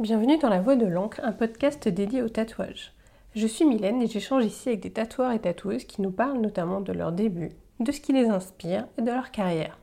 Bienvenue 0.00 0.38
dans 0.38 0.48
La 0.48 0.62
Voix 0.62 0.76
de 0.76 0.86
l'encre, 0.86 1.20
un 1.22 1.32
podcast 1.32 1.86
dédié 1.86 2.22
au 2.22 2.30
tatouage. 2.30 2.94
Je 3.34 3.46
suis 3.46 3.66
Mylène 3.66 4.00
et 4.00 4.06
j'échange 4.06 4.46
ici 4.46 4.70
avec 4.70 4.80
des 4.80 4.90
tatoueurs 4.90 5.32
et 5.32 5.38
tatoueuses 5.38 5.84
qui 5.84 6.00
nous 6.00 6.10
parlent 6.10 6.40
notamment 6.40 6.80
de 6.80 6.94
leur 6.94 7.12
début, 7.12 7.50
de 7.80 7.92
ce 7.92 8.00
qui 8.00 8.14
les 8.14 8.30
inspire 8.30 8.86
et 8.96 9.02
de 9.02 9.10
leur 9.10 9.30
carrière. 9.30 9.78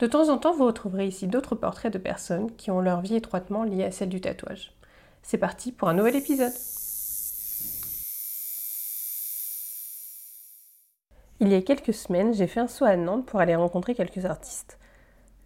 De 0.00 0.08
temps 0.08 0.30
en 0.30 0.38
temps, 0.38 0.52
vous 0.52 0.66
retrouverez 0.66 1.06
ici 1.06 1.28
d'autres 1.28 1.54
portraits 1.54 1.92
de 1.92 1.98
personnes 1.98 2.50
qui 2.56 2.72
ont 2.72 2.80
leur 2.80 3.02
vie 3.02 3.14
étroitement 3.14 3.62
liée 3.62 3.84
à 3.84 3.92
celle 3.92 4.08
du 4.08 4.20
tatouage. 4.20 4.72
C'est 5.22 5.38
parti 5.38 5.70
pour 5.70 5.88
un 5.88 5.94
nouvel 5.94 6.16
épisode. 6.16 6.50
Il 11.38 11.46
y 11.50 11.54
a 11.54 11.62
quelques 11.62 11.94
semaines, 11.94 12.34
j'ai 12.34 12.48
fait 12.48 12.58
un 12.58 12.66
saut 12.66 12.84
à 12.84 12.96
Nantes 12.96 13.26
pour 13.26 13.38
aller 13.38 13.54
rencontrer 13.54 13.94
quelques 13.94 14.24
artistes. 14.24 14.80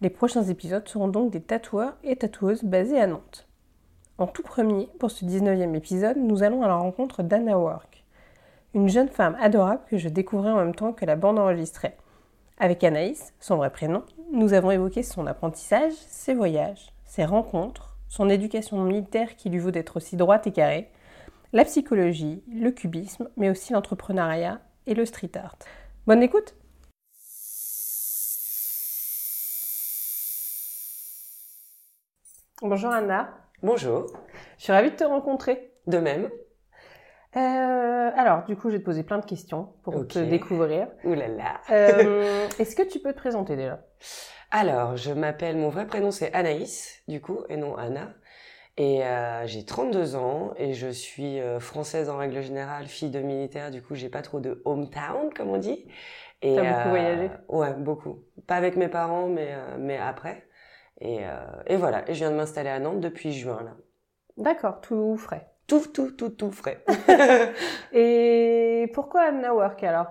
Les 0.01 0.09
prochains 0.09 0.45
épisodes 0.45 0.87
seront 0.87 1.07
donc 1.07 1.29
des 1.29 1.41
tatoueurs 1.41 1.93
et 2.03 2.15
tatoueuses 2.15 2.63
basés 2.63 2.99
à 2.99 3.05
Nantes. 3.05 3.46
En 4.19 4.25
tout 4.25 4.41
premier, 4.41 4.89
pour 4.99 5.11
ce 5.11 5.25
19e 5.25 5.75
épisode, 5.75 6.17
nous 6.17 6.41
allons 6.41 6.63
à 6.63 6.67
la 6.67 6.75
rencontre 6.75 7.21
d'Anna 7.21 7.59
Work, 7.59 8.03
une 8.73 8.89
jeune 8.89 9.09
femme 9.09 9.37
adorable 9.39 9.81
que 9.87 9.99
je 9.99 10.09
découvrais 10.09 10.49
en 10.49 10.57
même 10.57 10.73
temps 10.73 10.91
que 10.91 11.05
la 11.05 11.15
bande 11.15 11.37
enregistrée. 11.37 11.95
Avec 12.57 12.83
Anaïs, 12.83 13.35
son 13.39 13.57
vrai 13.57 13.69
prénom, 13.69 14.03
nous 14.31 14.53
avons 14.53 14.71
évoqué 14.71 15.03
son 15.03 15.27
apprentissage, 15.27 15.93
ses 15.93 16.33
voyages, 16.33 16.91
ses 17.05 17.25
rencontres, 17.25 17.95
son 18.07 18.27
éducation 18.27 18.83
militaire 18.83 19.35
qui 19.35 19.51
lui 19.51 19.59
vaut 19.59 19.69
d'être 19.69 19.97
aussi 19.97 20.15
droite 20.15 20.47
et 20.47 20.51
carrée, 20.51 20.89
la 21.53 21.63
psychologie, 21.63 22.41
le 22.51 22.71
cubisme, 22.71 23.29
mais 23.37 23.51
aussi 23.51 23.73
l'entrepreneuriat 23.73 24.61
et 24.87 24.95
le 24.95 25.05
street 25.05 25.31
art. 25.35 25.57
Bonne 26.07 26.23
écoute 26.23 26.55
Bonjour 32.63 32.89
Anna. 32.89 33.46
Bonjour. 33.63 34.05
Je 34.59 34.63
suis 34.65 34.73
ravie 34.73 34.91
de 34.91 34.95
te 34.95 35.03
rencontrer. 35.03 35.71
De 35.87 35.97
même. 35.97 36.29
Euh, 37.35 38.11
alors, 38.15 38.43
du 38.45 38.55
coup, 38.55 38.69
je 38.69 38.75
vais 38.75 38.79
te 38.79 38.85
poser 38.85 39.03
plein 39.03 39.17
de 39.17 39.25
questions 39.25 39.69
pour 39.83 40.07
te 40.07 40.19
découvrir. 40.19 40.87
Ouh 41.03 41.13
là 41.13 41.27
là. 41.27 41.61
Euh, 41.71 42.47
Est-ce 42.59 42.75
que 42.75 42.83
tu 42.83 42.99
peux 42.99 43.13
te 43.13 43.17
présenter 43.17 43.55
déjà? 43.55 43.79
Alors, 44.51 44.95
je 44.95 45.11
m'appelle, 45.11 45.57
mon 45.57 45.69
vrai 45.69 45.87
prénom 45.87 46.11
c'est 46.11 46.33
Anaïs, 46.33 47.01
du 47.07 47.19
coup, 47.19 47.39
et 47.49 47.57
non 47.57 47.75
Anna. 47.75 48.13
Et 48.77 49.03
euh, 49.03 49.45
j'ai 49.47 49.65
32 49.65 50.15
ans 50.15 50.53
et 50.55 50.73
je 50.73 50.87
suis 50.87 51.39
euh, 51.39 51.59
française 51.59 52.09
en 52.09 52.17
règle 52.17 52.41
générale, 52.41 52.85
fille 52.85 53.09
de 53.09 53.19
militaire, 53.19 53.71
du 53.71 53.81
coup, 53.81 53.95
j'ai 53.95 54.09
pas 54.09 54.21
trop 54.21 54.39
de 54.39 54.61
hometown, 54.65 55.33
comme 55.35 55.49
on 55.49 55.57
dit. 55.57 55.85
T'as 56.41 56.63
beaucoup 56.63 56.89
voyagé? 56.89 57.31
Ouais, 57.49 57.73
beaucoup. 57.73 58.19
Pas 58.45 58.55
avec 58.55 58.75
mes 58.75 58.87
parents, 58.87 59.27
mais, 59.27 59.55
mais 59.79 59.97
après. 59.97 60.46
Et, 60.99 61.19
et 61.67 61.75
voilà, 61.75 62.09
et 62.09 62.13
je 62.13 62.19
viens 62.19 62.31
de 62.31 62.35
m'installer 62.35 62.69
à 62.69 62.79
Nantes 62.79 62.99
depuis 62.99 63.31
juin, 63.31 63.61
là. 63.63 63.75
D'accord, 64.37 64.81
tout 64.81 65.17
frais. 65.17 65.47
Tout, 65.67 65.85
tout, 65.93 66.11
tout, 66.11 66.29
tout 66.29 66.51
frais. 66.51 66.83
et 67.93 68.89
pourquoi 68.93 69.23
Anna 69.23 69.53
Work 69.53 69.83
alors? 69.83 70.07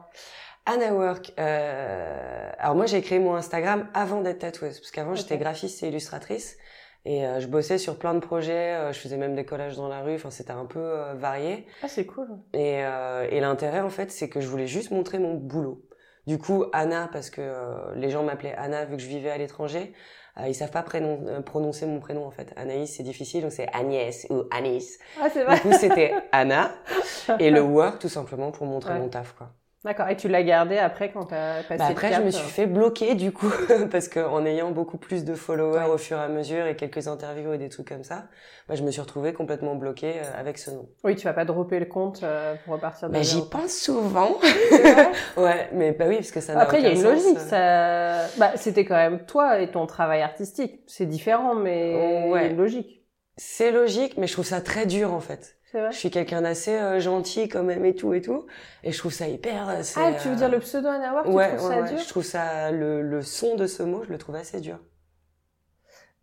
Anna 0.67 0.93
Work, 0.93 1.33
euh... 1.39 2.51
alors 2.59 2.75
moi 2.75 2.87
j'ai 2.87 3.01
créé 3.01 3.20
mon 3.20 3.37
Instagram 3.37 3.89
avant 3.95 4.20
d'être 4.20 4.41
tatoueuse, 4.41 4.81
parce 4.81 4.91
qu'avant 4.91 5.15
j'étais 5.15 5.39
graphiste 5.39 5.83
et 5.84 5.89
illustratrice, 5.89 6.59
et 7.05 7.25
euh, 7.25 7.39
je 7.39 7.47
bossais 7.47 7.78
sur 7.78 7.98
plein 8.00 8.15
de 8.15 8.19
projets, 8.19 8.75
euh, 8.75 8.93
je 8.93 8.98
faisais 8.98 9.17
même 9.17 9.37
des 9.37 9.45
collages 9.45 9.77
dans 9.77 9.87
la 9.87 10.03
rue, 10.03 10.17
enfin 10.17 10.31
c'était 10.31 10.50
un 10.50 10.67
peu 10.67 10.81
euh, 10.81 11.15
varié. 11.15 11.67
Ah 11.83 11.89
c'est 11.89 12.05
cool. 12.05 12.27
Et, 12.53 12.84
euh, 12.84 13.28
et 13.31 13.39
l'intérêt 13.39 13.81
en 13.81 13.91
fait 13.91 14.11
c'est 14.11 14.28
que 14.28 14.41
je 14.41 14.48
voulais 14.48 14.67
juste 14.67 14.91
montrer 14.91 15.21
mon 15.21 15.34
boulot. 15.34 15.87
Du 16.27 16.39
coup 16.39 16.65
Anna, 16.73 17.09
parce 17.13 17.31
que 17.31 17.95
les 17.95 18.11
gens 18.11 18.23
m'appelaient 18.25 18.55
Anna 18.57 18.85
vu 18.85 18.97
que 18.97 19.03
je 19.03 19.07
vivais 19.09 19.31
à 19.31 19.39
l'étranger, 19.39 19.93
euh, 20.39 20.49
ils 20.49 20.55
savent 20.55 20.71
pas 20.71 20.83
prénom, 20.83 21.21
euh, 21.29 21.41
prononcer 21.41 21.87
mon 21.87 22.01
prénom 22.01 22.27
en 22.27 22.31
fait. 22.31 22.53
Anaïs 22.56 22.95
c'est 22.97 23.03
difficile 23.03 23.43
donc 23.43 23.53
c'est 23.53 23.69
Agnès 23.73 24.27
ou 24.31 24.43
Anis. 24.50 24.99
Ah 25.21 25.28
c'est 25.33 25.45
vrai. 25.45 25.55
Du 25.55 25.61
coup 25.62 25.73
c'était 25.73 26.12
Anna 26.33 26.73
et 27.39 27.50
le 27.50 27.61
work 27.62 28.00
tout 28.00 28.09
simplement 28.09 28.50
pour 28.50 28.67
montrer 28.67 28.95
Ouais. 28.95 28.99
mon 28.99 29.09
taf 29.09 29.33
quoi. 29.33 29.50
D'accord. 29.84 30.09
Et 30.09 30.16
tu 30.16 30.26
l'as 30.26 30.42
gardé 30.42 30.78
après 30.78 31.12
quand 31.12 31.26
t'as 31.26 31.62
passé 31.62 31.78
Bah 31.78 31.84
le 31.88 31.92
après 31.92 32.10
cap, 32.10 32.19
je 32.19 32.22
me 32.22 32.28
euh, 32.28 32.31
suis 32.32 32.48
fait 32.50 32.66
bloquer 32.66 33.14
du 33.14 33.31
coup 33.31 33.50
parce 33.92 34.09
que 34.09 34.19
en 34.19 34.44
ayant 34.44 34.72
beaucoup 34.72 34.97
plus 34.98 35.25
de 35.25 35.34
followers 35.34 35.78
Ouais. 35.84 35.91
au 35.91 35.97
fur 35.98 36.16
et 36.19 36.22
à 36.22 36.28
mesure 36.28 36.66
et 36.66 36.75
quelques 36.75 37.06
interviews 37.06 37.53
et 37.53 37.59
des 37.59 37.69
trucs 37.69 37.87
comme 37.88 38.03
ça, 38.03 38.26
bah, 38.69 38.75
je 38.75 38.82
me 38.82 38.91
suis 38.91 39.00
retrouvée 39.00 39.32
complètement 39.32 39.76
bloquée 39.76 40.14
euh, 40.16 40.41
avec 40.41 40.59
ce 40.59 40.70
nom. 40.72 40.88
Oui, 41.04 41.14
tu 41.14 41.25
vas 41.26 41.34
pas 41.34 41.44
dropper 41.44 41.78
le 41.78 41.87
compte 41.87 42.22
euh, 42.25 42.56
pour 42.64 42.75
repartir 42.75 43.09
de 43.09 43.12
Mais 43.12 43.22
j'y 43.22 43.34
zéro. 43.37 43.44
pense 43.47 43.72
souvent. 43.76 44.38
Vrai 44.70 45.12
ouais, 45.37 45.69
mais 45.72 45.93
bah 45.93 46.06
oui 46.08 46.16
parce 46.16 46.32
que 46.32 46.41
ça 46.41 46.58
Après, 46.58 46.78
il 46.81 46.84
y 46.84 46.88
a 46.88 46.93
une 46.93 47.03
logique. 47.03 47.38
Ça... 47.38 48.26
Bah, 48.38 48.53
c'était 48.56 48.84
quand 48.84 48.97
même 48.97 49.25
toi 49.26 49.60
et 49.60 49.70
ton 49.70 49.87
travail 49.87 50.22
artistique. 50.22 50.81
C'est 50.88 51.06
différent, 51.06 51.54
mais 51.54 52.25
il 52.26 52.31
y 52.32 52.34
a 52.34 52.47
une 52.47 52.56
logique. 52.56 53.04
C'est 53.37 53.70
logique, 53.70 54.16
mais 54.16 54.26
je 54.26 54.32
trouve 54.32 54.47
ça 54.47 54.60
très 54.62 54.87
dur 54.87 55.12
en 55.12 55.20
fait. 55.20 55.56
Vrai. 55.81 55.92
Je 55.92 55.97
suis 55.98 56.10
quelqu'un 56.10 56.42
d'assez 56.42 56.75
euh, 56.76 57.00
gentil 57.00 57.48
quand 57.48 57.62
même 57.62 57.84
et 57.84 57.94
tout 57.94 58.14
et 58.14 58.20
tout, 58.22 58.47
et 58.84 58.92
je 58.92 58.98
trouve 58.98 59.12
ça 59.12 59.28
hyper. 59.28 59.69
euh, 59.69 59.82
Ah, 59.97 60.12
tu 60.20 60.28
veux 60.28 60.34
euh, 60.34 60.37
dire 60.37 60.48
le 60.48 60.59
pseudo 60.60 60.88
Anna 60.88 61.12
Work, 61.12 61.26
Ouais, 61.28 61.50
tu 61.50 61.56
trouves 61.56 61.69
ouais, 61.70 61.75
ça 61.76 61.81
ouais, 61.82 61.88
dur 61.91 61.98
je 61.98 62.09
trouve 62.09 62.22
ça 62.25 62.70
le, 62.70 63.03
le 63.03 63.22
son 63.22 63.56
de 63.56 63.66
ce 63.66 63.82
mot, 63.82 64.03
je 64.04 64.10
le 64.10 64.19
trouve 64.19 64.34
assez 64.37 64.60
dur. 64.60 64.78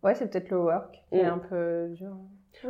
Ouais, 0.02 0.14
c'est 0.14 0.30
peut-être 0.30 0.50
le 0.50 0.58
work 0.58 1.00
qui 1.10 1.18
est 1.18 1.24
Mm. 1.24 1.26
un 1.32 1.38
peu 1.38 1.86
dur. 1.90 2.16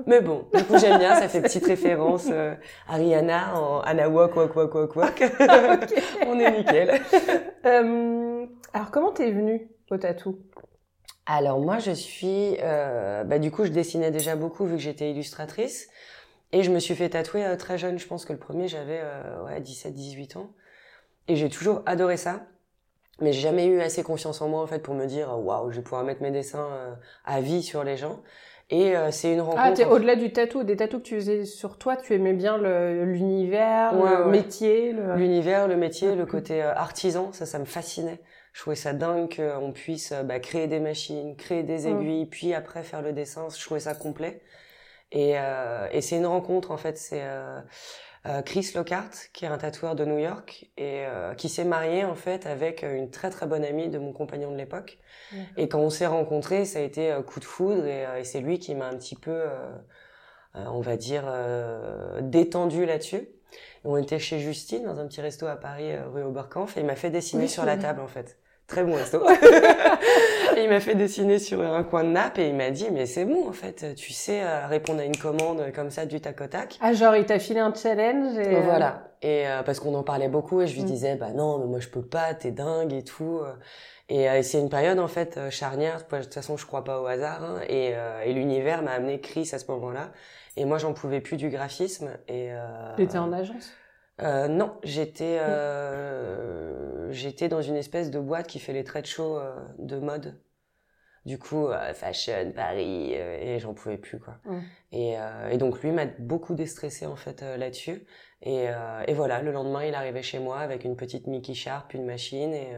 Mais 0.06 0.20
bon, 0.22 0.46
du 0.54 0.64
coup 0.64 0.78
j'aime 0.78 0.98
bien, 0.98 1.14
ça 1.14 1.28
fait 1.28 1.42
petite 1.42 1.66
référence 1.66 2.28
euh, 2.30 2.54
à 2.88 2.94
Rihanna 2.94 3.54
en 3.58 3.80
Anna 3.80 4.08
Walk 4.08 4.34
Walk 4.34 4.56
Walk 4.56 4.74
Walk 4.74 4.96
Walk. 4.96 5.22
On 6.26 6.38
est 6.38 6.58
nickel. 6.58 7.00
Euh, 7.66 8.44
alors, 8.74 8.90
comment 8.90 9.10
t'es 9.12 9.30
venue 9.30 9.68
au 9.90 9.96
tatou 9.96 10.38
Alors 11.24 11.60
moi 11.60 11.78
je 11.78 11.92
suis, 11.92 12.58
euh, 12.62 13.24
bah 13.24 13.38
du 13.38 13.50
coup 13.50 13.64
je 13.64 13.70
dessinais 13.70 14.10
déjà 14.10 14.36
beaucoup 14.36 14.66
vu 14.66 14.74
que 14.76 14.82
j'étais 14.82 15.10
illustratrice 15.10 15.88
et 16.54 16.62
je 16.62 16.70
me 16.70 16.78
suis 16.78 16.94
fait 16.94 17.10
tatouer 17.10 17.44
euh, 17.44 17.56
très 17.56 17.76
jeune. 17.78 17.98
Je 17.98 18.06
pense 18.06 18.25
que 18.25 18.32
le 18.32 18.38
premier 18.38 18.69
j'avais 18.69 19.00
euh, 19.03 19.44
ouais 19.44 19.60
17-18 19.60 20.38
ans 20.38 20.50
et 21.28 21.37
j'ai 21.37 21.48
toujours 21.50 21.82
adoré 21.84 22.16
ça. 22.16 22.47
Mais 23.20 23.32
j'ai 23.32 23.42
jamais 23.42 23.66
eu 23.66 23.81
assez 23.81 24.03
confiance 24.03 24.41
en 24.41 24.48
moi 24.48 24.62
en 24.62 24.66
fait 24.66 24.81
pour 24.81 24.94
me 24.94 25.06
dire 25.06 25.28
waouh 25.38 25.70
je 25.70 25.76
vais 25.76 25.82
pouvoir 25.82 26.03
mettre 26.04 26.22
mes 26.22 26.31
dessins 26.31 26.69
euh, 26.72 26.94
à 27.25 27.41
vie 27.41 27.62
sur 27.62 27.84
les 27.84 27.97
gens. 27.97 28.22
Et 28.70 28.97
euh, 28.97 29.10
c'est 29.10 29.32
une 29.34 29.43
rencontre. 29.43 29.62
Ah, 29.62 29.72
t'es 29.72 29.84
en 29.84 29.91
au-delà 29.93 30.16
du 30.16 30.32
tatou, 30.32 30.64
des 30.64 30.75
tatous 30.76 31.00
que 31.03 31.06
tu 31.06 31.14
faisais 31.16 31.44
sur 31.44 31.76
toi, 31.76 31.97
tu 31.97 32.14
aimais 32.14 32.32
bien 32.32 32.56
le- 32.56 33.04
l'univers, 33.04 33.93
Ouais, 33.93 34.10
le 34.16 34.25
ouais. 34.25 34.31
métier. 34.31 34.93
L'univers, 35.16 35.69
le 35.69 35.76
métier, 35.76 36.14
le 36.16 36.25
côté 36.25 36.62
euh, 36.62 36.72
artisan, 36.75 37.31
ça, 37.32 37.44
ça 37.44 37.59
me 37.59 37.66
fascinait. 37.66 38.20
Je 38.54 38.60
trouvais 38.62 38.75
ça 38.76 38.94
dingue 38.94 39.28
qu'on 39.37 39.70
puisse 39.72 40.12
euh, 40.12 40.22
bah, 40.22 40.41
créer 40.41 40.66
des 40.66 40.81
machines, 40.81 41.37
créer 41.37 41.62
des 41.62 41.87
Mm. 41.87 42.00
aiguilles, 42.00 42.26
puis 42.26 42.54
après 42.54 42.82
faire 42.82 43.03
le 43.03 43.12
dessin. 43.12 43.48
Je 43.54 43.62
trouvais 43.62 43.81
ça 43.81 43.94
complet. 43.94 44.41
Et, 45.14 45.38
euh, 45.38 45.88
et 45.92 46.02
c'est 46.02 46.16
une 46.19 46.26
rencontre, 46.26 46.70
en 46.70 46.76
fait. 46.76 46.98
C'est 46.98 47.22
euh, 47.22 47.60
euh, 48.26 48.42
Chris 48.42 48.72
Lockhart, 48.75 49.10
qui 49.32 49.44
est 49.44 49.48
un 49.48 49.58
tatoueur 49.58 49.94
de 49.94 50.04
New 50.04 50.19
York, 50.19 50.69
et 50.76 51.04
euh, 51.06 51.34
qui 51.34 51.48
s'est 51.48 51.64
marié, 51.64 52.04
en 52.04 52.14
fait, 52.14 52.47
avec 52.47 52.82
une 52.82 53.10
très 53.10 53.30
très 53.30 53.47
bonne 53.47 53.64
amie 53.64 53.88
de 53.88 53.98
mon 53.98 54.12
compagnon 54.12 54.50
de 54.50 54.56
l'époque. 54.56 54.98
Et 55.56 55.69
quand 55.69 55.80
on 55.80 55.91
s'est 55.91 56.06
rencontrés, 56.06 56.64
ça 56.64 56.78
a 56.80 56.82
été 56.82 57.12
euh, 57.12 57.22
coup 57.22 57.41
de 57.41 57.44
foudre, 57.44 57.86
et, 57.86 58.06
euh, 58.06 58.19
et 58.20 58.25
c'est 58.25 58.41
lui 58.41 58.58
qui 58.58 58.75
m'a 58.75 58.86
un 58.86 58.97
petit 58.97 59.16
peu, 59.16 59.30
euh, 59.30 59.48
euh, 60.56 60.64
on 60.70 60.80
va 60.80 60.97
dire, 60.97 61.25
euh, 61.26 62.20
détendu 62.22 62.86
là-dessus. 62.86 63.28
On 63.84 63.96
était 63.96 64.19
chez 64.19 64.41
Justine, 64.41 64.84
dans 64.84 64.98
un 64.98 65.06
petit 65.06 65.20
resto 65.20 65.46
à 65.46 65.56
Paris, 65.56 65.92
euh, 65.92 66.08
rue 66.12 66.22
Oberkampf, 66.25 66.76
et 66.76 66.81
il 66.81 66.86
m'a 66.86 66.96
fait 66.96 67.10
dessiner 67.10 67.44
Oui, 67.44 67.48
sur 67.48 67.64
la 67.64 67.76
table, 67.76 68.00
en 68.00 68.08
fait. 68.08 68.38
Très 68.66 68.82
bon 68.82 68.94
resto. 68.94 69.22
il 70.62 70.69
m'a 70.69 70.81
fait 70.81 70.94
dessiner 70.94 71.38
sur 71.38 71.60
un 71.60 71.82
coin 71.84 72.04
de 72.04 72.10
nappe, 72.10 72.38
et 72.38 72.48
il 72.48 72.54
m'a 72.54 72.70
dit, 72.70 72.87
mais 72.92 73.06
c'est 73.06 73.25
bon, 73.25 73.48
en 73.48 73.53
fait, 73.53 73.94
tu 73.94 74.12
sais 74.12 74.42
euh, 74.42 74.66
répondre 74.66 75.00
à 75.00 75.04
une 75.04 75.16
commande 75.16 75.72
comme 75.75 75.91
ça, 75.91 76.06
du 76.06 76.20
tac 76.20 76.41
au 76.41 76.47
tac. 76.47 76.78
Ah, 76.81 76.92
genre, 76.92 77.16
il 77.16 77.25
t'a 77.26 77.38
filé 77.38 77.60
un 77.60 77.72
challenge 77.75 78.38
et... 78.38 78.53
Et 78.54 78.60
voilà. 78.60 79.09
Et 79.22 79.48
euh, 79.48 79.62
parce 79.62 79.81
qu'on 79.81 79.94
en 79.94 80.03
parlait 80.03 80.28
beaucoup 80.28 80.60
et 80.60 80.66
je 80.66 80.75
lui 80.75 80.82
Mm. 80.82 80.87
disais 80.87 81.17
bah 81.17 81.31
non 81.34 81.56
mais 81.58 81.64
moi 81.64 81.81
je 81.81 81.88
peux 81.88 82.02
pas, 82.05 82.34
t'es 82.34 82.50
dingue 82.50 82.93
et 82.93 83.02
tout. 83.02 83.40
Et 84.11 84.28
euh, 84.28 84.43
c'est 84.43 84.61
une 84.61 84.69
période 84.69 84.99
en 84.99 85.08
fait 85.08 85.38
euh, 85.38 85.49
charnière. 85.49 86.02
De 86.12 86.23
toute 86.23 86.34
façon 86.34 86.58
je 86.58 86.67
crois 86.67 86.84
pas 86.84 87.00
au 87.00 87.06
hasard 87.06 87.43
hein, 87.43 87.61
et, 87.70 87.93
euh, 87.94 88.20
et 88.20 88.34
l'univers 88.34 88.82
m'a 88.82 88.90
amené 88.90 89.23
Chris 89.23 89.49
à 89.55 89.58
ce 89.58 89.70
moment-là. 89.70 90.11
Et 90.58 90.67
moi 90.67 90.76
j'en 90.76 90.93
pouvais 90.93 91.23
plus 91.23 91.38
du 91.38 91.49
graphisme 91.49 92.11
et. 92.28 92.52
Euh, 92.52 92.94
T'étais 92.99 93.17
en 93.17 93.32
agence? 93.32 93.73
euh, 94.20 94.46
non, 94.46 94.75
j'étais 94.82 95.38
euh, 95.40 97.11
j'étais 97.11 97.49
dans 97.49 97.62
une 97.62 97.76
espèce 97.76 98.11
de 98.11 98.19
boîte 98.20 98.46
qui 98.46 98.58
fait 98.58 98.75
les 98.75 98.84
trade 98.84 99.06
shows 99.06 99.38
euh, 99.38 99.55
de 99.78 99.99
mode. 99.99 100.38
Du 101.26 101.38
coup, 101.38 101.69
euh, 101.69 101.94
fashion, 101.94 102.53
Paris, 102.55 103.15
euh, 103.17 103.38
et 103.41 103.59
j'en 103.59 103.73
pouvais 103.73 103.97
plus 103.97 104.19
quoi. 104.19 104.35
Et, 104.93 105.19
euh, 105.19 105.49
et 105.50 105.56
donc 105.56 105.81
lui 105.82 105.91
m'a 105.91 106.05
beaucoup 106.19 106.55
déstressé 106.55 107.06
en 107.06 107.17
fait 107.17 107.43
euh, 107.43 107.56
là-dessus. 107.56 108.05
Et, 108.47 108.67
et 109.06 109.15
voilà, 109.15 109.41
le 109.41 109.53
lendemain, 109.53 109.85
il 109.85 109.94
arrivait 109.94 110.21
chez 110.21 110.38
moi 110.38 110.59
avec 110.59 110.85
une 110.85 110.97
petite 110.97 111.26
Mickey 111.29 111.55
Sharp, 111.55 111.94
une 111.94 112.05
machine 112.05 112.53
et 112.53 112.76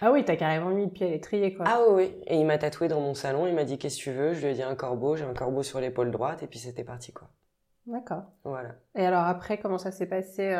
Ah 0.00 0.12
oui, 0.12 0.24
t'as 0.24 0.36
carrément 0.36 0.70
mis 0.70 0.84
le 0.84 0.92
pied 0.92 1.08
à 1.08 1.10
l'étrier, 1.10 1.54
quoi. 1.54 1.64
ah 1.66 1.80
oui, 1.88 2.04
oui. 2.04 2.22
Et 2.28 2.36
il 2.38 2.46
m'a 2.46 2.56
tatoué 2.56 2.86
dans 2.86 3.00
mon 3.00 3.12
salon. 3.14 3.48
Il 3.48 3.54
m'a 3.56 3.64
dit 3.64 3.78
qu'est-ce 3.78 3.96
que 3.98 4.02
tu 4.04 4.12
veux? 4.12 4.32
Je 4.32 4.42
lui 4.46 4.52
ai 4.52 4.54
dit 4.54 4.62
un 4.62 4.76
corbeau. 4.76 5.16
J'ai 5.16 5.24
un 5.24 5.34
corbeau 5.34 5.64
sur 5.64 5.80
l'épaule 5.80 6.12
droite 6.12 6.44
et 6.44 6.46
puis 6.46 6.60
c'était 6.60 6.84
parti 6.84 7.12
quoi. 7.12 7.26
D'accord. 7.86 8.22
Voilà. 8.44 8.76
Et 8.94 9.04
alors 9.04 9.24
après, 9.24 9.58
comment 9.58 9.78
ça 9.78 9.90
s'est 9.90 10.06
passé 10.06 10.56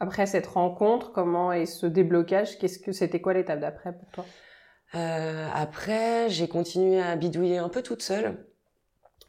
après 0.00 0.24
cette 0.26 0.46
rencontre 0.46 1.12
Comment 1.12 1.52
et 1.52 1.66
ce 1.66 1.84
déblocage? 1.86 2.58
Qu'est-ce 2.58 2.78
que 2.78 2.92
c'était 2.92 3.20
quoi 3.20 3.34
l'étape 3.34 3.60
d'après 3.60 3.92
pour 3.92 4.08
toi? 4.10 4.24
Euh, 4.94 5.48
après, 5.52 6.28
j'ai 6.30 6.48
continué 6.48 7.00
à 7.00 7.16
bidouiller 7.16 7.58
un 7.58 7.68
peu 7.68 7.82
toute 7.82 8.02
seule. 8.02 8.46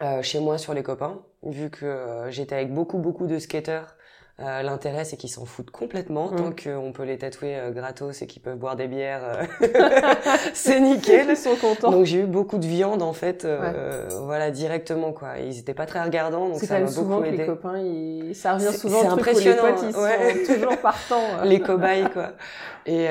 euh, 0.04 0.22
chez 0.22 0.40
moi 0.40 0.58
sur 0.58 0.74
les 0.74 0.84
copains, 0.84 1.26
vu 1.44 1.70
que 1.72 1.86
euh, 1.86 2.32
j'étais 2.32 2.56
avec 2.56 2.74
beaucoup 2.74 3.00
beaucoup 3.00 3.28
de 3.28 3.40
skateurs 3.40 3.96
euh, 4.40 4.62
L'intérêt, 4.62 5.04
c'est 5.04 5.18
qu'ils 5.18 5.30
s'en 5.30 5.46
foutent 5.46 5.72
complètement. 5.72 6.30
Tant 6.30 6.52
qu'on 6.52 6.92
peut 6.92 7.04
les 7.04 7.18
tatouer 7.18 7.58
euh, 7.58 7.72
gratos 7.72 8.22
et 8.22 8.28
qu'ils 8.28 8.42
peuvent 8.42 8.58
boire 8.58 8.76
des 8.76 8.88
bières, 8.88 9.22
euh, 9.24 9.46
c'est 10.54 10.80
nickel. 10.80 11.28
Ils 11.30 11.38
sont 11.38 11.56
contents. 11.56 11.92
Donc 11.92 12.06
j'ai 12.06 12.20
eu 12.20 12.26
beaucoup 12.26 12.58
de 12.58 12.66
viande 12.68 13.02
en 13.02 13.14
fait, 13.14 13.46
euh, 13.46 14.08
voilà 14.24 14.52
directement 14.52 15.12
quoi. 15.12 15.40
Ils 15.40 15.58
étaient 15.58 15.74
pas 15.74 15.86
très 15.86 16.02
regardants, 16.04 16.50
donc 16.50 16.60
ça 16.60 16.80
m'a 16.80 16.90
beaucoup 16.90 17.24
aidé. 17.24 17.38
Les 17.38 17.46
copains, 17.46 17.80
ils... 17.80 18.36
ça 18.36 18.54
revient 18.54 18.78
souvent. 18.78 19.02
C'est 19.02 19.08
impressionnant. 19.08 19.66
les 19.66 19.74
potes, 19.74 19.86
ils 19.90 19.98
ouais. 19.98 20.46
sont 20.46 20.54
toujours 20.56 20.78
partants. 20.78 21.24
les 21.44 21.60
cobayes 21.60 22.10
quoi. 22.14 22.34
Et 22.86 23.08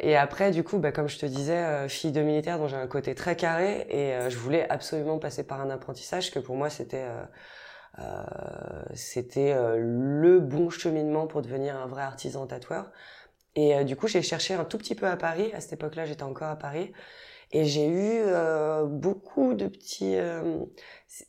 et 0.00 0.16
après 0.16 0.50
du 0.50 0.64
coup, 0.64 0.78
bah, 0.78 0.90
comme 0.92 1.08
je 1.08 1.18
te 1.18 1.26
disais, 1.26 1.88
fille 1.88 2.10
de 2.10 2.20
militaire, 2.20 2.58
dont 2.58 2.66
j'ai 2.66 2.76
un 2.76 2.86
côté 2.88 3.14
très 3.14 3.36
carré 3.36 3.86
et 3.90 4.30
je 4.30 4.36
voulais 4.36 4.66
absolument 4.68 5.18
passer 5.18 5.44
par 5.44 5.60
un 5.60 5.70
apprentissage 5.70 6.30
que 6.30 6.38
pour 6.38 6.56
moi 6.56 6.70
c'était 6.70 7.04
euh, 7.04 7.22
c'était 8.94 9.52
euh, 9.52 9.76
le 9.78 10.40
bon 10.40 10.70
cheminement 10.70 11.26
pour 11.26 11.42
devenir 11.42 11.76
un 11.76 11.86
vrai 11.86 12.02
artisan 12.02 12.46
tatoueur. 12.46 12.90
Et 13.54 13.74
euh, 13.76 13.84
du 13.84 13.96
coup, 13.96 14.08
j'ai 14.08 14.22
cherché 14.22 14.54
un 14.54 14.64
tout 14.64 14.78
petit 14.78 14.94
peu 14.94 15.06
à 15.06 15.16
Paris. 15.16 15.52
À 15.54 15.60
cette 15.60 15.74
époque-là, 15.74 16.06
j'étais 16.06 16.22
encore 16.22 16.48
à 16.48 16.56
Paris. 16.56 16.92
Et 17.52 17.64
j'ai 17.64 17.86
eu 17.86 18.22
beaucoup 18.86 19.52
de 19.52 19.66
petits... 19.66 20.16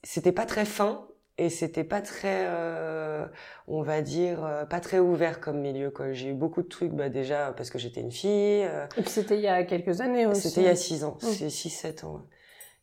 c'était 0.03 0.31
pas 0.31 0.45
très 0.45 0.63
fin, 0.63 1.05
et 1.37 1.49
c'était 1.49 1.83
pas 1.83 1.99
très 1.99 2.45
euh, 2.47 3.25
on 3.67 3.81
va 3.81 4.01
dire 4.01 4.65
pas 4.69 4.79
très 4.79 4.99
ouvert 4.99 5.41
comme 5.41 5.59
milieu 5.59 5.89
quoi 5.89 6.13
j'ai 6.13 6.29
eu 6.29 6.33
beaucoup 6.33 6.61
de 6.61 6.67
trucs 6.67 6.91
bah 6.91 7.09
déjà 7.09 7.53
parce 7.57 7.71
que 7.71 7.79
j'étais 7.79 8.01
une 8.01 8.11
fille 8.11 8.61
et 8.61 9.01
puis 9.01 9.09
c'était 9.09 9.35
il 9.35 9.41
y 9.41 9.47
a 9.47 9.63
quelques 9.63 9.99
années 9.99 10.27
aussi 10.27 10.49
c'était 10.49 10.61
il 10.61 10.67
y 10.67 10.69
a 10.69 10.75
six 10.75 11.03
ans 11.03 11.17
mmh. 11.21 11.25
c'est 11.25 11.49
six 11.49 11.71
sept 11.71 12.03
ans 12.03 12.21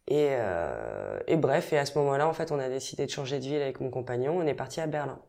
et, 0.07 0.29
euh, 0.31 1.19
et 1.27 1.37
bref, 1.37 1.73
et 1.73 1.79
à 1.79 1.87
ce 1.87 1.97
moment-là, 1.99 2.27
en 2.27 2.33
fait, 2.33 2.53
on 2.53 2.59
a 2.59 2.69
décidé 2.69 3.07
de 3.07 3.11
changer 3.11 3.39
de 3.39 3.45
ville 3.45 3.63
avec 3.63 3.81
mon 3.81 3.91
compagnon. 3.91 4.39
On 4.39 4.47
est 4.47 4.55
parti 4.55 4.81
à 4.81 4.87
Berlin. 4.87 5.21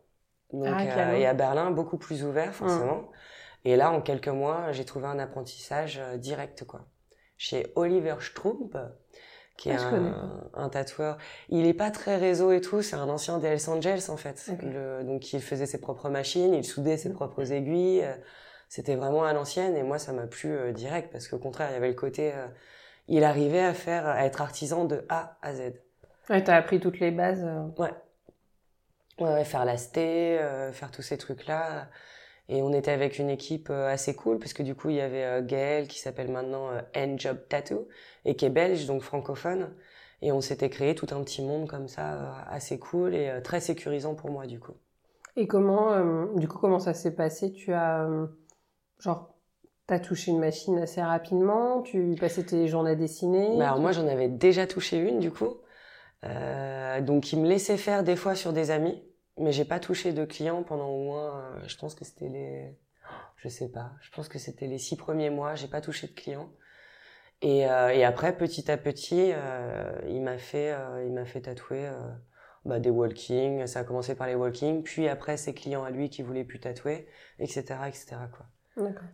Donc, 0.52 0.66
ah, 0.68 0.80
euh, 0.80 1.12
et 1.12 1.26
à 1.26 1.34
Berlin, 1.34 1.70
beaucoup 1.70 1.98
plus 1.98 2.24
ouvert, 2.24 2.54
forcément. 2.54 2.98
Hum. 2.98 3.08
Et 3.64 3.76
là, 3.76 3.92
en 3.92 4.00
quelques 4.00 4.28
mois, 4.28 4.72
j'ai 4.72 4.84
trouvé 4.84 5.06
un 5.06 5.18
apprentissage 5.18 5.98
euh, 6.02 6.16
direct, 6.16 6.64
quoi. 6.64 6.86
Chez 7.36 7.72
Oliver 7.76 8.16
Strump, 8.20 8.76
qui 9.56 9.70
est 9.70 9.76
ah, 9.78 9.94
un, 9.94 10.50
un, 10.54 10.68
tatoueur. 10.68 11.16
Il 11.48 11.66
est 11.66 11.74
pas 11.74 11.90
très 11.90 12.16
réseau 12.16 12.52
et 12.52 12.60
tout, 12.60 12.82
c'est 12.82 12.96
un 12.96 13.08
ancien 13.08 13.38
des 13.38 13.48
Hells 13.48 13.68
Angels, 13.68 14.10
en 14.10 14.16
fait. 14.16 14.50
Le, 14.62 15.04
donc, 15.04 15.32
il 15.32 15.40
faisait 15.40 15.66
ses 15.66 15.80
propres 15.80 16.08
machines, 16.08 16.54
il 16.54 16.64
soudait 16.64 16.96
ses 16.96 17.12
propres 17.12 17.52
aiguilles. 17.52 18.04
C'était 18.68 18.96
vraiment 18.96 19.24
à 19.24 19.34
l'ancienne, 19.34 19.76
et 19.76 19.82
moi, 19.82 19.98
ça 19.98 20.12
m'a 20.12 20.26
plu 20.26 20.50
euh, 20.50 20.72
direct, 20.72 21.12
parce 21.12 21.28
qu'au 21.28 21.38
contraire, 21.38 21.68
il 21.70 21.74
y 21.74 21.76
avait 21.76 21.88
le 21.88 21.94
côté 21.94 22.32
il 23.08 23.24
arrivait 23.24 23.60
à 23.60 23.74
faire, 23.74 24.06
à 24.06 24.24
être 24.24 24.40
artisan 24.40 24.84
de 24.84 25.04
A 25.08 25.38
à 25.42 25.54
Z. 25.54 25.72
Ouais, 26.30 26.42
t'as 26.42 26.56
appris 26.56 26.80
toutes 26.80 27.00
les 27.00 27.10
bases. 27.10 27.44
Euh. 27.44 27.66
Ouais. 27.78 27.92
Ouais, 29.18 29.44
faire 29.44 29.64
la 29.64 29.76
euh, 29.96 30.72
faire 30.72 30.90
tous 30.90 31.02
ces 31.02 31.18
trucs-là. 31.18 31.88
Et 32.48 32.62
on 32.62 32.72
était 32.72 32.90
avec 32.90 33.18
une 33.18 33.30
équipe 33.30 33.68
euh, 33.70 33.88
assez 33.88 34.14
cool, 34.14 34.38
parce 34.38 34.52
que 34.52 34.62
du 34.62 34.74
coup, 34.74 34.90
il 34.90 34.96
y 34.96 35.00
avait 35.00 35.42
Gaël, 35.42 35.88
qui 35.88 35.98
s'appelle 35.98 36.30
maintenant 36.30 36.70
N-Job 36.94 37.38
Tattoo, 37.48 37.88
et 38.24 38.36
qui 38.36 38.44
est 38.44 38.50
belge, 38.50 38.86
donc 38.86 39.02
francophone. 39.02 39.74
Et 40.22 40.30
on 40.32 40.40
s'était 40.40 40.70
créé 40.70 40.94
tout 40.94 41.08
un 41.10 41.22
petit 41.22 41.42
monde 41.42 41.68
comme 41.68 41.88
ça, 41.88 42.44
assez 42.48 42.78
cool 42.78 43.14
et 43.14 43.42
très 43.42 43.60
sécurisant 43.60 44.14
pour 44.14 44.30
moi, 44.30 44.46
du 44.46 44.60
coup. 44.60 44.74
Et 45.34 45.48
comment, 45.48 46.28
du 46.36 46.46
coup, 46.46 46.58
comment 46.58 46.78
ça 46.78 46.94
s'est 46.94 47.14
passé? 47.14 47.52
Tu 47.52 47.72
as, 47.72 48.08
genre, 49.00 49.31
T'as 49.86 49.98
touché 49.98 50.30
une 50.30 50.38
machine 50.38 50.78
assez 50.78 51.02
rapidement 51.02 51.82
Tu 51.82 52.14
passais 52.18 52.44
tes 52.44 52.68
journées 52.68 52.92
à 52.92 52.94
dessiner 52.94 53.56
bah, 53.58 53.68
Alors 53.68 53.80
moi, 53.80 53.92
j'en 53.92 54.06
avais 54.06 54.28
déjà 54.28 54.66
touché 54.66 54.96
une, 54.98 55.18
du 55.18 55.32
coup. 55.32 55.56
Euh, 56.24 57.00
donc, 57.00 57.32
ils 57.32 57.40
me 57.40 57.48
laissaient 57.48 57.76
faire 57.76 58.04
des 58.04 58.14
fois 58.14 58.34
sur 58.34 58.52
des 58.52 58.70
amis. 58.70 59.02
Mais 59.38 59.50
j'ai 59.50 59.64
pas 59.64 59.80
touché 59.80 60.12
de 60.12 60.24
clients 60.24 60.62
pendant 60.62 60.88
au 60.88 61.02
moins... 61.02 61.36
Euh, 61.36 61.60
je 61.66 61.76
pense 61.76 61.94
que 61.94 62.04
c'était 62.04 62.28
les... 62.28 62.76
Je 63.36 63.48
sais 63.48 63.68
pas. 63.68 63.90
Je 64.02 64.10
pense 64.12 64.28
que 64.28 64.38
c'était 64.38 64.68
les 64.68 64.78
six 64.78 64.96
premiers 64.96 65.30
mois. 65.30 65.56
J'ai 65.56 65.66
pas 65.66 65.80
touché 65.80 66.06
de 66.06 66.12
clients. 66.12 66.52
Et, 67.40 67.68
euh, 67.68 67.88
et 67.88 68.04
après, 68.04 68.36
petit 68.36 68.70
à 68.70 68.76
petit, 68.76 69.32
il 70.08 70.22
m'a 70.22 70.38
fait, 70.38 70.72
il 71.04 71.12
m'a 71.12 71.24
fait 71.24 71.40
tatouer 71.40 71.90
bah, 72.64 72.78
des 72.78 72.90
walking. 72.90 73.66
Ça 73.66 73.80
a 73.80 73.84
commencé 73.84 74.14
par 74.14 74.28
les 74.28 74.36
walking, 74.36 74.84
puis 74.84 75.08
après 75.08 75.36
ses 75.36 75.54
clients 75.54 75.82
à 75.82 75.90
lui 75.90 76.08
qui 76.08 76.22
voulaient 76.22 76.44
plus 76.44 76.60
tatouer, 76.60 77.08
etc., 77.40 77.64
etc. 77.88 78.16
Quoi. 78.32 78.46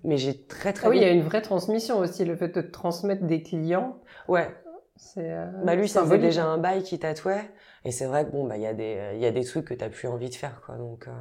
Mais 0.04 0.16
j'ai 0.16 0.44
très 0.46 0.72
très. 0.72 0.86
Ah 0.86 0.90
oui, 0.90 0.98
il 0.98 1.02
y 1.02 1.06
a 1.06 1.10
une 1.10 1.22
vraie 1.22 1.42
transmission 1.42 1.98
aussi, 1.98 2.24
le 2.24 2.36
fait 2.36 2.48
de 2.48 2.60
transmettre 2.60 3.24
des 3.24 3.42
clients. 3.42 4.00
Ouais. 4.28 4.48
C'est. 4.96 5.32
Euh, 5.32 5.46
bah 5.64 5.74
lui, 5.74 5.88
ça 5.88 6.02
faisait 6.02 6.18
déjà 6.18 6.44
un 6.44 6.58
bail 6.58 6.82
qui 6.82 6.98
tatouait, 6.98 7.50
et 7.84 7.92
c'est 7.92 8.06
vrai 8.06 8.26
que 8.26 8.32
bon 8.32 8.46
bah 8.46 8.56
il 8.56 8.62
y 8.62 8.66
a 8.66 8.74
des 8.74 9.12
il 9.14 9.20
y 9.20 9.26
a 9.26 9.30
des 9.30 9.44
trucs 9.44 9.66
que 9.66 9.74
t'as 9.74 9.88
plus 9.88 10.08
envie 10.08 10.30
de 10.30 10.34
faire 10.34 10.60
quoi, 10.64 10.76
donc. 10.76 11.06
Euh, 11.06 11.12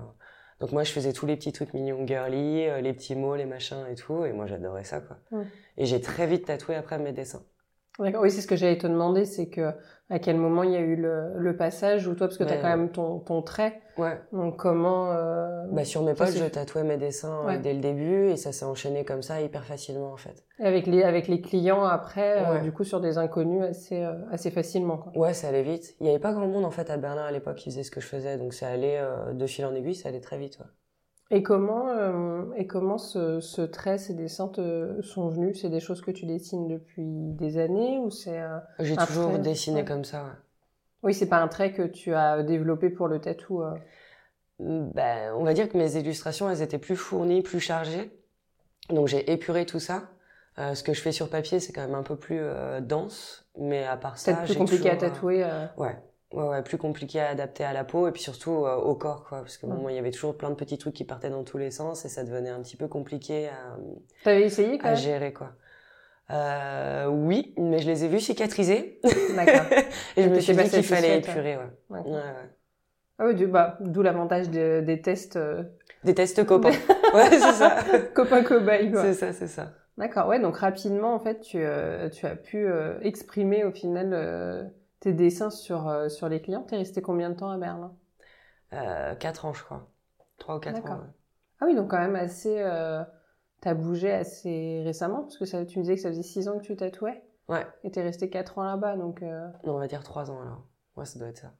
donc 0.59 0.71
moi 0.71 0.83
je 0.83 0.91
faisais 0.91 1.13
tous 1.13 1.27
les 1.27 1.35
petits 1.35 1.51
trucs 1.51 1.75
mignons 1.75 2.07
girly, 2.07 2.67
euh, 2.67 2.81
les 2.81 2.91
petits 2.91 3.15
mots, 3.15 3.35
les 3.35 3.45
machins 3.45 3.85
et 3.91 3.93
tout, 3.93 4.25
et 4.25 4.33
moi 4.33 4.47
j'adorais 4.47 4.83
ça 4.83 5.01
quoi. 5.01 5.17
Et 5.77 5.85
j'ai 5.85 6.01
très 6.01 6.25
vite 6.25 6.45
tatoué 6.45 6.73
après 6.75 6.97
mes 6.97 7.11
dessins. 7.11 7.43
D'accord. 7.99 8.21
Oui, 8.21 8.31
c'est 8.31 8.41
ce 8.41 8.47
que 8.47 8.55
j'allais 8.55 8.77
te 8.77 8.87
demander, 8.87 9.25
c'est 9.25 9.49
que 9.49 9.71
à 10.09 10.19
quel 10.19 10.37
moment 10.37 10.63
il 10.63 10.71
y 10.71 10.75
a 10.75 10.79
eu 10.79 10.95
le, 10.95 11.33
le 11.35 11.57
passage 11.57 12.07
ou 12.07 12.15
toi 12.15 12.27
parce 12.27 12.37
que 12.37 12.43
tu 12.43 12.53
as 12.53 12.57
quand 12.57 12.69
même 12.69 12.89
ton, 12.91 13.19
ton 13.19 13.41
trait. 13.41 13.81
Ouais. 13.97 14.21
Donc 14.31 14.57
comment 14.57 15.11
euh... 15.11 15.65
Bah 15.71 15.83
sur 15.83 16.03
mes 16.03 16.13
poches, 16.13 16.35
je 16.35 16.45
tatouais 16.45 16.83
mes 16.83 16.97
dessins 16.97 17.41
euh, 17.49 17.57
dès 17.57 17.73
le 17.73 17.81
début 17.81 18.27
et 18.29 18.37
ça 18.37 18.51
s'est 18.51 18.63
enchaîné 18.63 19.03
comme 19.03 19.21
ça 19.21 19.41
hyper 19.41 19.65
facilement 19.65 20.13
en 20.13 20.17
fait. 20.17 20.45
Et 20.59 20.65
avec 20.65 20.85
les 20.85 21.03
avec 21.03 21.27
les 21.27 21.41
clients 21.41 21.83
après 21.83 22.45
euh, 22.45 22.59
du 22.59 22.71
coup 22.71 22.83
sur 22.83 23.01
des 23.01 23.17
inconnus 23.17 23.63
assez 23.63 24.01
euh, 24.01 24.13
assez 24.31 24.51
facilement 24.51 24.97
quoi. 24.97 25.11
Ouais, 25.17 25.33
ça 25.33 25.49
allait 25.49 25.63
vite. 25.63 25.95
Il 25.99 26.05
y 26.05 26.09
avait 26.09 26.19
pas 26.19 26.31
grand 26.31 26.47
monde 26.47 26.63
en 26.65 26.71
fait 26.71 26.89
à 26.89 26.97
Berlin 26.97 27.25
à 27.25 27.31
l'époque 27.31 27.55
qui 27.55 27.71
faisait 27.71 27.83
ce 27.83 27.91
que 27.91 27.99
je 27.99 28.07
faisais 28.07 28.37
donc 28.37 28.53
ça 28.53 28.67
allait 28.67 29.01
de 29.33 29.45
fil 29.47 29.65
en 29.65 29.73
aiguille, 29.75 29.95
ça 29.95 30.09
allait 30.09 30.21
très 30.21 30.37
vite. 30.37 30.59
Et 31.29 31.43
comment, 31.43 31.89
euh, 31.89 32.43
et 32.55 32.67
comment 32.67 32.97
ce, 32.97 33.41
ce, 33.41 33.61
trait, 33.61 33.97
ces 33.97 34.13
dessins 34.13 34.47
te 34.47 35.01
sont 35.01 35.27
venus 35.27 35.61
C'est 35.61 35.69
des 35.69 35.81
choses 35.81 36.01
que 36.01 36.11
tu 36.11 36.25
dessines 36.25 36.67
depuis 36.67 37.03
des 37.05 37.57
années 37.57 37.99
ou 37.99 38.09
c'est 38.09 38.39
euh, 38.39 38.59
J'ai 38.79 38.95
toujours 38.95 39.37
dessiné 39.37 39.83
comme 39.83 40.05
ça. 40.05 40.23
Ouais. 40.23 40.31
Oui, 41.03 41.13
c'est 41.13 41.27
pas 41.27 41.37
un 41.37 41.49
trait 41.49 41.73
que 41.73 41.81
tu 41.83 42.13
as 42.13 42.43
développé 42.43 42.89
pour 42.89 43.07
le 43.07 43.19
tatou. 43.19 43.61
Euh? 43.61 43.75
Ben, 44.59 45.33
on 45.35 45.43
va 45.43 45.53
dire 45.53 45.69
que 45.69 45.77
mes 45.77 45.97
illustrations, 45.97 46.49
elles 46.49 46.61
étaient 46.61 46.79
plus 46.79 46.95
fournies, 46.95 47.41
plus 47.41 47.59
chargées. 47.59 48.11
Donc 48.89 49.07
j'ai 49.07 49.29
épuré 49.31 49.65
tout 49.65 49.79
ça. 49.79 50.03
Euh, 50.59 50.75
ce 50.75 50.81
que 50.81 50.93
je 50.93 51.01
fais 51.01 51.11
sur 51.11 51.29
papier, 51.29 51.59
c'est 51.59 51.73
quand 51.73 51.85
même 51.85 51.93
un 51.93 52.03
peu 52.03 52.15
plus 52.15 52.41
dense, 52.81 53.45
mais 53.59 53.85
à 53.85 53.97
part 53.97 54.17
ça, 54.17 54.33
c'est 54.33 54.53
plus 54.53 54.57
compliqué 54.57 54.89
à 54.89 54.95
tatouer. 54.95 55.45
Ouais, 55.77 55.97
Ouais, 56.33 56.43
ouais, 56.43 56.61
plus 56.61 56.77
compliqué 56.77 57.21
à 57.21 57.29
adapter 57.29 57.63
à 57.63 57.71
la 57.71 57.85
peau 57.85 58.07
et 58.07 58.11
puis 58.11 58.21
surtout 58.21 58.65
euh, 58.65 58.75
au 58.75 58.95
corps, 58.95 59.23
quoi. 59.23 59.39
Parce 59.39 59.57
que 59.57 59.65
bon, 59.65 59.87
il 59.87 59.95
y 59.95 59.97
avait 59.97 60.11
toujours 60.11 60.35
plein 60.37 60.49
de 60.49 60.55
petits 60.55 60.77
trucs 60.77 60.93
qui 60.93 61.05
partaient 61.05 61.29
dans 61.29 61.45
tous 61.45 61.57
les 61.57 61.71
sens 61.71 62.03
et 62.03 62.09
ça 62.09 62.25
devenait 62.25 62.49
un 62.49 62.61
petit 62.61 62.75
peu 62.75 62.89
compliqué 62.89 63.47
à, 63.47 63.77
T'avais 64.25 64.43
essayé, 64.43 64.77
quoi 64.77 64.89
à 64.89 64.95
gérer, 64.95 65.31
quoi. 65.31 65.53
Euh, 66.29 67.05
oui, 67.07 67.53
mais 67.57 67.79
je 67.79 67.89
les 67.89 68.03
ai 68.03 68.09
vus 68.09 68.19
cicatriser. 68.19 68.99
D'accord. 69.35 69.65
et 70.17 70.23
je 70.23 70.29
me 70.29 70.39
suis 70.41 70.53
dit 70.53 70.69
qu'il 70.69 70.83
fallait 70.83 71.19
épurer, 71.19 71.55
ouais. 71.55 71.69
ouais. 71.89 72.01
ouais, 72.01 72.21
Ah 73.19 73.25
oui, 73.27 73.45
bah, 73.45 73.77
d'où 73.79 74.01
l'avantage 74.01 74.49
de, 74.49 74.81
des 74.81 75.01
tests. 75.01 75.37
Euh... 75.37 75.63
Des 76.03 76.13
tests 76.13 76.45
copains. 76.45 76.71
ouais, 77.13 77.29
c'est 77.29 77.53
ça. 77.53 77.77
Copain 78.13 78.43
cobaye, 78.43 78.91
quoi. 78.91 79.03
C'est 79.03 79.13
ça, 79.13 79.31
c'est 79.31 79.47
ça. 79.47 79.71
D'accord, 79.97 80.27
ouais, 80.27 80.41
donc 80.41 80.57
rapidement, 80.57 81.15
en 81.15 81.19
fait, 81.19 81.39
tu, 81.39 81.59
euh, 81.59 82.09
tu 82.09 82.25
as 82.25 82.35
pu 82.35 82.67
euh, 82.67 82.99
exprimer 83.01 83.63
au 83.63 83.71
final 83.71 84.71
tes 85.07 85.13
dessins 85.13 85.49
sur, 85.49 85.87
euh, 85.87 86.09
sur 86.09 86.27
les 86.27 86.41
clients? 86.41 86.63
T'es 86.63 86.75
resté 86.75 87.01
combien 87.01 87.29
de 87.29 87.35
temps 87.35 87.49
à 87.49 87.57
Berlin? 87.57 87.95
Euh, 88.73 89.15
4 89.15 89.45
ans, 89.45 89.53
je 89.53 89.63
crois. 89.63 89.89
3 90.37 90.57
ou 90.57 90.59
4 90.59 90.85
ans. 90.91 90.99
Ah 91.61 91.65
oui, 91.65 91.75
donc 91.75 91.89
quand 91.89 91.99
même 91.99 92.17
assez... 92.17 92.59
Euh, 92.59 93.03
t'as 93.61 93.73
bougé 93.73 94.11
assez 94.11 94.81
récemment, 94.83 95.21
parce 95.21 95.37
que 95.37 95.45
ça, 95.45 95.65
tu 95.65 95.79
me 95.79 95.83
disais 95.83 95.95
que 95.95 96.01
ça 96.01 96.09
faisait 96.09 96.23
6 96.23 96.49
ans 96.49 96.59
que 96.59 96.63
tu 96.63 96.75
tatouais. 96.75 97.23
Ouais. 97.47 97.65
Et 97.83 97.91
t'es 97.91 98.01
resté 98.01 98.29
4 98.29 98.57
ans 98.57 98.63
là-bas, 98.63 98.97
donc... 98.97 99.23
Euh... 99.23 99.47
Non, 99.63 99.75
on 99.75 99.79
va 99.79 99.87
dire 99.87 100.03
3 100.03 100.29
ans 100.29 100.41
alors. 100.41 100.67
Ouais, 100.97 101.05
ça 101.05 101.17
doit 101.19 101.29
être 101.29 101.37
ça. 101.37 101.53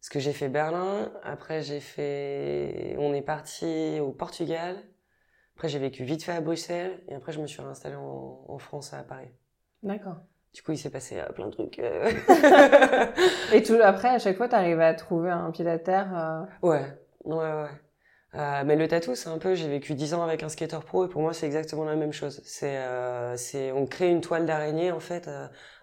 Parce 0.00 0.08
que 0.08 0.20
j'ai 0.20 0.32
fait 0.32 0.48
Berlin, 0.48 1.10
après 1.24 1.62
j'ai 1.62 1.80
fait... 1.80 2.94
On 3.00 3.12
est 3.14 3.22
parti 3.22 3.98
au 4.00 4.12
Portugal, 4.12 4.76
après 5.56 5.68
j'ai 5.68 5.80
vécu 5.80 6.04
vite 6.04 6.22
fait 6.22 6.32
à 6.32 6.40
Bruxelles, 6.40 7.02
et 7.08 7.16
après 7.16 7.32
je 7.32 7.40
me 7.40 7.48
suis 7.48 7.60
réinstallé 7.60 7.96
en, 7.96 8.44
en 8.46 8.58
France, 8.58 8.92
à 8.92 9.02
Paris. 9.02 9.32
D'accord. 9.82 10.18
Du 10.56 10.62
coup, 10.62 10.72
il 10.72 10.78
s'est 10.78 10.88
passé 10.88 11.18
euh, 11.18 11.30
plein 11.34 11.48
de 11.48 11.50
trucs. 11.50 11.78
Euh. 11.80 12.10
et 13.52 13.62
tout 13.62 13.76
après, 13.82 14.08
à 14.08 14.18
chaque 14.18 14.38
fois, 14.38 14.48
t'arrives 14.48 14.80
à 14.80 14.94
trouver 14.94 15.28
un 15.28 15.50
pied 15.50 15.68
à 15.68 15.78
terre. 15.78 16.08
Euh... 16.16 16.66
Ouais, 16.66 16.98
ouais, 17.26 17.36
ouais. 17.36 17.68
Euh, 18.36 18.62
mais 18.64 18.74
le 18.74 18.88
tatou, 18.88 19.14
c'est 19.14 19.28
un 19.28 19.36
peu, 19.36 19.54
j'ai 19.54 19.68
vécu 19.68 19.92
dix 19.92 20.14
ans 20.14 20.22
avec 20.22 20.42
un 20.42 20.48
skater 20.48 20.78
pro 20.80 21.04
et 21.04 21.08
pour 21.10 21.20
moi, 21.20 21.34
c'est 21.34 21.44
exactement 21.44 21.84
la 21.84 21.94
même 21.94 22.14
chose. 22.14 22.40
C'est, 22.46 22.78
euh, 22.78 23.36
c'est, 23.36 23.70
on 23.72 23.84
crée 23.84 24.08
une 24.08 24.22
toile 24.22 24.46
d'araignée 24.46 24.92
en 24.92 25.00
fait 25.00 25.28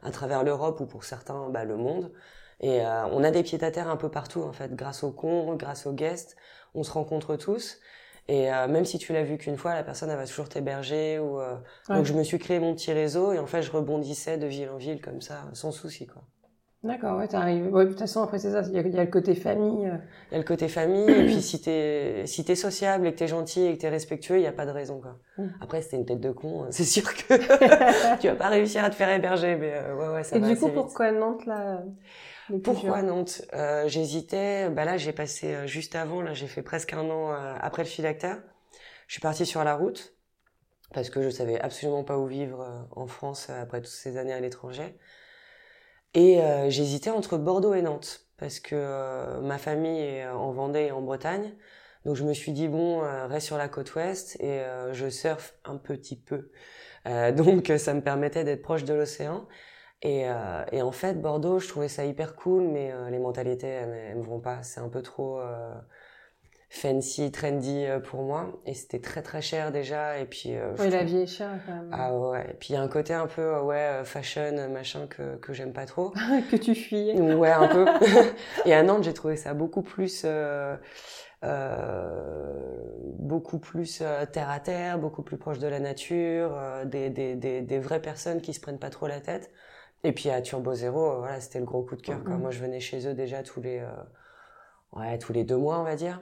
à 0.01 0.09
travers 0.09 0.43
l'Europe 0.43 0.79
ou 0.79 0.87
pour 0.87 1.03
certains, 1.03 1.49
bah, 1.49 1.65
le 1.65 1.77
monde. 1.77 2.11
Et 2.59 2.81
on 3.11 3.23
a 3.23 3.29
des 3.29 3.43
pieds 3.43 3.63
à 3.63 3.69
terre 3.69 3.89
un 3.89 3.97
peu 3.97 4.09
partout 4.09 4.41
en 4.41 4.53
fait, 4.53 4.73
grâce 4.73 5.03
aux 5.03 5.11
cons, 5.11 5.55
grâce 5.55 5.85
aux 5.85 5.93
guests. 5.93 6.35
On 6.73 6.81
se 6.81 6.91
rencontre 6.91 7.35
tous. 7.35 7.79
Et 8.27 8.51
euh, 8.53 8.67
même 8.67 8.85
si 8.85 8.97
tu 8.97 9.13
l'as 9.13 9.23
vu 9.23 9.37
qu'une 9.37 9.57
fois, 9.57 9.73
la 9.73 9.83
personne 9.83 10.09
elle 10.09 10.17
va 10.17 10.25
toujours 10.27 10.49
t'héberger. 10.49 11.19
Ou 11.19 11.39
euh... 11.41 11.55
donc 11.89 12.05
je 12.05 12.13
me 12.13 12.23
suis 12.23 12.39
créé 12.39 12.59
mon 12.59 12.73
petit 12.73 12.93
réseau 12.93 13.33
et 13.33 13.39
en 13.39 13.47
fait 13.47 13.61
je 13.61 13.71
rebondissais 13.71 14.37
de 14.37 14.47
ville 14.47 14.69
en 14.69 14.77
ville 14.77 15.01
comme 15.01 15.21
ça, 15.21 15.43
sans 15.53 15.71
souci 15.71 16.07
quoi. 16.07 16.23
D'accord, 16.83 17.17
ouais, 17.17 17.29
t'arrives. 17.29 17.71
Ouais, 17.73 17.85
de 17.85 17.91
toute 17.91 17.99
façon, 17.99 18.21
après, 18.23 18.39
c'est 18.39 18.51
ça. 18.51 18.61
Il 18.67 18.73
y, 18.73 18.77
a, 18.77 18.81
il 18.81 18.93
y, 18.93 18.99
a 18.99 19.05
le 19.05 19.09
côté 19.09 19.35
famille. 19.35 19.85
euh. 19.87 19.95
Il 20.29 20.33
y 20.33 20.35
a 20.35 20.37
le 20.39 20.43
côté 20.43 20.67
famille, 20.67 21.09
et 21.09 21.25
puis 21.27 21.41
si 21.41 21.61
t'es 21.61 22.23
si 22.25 22.43
t'es 22.43 22.55
sociable 22.55 23.07
et 23.07 23.13
que 23.13 23.19
t'es 23.19 23.27
gentil 23.29 23.61
et 23.65 23.73
que 23.77 23.79
t'es 23.79 23.87
respectueux, 23.87 24.35
il 24.37 24.43
y 24.43 24.47
a 24.47 24.51
pas 24.51 24.65
de 24.65 24.71
raison 24.71 24.99
quoi. 24.99 25.17
Mm. 25.37 25.47
Après, 25.61 25.79
t'es 25.81 25.95
une 25.95 26.05
tête 26.05 26.19
de 26.19 26.31
con, 26.31 26.67
c'est 26.71 26.83
sûr 26.83 27.03
que 27.13 27.35
tu 28.19 28.27
vas 28.27 28.35
pas 28.35 28.49
réussir 28.49 28.83
à 28.83 28.89
te 28.89 28.95
faire 28.95 29.09
héberger, 29.09 29.55
mais 29.55 29.71
euh, 29.73 29.95
ouais 29.95 30.09
ouais 30.09 30.23
ça 30.25 30.35
Et 30.35 30.39
va 30.39 30.49
du 30.49 30.57
coup, 30.57 30.67
pourquoi 30.73 31.13
Nantes, 31.13 31.45
là? 31.45 31.83
Pourquoi 32.63 33.01
Nantes? 33.01 33.41
Euh, 33.53 33.87
J'hésitais. 33.87 34.69
Bah 34.69 34.85
là, 34.85 34.97
j'ai 34.97 35.13
passé 35.13 35.53
euh, 35.53 35.67
juste 35.67 35.95
avant. 35.95 36.21
Là, 36.21 36.33
j'ai 36.33 36.47
fait 36.47 36.61
presque 36.61 36.93
un 36.93 37.09
an 37.09 37.31
euh, 37.33 37.55
après 37.59 37.83
le 37.83 37.89
phylactère. 37.89 38.41
Je 39.07 39.13
suis 39.15 39.21
partie 39.21 39.45
sur 39.45 39.63
la 39.63 39.75
route 39.75 40.15
parce 40.93 41.09
que 41.09 41.21
je 41.23 41.29
savais 41.29 41.59
absolument 41.61 42.03
pas 42.03 42.17
où 42.19 42.27
vivre 42.27 42.61
euh, 42.61 42.81
en 42.91 43.07
France 43.07 43.47
euh, 43.49 43.61
après 43.61 43.79
toutes 43.81 43.91
ces 43.91 44.17
années 44.17 44.33
à 44.33 44.41
l'étranger. 44.41 44.97
Et 46.13 46.41
euh, 46.41 46.69
j'hésitais 46.69 47.09
entre 47.09 47.37
Bordeaux 47.37 47.73
et 47.73 47.81
Nantes 47.81 48.27
parce 48.37 48.59
que 48.59 48.75
euh, 48.75 49.41
ma 49.41 49.57
famille 49.57 49.99
est 49.99 50.27
en 50.27 50.51
Vendée 50.51 50.81
et 50.87 50.91
en 50.91 51.01
Bretagne. 51.01 51.53
Donc 52.05 52.15
je 52.15 52.23
me 52.23 52.33
suis 52.33 52.51
dit 52.51 52.67
bon, 52.67 53.03
euh, 53.03 53.27
reste 53.27 53.47
sur 53.47 53.57
la 53.57 53.67
côte 53.69 53.95
ouest 53.95 54.35
et 54.39 54.59
euh, 54.61 54.93
je 54.93 55.09
surfe 55.09 55.55
un 55.65 55.77
petit 55.77 56.15
peu. 56.17 56.51
Euh, 57.07 57.31
donc 57.33 57.71
ça 57.77 57.93
me 57.93 58.01
permettait 58.01 58.43
d'être 58.43 58.61
proche 58.61 58.83
de 58.83 58.93
l'océan. 58.93 59.47
Et, 60.03 60.23
euh, 60.29 60.63
et 60.71 60.81
en 60.81 60.91
fait, 60.91 61.21
Bordeaux, 61.21 61.59
je 61.59 61.67
trouvais 61.69 61.87
ça 61.89 62.05
hyper 62.05 62.35
cool, 62.35 62.63
mais 62.63 62.91
euh, 62.91 63.09
les 63.09 63.19
mentalités, 63.19 63.67
elles, 63.67 63.93
elles 64.11 64.17
me 64.17 64.23
vont 64.23 64.39
pas. 64.41 64.61
C'est 64.63 64.81
un 64.81 64.89
peu 64.89 65.01
trop 65.01 65.39
euh, 65.39 65.73
fancy, 66.69 67.31
trendy 67.31 67.85
euh, 67.85 67.99
pour 67.99 68.23
moi. 68.23 68.51
Et 68.65 68.73
c'était 68.73 68.99
très 68.99 69.21
très 69.21 69.41
cher 69.41 69.71
déjà. 69.71 70.19
Et 70.19 70.25
puis, 70.25 70.55
euh, 70.55 70.73
Oui, 70.77 70.89
la 70.89 71.03
vie 71.03 71.17
est 71.17 71.27
chère, 71.27 71.59
quand 71.65 71.73
même. 71.73 71.89
Ah 71.91 72.13
ouais. 72.13 72.47
Et 72.51 72.53
puis 72.55 72.69
il 72.69 72.73
y 72.73 72.75
a 72.75 72.81
un 72.81 72.87
côté 72.87 73.13
un 73.13 73.27
peu 73.27 73.41
euh, 73.41 73.61
ouais 73.61 74.01
fashion 74.03 74.69
machin 74.69 75.07
que 75.07 75.35
que 75.37 75.53
j'aime 75.53 75.73
pas 75.73 75.85
trop. 75.85 76.11
que 76.51 76.57
tu 76.57 76.75
fuyais. 76.75 77.19
Ouais, 77.21 77.51
un 77.51 77.67
peu. 77.67 77.85
et 78.65 78.73
à 78.73 78.83
Nantes, 78.83 79.03
j'ai 79.03 79.13
trouvé 79.13 79.37
ça 79.37 79.53
beaucoup 79.53 79.83
plus, 79.83 80.23
euh, 80.25 80.75
euh, 81.43 82.73
beaucoup 83.19 83.59
plus 83.59 83.99
euh, 84.01 84.25
terre 84.25 84.49
à 84.49 84.59
terre, 84.59 84.97
beaucoup 84.99 85.23
plus 85.23 85.37
proche 85.37 85.59
de 85.59 85.67
la 85.67 85.79
nature, 85.79 86.51
euh, 86.55 86.85
des, 86.85 87.09
des, 87.09 87.35
des, 87.35 87.61
des 87.61 87.79
vraies 87.79 88.01
personnes 88.01 88.41
qui 88.41 88.53
se 88.53 88.59
prennent 88.59 88.79
pas 88.79 88.89
trop 88.89 89.07
la 89.07 89.21
tête. 89.21 89.51
Et 90.03 90.13
puis 90.13 90.29
à 90.29 90.41
Turbo 90.41 90.73
Zéro, 90.73 91.11
euh, 91.13 91.17
voilà, 91.19 91.39
c'était 91.41 91.59
le 91.59 91.65
gros 91.65 91.83
coup 91.83 91.95
de 91.95 92.01
cœur. 92.01 92.23
quoi. 92.23 92.37
Mhm. 92.37 92.41
Moi, 92.41 92.51
je 92.51 92.59
venais 92.59 92.79
chez 92.79 93.07
eux 93.07 93.13
déjà 93.13 93.43
tous 93.43 93.61
les, 93.61 93.79
euh, 93.79 93.91
ouais, 94.93 95.17
tous 95.19 95.33
les 95.33 95.43
deux 95.43 95.57
mois, 95.57 95.79
on 95.79 95.83
va 95.83 95.95
dire. 95.95 96.21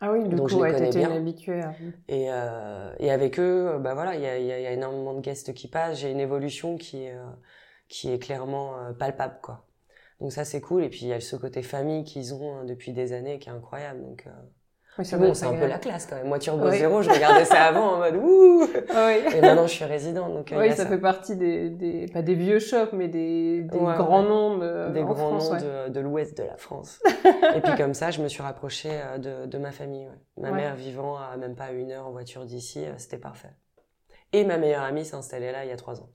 Ah 0.00 0.12
oui, 0.12 0.28
du 0.28 0.36
Donc, 0.36 0.48
coup, 0.48 0.56
ouais, 0.58 0.74
t'étais 0.76 1.04
habituée. 1.04 1.60
à- 1.62 1.76
Et, 2.08 2.30
euh, 2.30 2.94
et 2.98 3.10
avec 3.10 3.38
eux, 3.38 3.74
euh, 3.76 3.78
bah 3.78 3.94
voilà, 3.94 4.14
il 4.16 4.22
y 4.22 4.26
a, 4.26 4.38
il 4.38 4.46
y, 4.46 4.52
a, 4.52 4.58
il 4.60 4.62
y 4.64 4.66
a 4.66 4.72
énormément 4.72 5.14
de 5.14 5.20
guests 5.20 5.54
qui 5.54 5.68
passent. 5.68 5.98
J'ai 6.00 6.10
une 6.10 6.20
évolution 6.20 6.76
qui 6.76 7.04
est, 7.04 7.14
euh, 7.16 7.24
qui 7.88 8.10
est 8.12 8.18
clairement 8.18 8.78
euh, 8.78 8.92
palpable, 8.92 9.38
quoi. 9.42 9.66
Donc 10.20 10.32
ça, 10.32 10.44
c'est 10.44 10.60
cool. 10.60 10.84
Et 10.84 10.90
puis 10.90 11.00
il 11.02 11.08
y 11.08 11.12
a 11.12 11.20
ce 11.20 11.36
côté 11.36 11.62
famille 11.62 12.04
qu'ils 12.04 12.34
ont 12.34 12.60
euh, 12.62 12.64
depuis 12.64 12.92
des 12.92 13.12
années 13.12 13.38
qui 13.38 13.48
est 13.48 13.52
incroyable. 13.52 14.02
Donc 14.02 14.26
euh, 14.26 14.30
Oui, 14.96 15.04
c'est 15.04 15.16
vrai, 15.16 15.26
bon, 15.26 15.34
c'est 15.34 15.46
un 15.46 15.54
peu 15.54 15.66
la 15.66 15.78
classe 15.78 16.06
quand 16.06 16.14
même. 16.16 16.28
Moi, 16.28 16.38
Turbo 16.38 16.68
Oui. 16.68 16.78
Zéro, 16.78 17.02
je 17.02 17.10
regardais 17.10 17.44
ça 17.44 17.62
avant 17.64 17.94
en 17.94 17.98
mode 17.98 18.14
ouh. 18.22 18.62
Oui. 18.64 19.34
Et 19.36 19.40
maintenant, 19.40 19.66
je 19.66 19.72
suis 19.72 19.84
résident, 19.84 20.28
donc 20.28 20.52
euh, 20.52 20.60
Oui, 20.60 20.70
ça, 20.70 20.76
ça. 20.76 20.86
fait 20.86 20.98
partie 20.98 21.34
des, 21.36 21.68
des, 21.70 22.06
pas 22.06 22.22
des 22.22 22.34
vieux 22.34 22.60
shops, 22.60 22.92
mais 22.92 23.08
des, 23.08 23.62
des 23.62 23.76
Ouais, 23.78 23.94
grands 23.96 24.22
noms 24.22 24.58
de, 24.58 24.90
des 24.92 25.02
grands 25.02 25.14
France, 25.16 25.50
noms 25.50 25.56
ouais. 25.56 25.86
de, 25.88 25.92
de 25.92 26.00
l'ouest 26.00 26.38
de 26.38 26.44
la 26.44 26.56
France. 26.56 27.00
et 27.56 27.60
puis 27.60 27.74
comme 27.76 27.92
ça, 27.94 28.12
je 28.12 28.22
me 28.22 28.28
suis 28.28 28.42
rapprochée 28.42 28.90
euh, 28.92 29.18
de, 29.18 29.46
de 29.46 29.58
ma 29.58 29.72
famille. 29.72 30.06
ouais. 30.06 30.42
Ma 30.42 30.52
mère 30.52 30.76
vivant 30.76 31.16
à 31.16 31.36
même 31.36 31.56
pas 31.56 31.72
une 31.72 31.90
heure 31.90 32.06
en 32.06 32.12
voiture 32.12 32.44
d'ici, 32.44 32.84
euh, 32.84 32.92
c'était 32.96 33.18
parfait. 33.18 33.50
Et 34.32 34.44
ma 34.44 34.58
meilleure 34.58 34.82
amie 34.82 35.04
s'est 35.04 35.16
installée 35.16 35.50
là 35.52 35.64
il 35.64 35.68
y 35.70 35.72
a 35.72 35.76
trois 35.76 36.00
ans. 36.00 36.08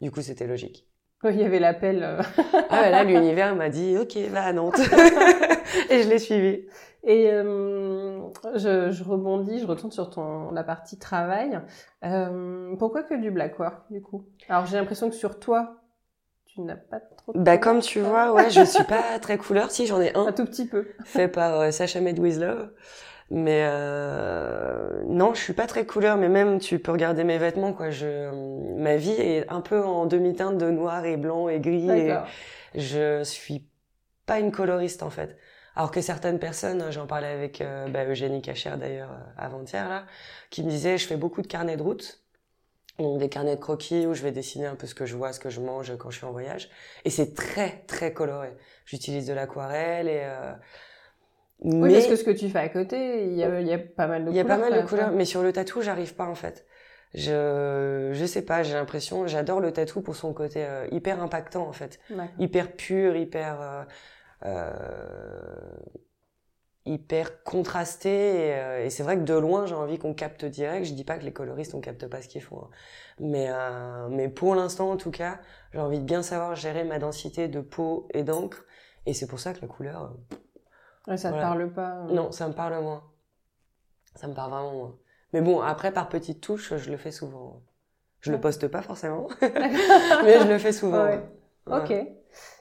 Du 0.00 0.10
coup, 0.10 0.22
c'était 0.22 0.46
logique. 0.46 0.88
Il 1.30 1.40
y 1.40 1.44
avait 1.44 1.58
l'appel. 1.60 2.02
euh. 2.02 2.22
Ah 2.70 2.82
ouais, 2.82 2.90
là, 2.90 3.04
l'univers 3.04 3.54
m'a 3.54 3.68
dit, 3.68 3.96
ok, 3.98 4.16
va 4.30 4.44
à 4.44 4.52
Nantes. 4.52 4.78
et 5.90 6.02
je 6.02 6.08
l'ai 6.08 6.18
suivi. 6.18 6.64
Et 7.06 7.30
euh, 7.30 8.18
je, 8.54 8.90
je 8.90 9.04
rebondis, 9.04 9.60
je 9.60 9.66
retourne 9.66 9.92
sur 9.92 10.08
ton, 10.10 10.50
la 10.52 10.64
partie 10.64 10.98
travail. 10.98 11.60
Euh, 12.04 12.74
pourquoi 12.78 13.02
que 13.02 13.14
du 13.14 13.30
black 13.30 13.58
work, 13.58 13.82
du 13.90 14.00
coup? 14.00 14.24
Alors, 14.48 14.66
j'ai 14.66 14.76
l'impression 14.78 15.10
que 15.10 15.14
sur 15.14 15.38
toi, 15.38 15.76
tu 16.46 16.62
n'as 16.62 16.76
pas 16.76 17.00
trop 17.00 17.32
de 17.32 17.38
Bah, 17.38 17.58
comme 17.58 17.80
tu 17.80 18.00
vois, 18.00 18.32
ouais, 18.32 18.48
je 18.50 18.62
suis 18.64 18.84
pas 18.84 19.18
très 19.20 19.36
couleur. 19.36 19.70
Si, 19.70 19.86
j'en 19.86 20.00
ai 20.00 20.14
un. 20.16 20.26
Un 20.28 20.32
tout 20.32 20.46
petit 20.46 20.66
peu. 20.66 20.86
fait 21.04 21.28
par 21.28 21.60
euh, 21.60 21.70
Sacha 21.70 22.00
Med 22.00 22.18
With 22.18 22.38
Love. 22.38 22.70
Mais 23.36 23.66
euh, 23.68 25.02
non, 25.08 25.34
je 25.34 25.40
suis 25.40 25.54
pas 25.54 25.66
très 25.66 25.84
couleur, 25.84 26.16
mais 26.16 26.28
même 26.28 26.60
tu 26.60 26.78
peux 26.78 26.92
regarder 26.92 27.24
mes 27.24 27.36
vêtements, 27.36 27.72
quoi. 27.72 27.90
Je, 27.90 28.30
ma 28.76 28.96
vie 28.96 29.10
est 29.10 29.50
un 29.50 29.60
peu 29.60 29.82
en 29.82 30.06
demi-teinte 30.06 30.56
de 30.56 30.70
noir 30.70 31.04
et 31.04 31.16
blanc 31.16 31.48
et 31.48 31.58
gris. 31.58 31.90
Et 31.90 32.14
je 32.76 33.24
suis 33.24 33.66
pas 34.24 34.38
une 34.38 34.52
coloriste 34.52 35.02
en 35.02 35.10
fait. 35.10 35.36
Alors 35.74 35.90
que 35.90 36.00
certaines 36.00 36.38
personnes, 36.38 36.92
j'en 36.92 37.08
parlais 37.08 37.26
avec 37.26 37.60
euh, 37.60 37.88
bah, 37.88 38.04
Eugénie 38.04 38.40
Cachère 38.40 38.78
d'ailleurs 38.78 39.10
euh, 39.10 39.24
avant-hier 39.36 39.88
là, 39.88 40.06
qui 40.50 40.62
me 40.62 40.70
disait 40.70 40.96
je 40.96 41.06
fais 41.08 41.16
beaucoup 41.16 41.42
de 41.42 41.48
carnets 41.48 41.76
de 41.76 41.82
route. 41.82 42.20
Donc 43.00 43.18
des 43.18 43.28
carnets 43.28 43.56
de 43.56 43.60
croquis 43.60 44.06
où 44.06 44.14
je 44.14 44.22
vais 44.22 44.30
dessiner 44.30 44.66
un 44.66 44.76
peu 44.76 44.86
ce 44.86 44.94
que 44.94 45.06
je 45.06 45.16
vois, 45.16 45.32
ce 45.32 45.40
que 45.40 45.50
je 45.50 45.60
mange 45.60 45.96
quand 45.96 46.10
je 46.10 46.18
suis 46.18 46.26
en 46.26 46.30
voyage. 46.30 46.70
Et 47.04 47.10
c'est 47.10 47.34
très 47.34 47.82
très 47.88 48.12
coloré. 48.12 48.52
J'utilise 48.84 49.26
de 49.26 49.32
l'aquarelle 49.32 50.06
et 50.06 50.20
euh, 50.22 50.52
Oui, 51.60 51.90
mais 51.90 51.92
parce 51.92 52.06
que 52.06 52.16
ce 52.16 52.24
que 52.24 52.30
tu 52.30 52.48
fais 52.50 52.58
à 52.58 52.68
côté, 52.68 53.26
il 53.26 53.34
y 53.34 53.44
a, 53.44 53.60
il 53.60 53.66
y 53.66 53.72
a 53.72 53.78
pas 53.78 54.06
mal 54.06 54.24
de 54.24 54.30
il 54.30 54.36
y 54.36 54.40
a 54.40 54.44
couleurs. 54.44 54.58
pas 54.58 54.58
mal 54.58 54.74
de 54.74 54.80
couleurs, 54.86 55.10
ouais. 55.10 55.14
mais 55.14 55.24
sur 55.24 55.42
le 55.42 55.52
tatou, 55.52 55.80
j'arrive 55.82 56.14
pas 56.14 56.26
en 56.26 56.34
fait. 56.34 56.66
Je 57.14 58.10
je 58.12 58.24
sais 58.26 58.42
pas, 58.42 58.62
j'ai 58.64 58.74
l'impression, 58.74 59.26
j'adore 59.26 59.60
le 59.60 59.72
tatou 59.72 60.02
pour 60.02 60.16
son 60.16 60.34
côté 60.34 60.64
euh, 60.64 60.86
hyper 60.90 61.22
impactant 61.22 61.66
en 61.68 61.72
fait, 61.72 62.00
hyper 62.38 62.72
pur, 62.76 63.16
hyper 63.16 63.60
euh, 63.60 63.84
euh, 64.46 64.72
hyper 66.86 67.42
contrasté. 67.44 68.08
Et, 68.48 68.54
euh, 68.54 68.84
et 68.84 68.90
c'est 68.90 69.02
vrai 69.02 69.16
que 69.16 69.22
de 69.22 69.34
loin, 69.34 69.66
j'ai 69.66 69.74
envie 69.74 69.98
qu'on 69.98 70.14
capte 70.14 70.44
direct. 70.44 70.86
Je 70.86 70.92
dis 70.94 71.04
pas 71.04 71.18
que 71.18 71.24
les 71.24 71.32
coloristes 71.32 71.74
on 71.74 71.80
capte 71.80 72.06
pas 72.08 72.20
ce 72.22 72.28
qu'ils 72.28 72.42
font, 72.42 72.58
hein. 72.64 72.70
mais 73.20 73.46
euh, 73.50 74.08
mais 74.10 74.28
pour 74.28 74.54
l'instant 74.54 74.90
en 74.90 74.96
tout 74.96 75.10
cas, 75.10 75.40
j'ai 75.72 75.80
envie 75.80 76.00
de 76.00 76.04
bien 76.04 76.22
savoir 76.22 76.56
gérer 76.56 76.84
ma 76.84 76.98
densité 76.98 77.48
de 77.48 77.60
peau 77.60 78.08
et 78.12 78.22
d'encre. 78.22 78.64
Et 79.06 79.14
c'est 79.14 79.26
pour 79.26 79.38
ça 79.40 79.52
que 79.54 79.60
la 79.60 79.68
couleur, 79.68 80.16
Ouais, 81.06 81.16
ça 81.16 81.30
Voilà. 81.30 81.48
parle 81.48 81.72
pas. 81.72 81.96
euh. 82.06 82.14
non, 82.14 82.30
ça 82.32 82.48
me 82.48 82.54
parle 82.54 82.82
moins. 82.82 83.02
Ça 84.14 84.26
me 84.28 84.34
parle 84.34 84.50
vraiment 84.50 84.72
moins. 84.72 84.96
Mais 85.32 85.40
bon, 85.40 85.60
après, 85.60 85.92
par 85.92 86.08
petites 86.08 86.40
touches, 86.40 86.76
je 86.76 86.90
le 86.90 86.96
fais 86.96 87.10
souvent. 87.10 87.62
Je 88.20 88.30
le 88.32 88.36
Ouais. 88.36 88.42
poste 88.42 88.68
pas 88.68 88.82
forcément, 88.82 89.28
mais 89.42 90.40
je 90.40 90.48
le 90.48 90.58
fais 90.58 90.72
souvent. 90.72 91.04
Ouais. 91.04 91.20
Ok. 91.66 91.90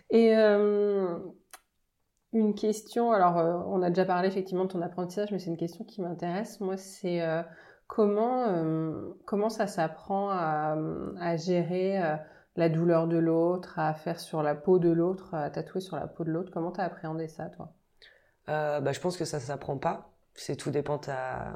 Et 0.09 0.37
euh, 0.37 1.17
une 2.33 2.53
question, 2.55 3.11
alors 3.13 3.37
euh, 3.37 3.59
on 3.67 3.81
a 3.81 3.89
déjà 3.89 4.03
parlé 4.05 4.27
effectivement 4.27 4.65
de 4.65 4.69
ton 4.69 4.81
apprentissage, 4.81 5.31
mais 5.31 5.39
c'est 5.39 5.49
une 5.49 5.57
question 5.57 5.85
qui 5.85 6.01
m'intéresse. 6.01 6.59
Moi, 6.59 6.75
c'est 6.77 7.21
euh, 7.21 7.41
comment, 7.87 8.47
comment 9.25 9.49
ça 9.49 9.67
s'apprend 9.67 10.29
à, 10.31 10.75
à 11.19 11.37
gérer 11.37 12.01
la 12.55 12.69
douleur 12.69 13.07
de 13.07 13.17
l'autre, 13.17 13.77
à 13.79 13.93
faire 13.93 14.19
sur 14.19 14.43
la 14.43 14.55
peau 14.55 14.79
de 14.79 14.89
l'autre, 14.89 15.33
à 15.35 15.49
tatouer 15.49 15.81
sur 15.81 15.95
la 15.95 16.07
peau 16.07 16.23
de 16.23 16.31
l'autre? 16.31 16.51
Comment 16.51 16.71
t'as 16.71 16.83
appréhendé 16.85 17.27
ça, 17.27 17.45
toi? 17.49 17.71
Euh, 18.49 18.79
bah, 18.81 18.91
je 18.91 18.99
pense 18.99 19.17
que 19.17 19.25
ça 19.25 19.39
s'apprend 19.39 19.77
pas. 19.77 20.09
C'est 20.35 20.55
tout 20.55 20.71
dépend 20.71 20.97
ta... 20.97 21.53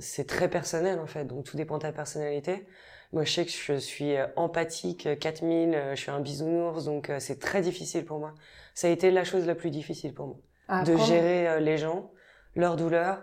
C'est 0.00 0.26
très 0.26 0.48
personnel 0.48 0.98
en 0.98 1.06
fait, 1.06 1.24
donc 1.26 1.44
tout 1.44 1.56
dépend 1.56 1.76
de 1.76 1.82
ta 1.82 1.92
personnalité. 1.92 2.66
Moi, 3.12 3.24
je 3.24 3.32
sais 3.32 3.44
que 3.44 3.52
je 3.52 3.74
suis 3.74 4.16
euh, 4.16 4.26
empathique, 4.34 5.06
euh, 5.06 5.14
4000, 5.14 5.74
euh, 5.74 5.94
je 5.94 6.00
suis 6.00 6.10
un 6.10 6.20
bisounours, 6.20 6.86
donc 6.86 7.10
euh, 7.10 7.20
c'est 7.20 7.38
très 7.38 7.60
difficile 7.60 8.04
pour 8.04 8.18
moi. 8.18 8.34
Ça 8.74 8.88
a 8.88 8.90
été 8.90 9.10
la 9.12 9.22
chose 9.24 9.46
la 9.46 9.54
plus 9.54 9.70
difficile 9.70 10.14
pour 10.14 10.26
moi. 10.26 10.36
De 10.84 10.96
gérer 10.96 11.46
euh, 11.48 11.60
les 11.60 11.78
gens, 11.78 12.10
leurs 12.56 12.74
douleurs 12.76 13.22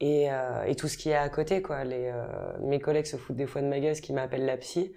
et, 0.00 0.30
euh, 0.30 0.62
et 0.64 0.76
tout 0.76 0.86
ce 0.86 0.96
qu'il 0.96 1.10
y 1.10 1.14
a 1.14 1.22
à 1.22 1.28
côté. 1.30 1.62
Quoi. 1.62 1.82
Les, 1.84 2.10
euh, 2.12 2.26
mes 2.60 2.78
collègues 2.78 3.06
se 3.06 3.16
foutent 3.16 3.36
des 3.36 3.46
fois 3.46 3.62
de 3.62 3.66
ma 3.66 3.80
gueule, 3.80 3.96
ce 3.96 4.02
qui 4.02 4.12
m'appelle 4.12 4.44
la 4.44 4.56
psy, 4.58 4.92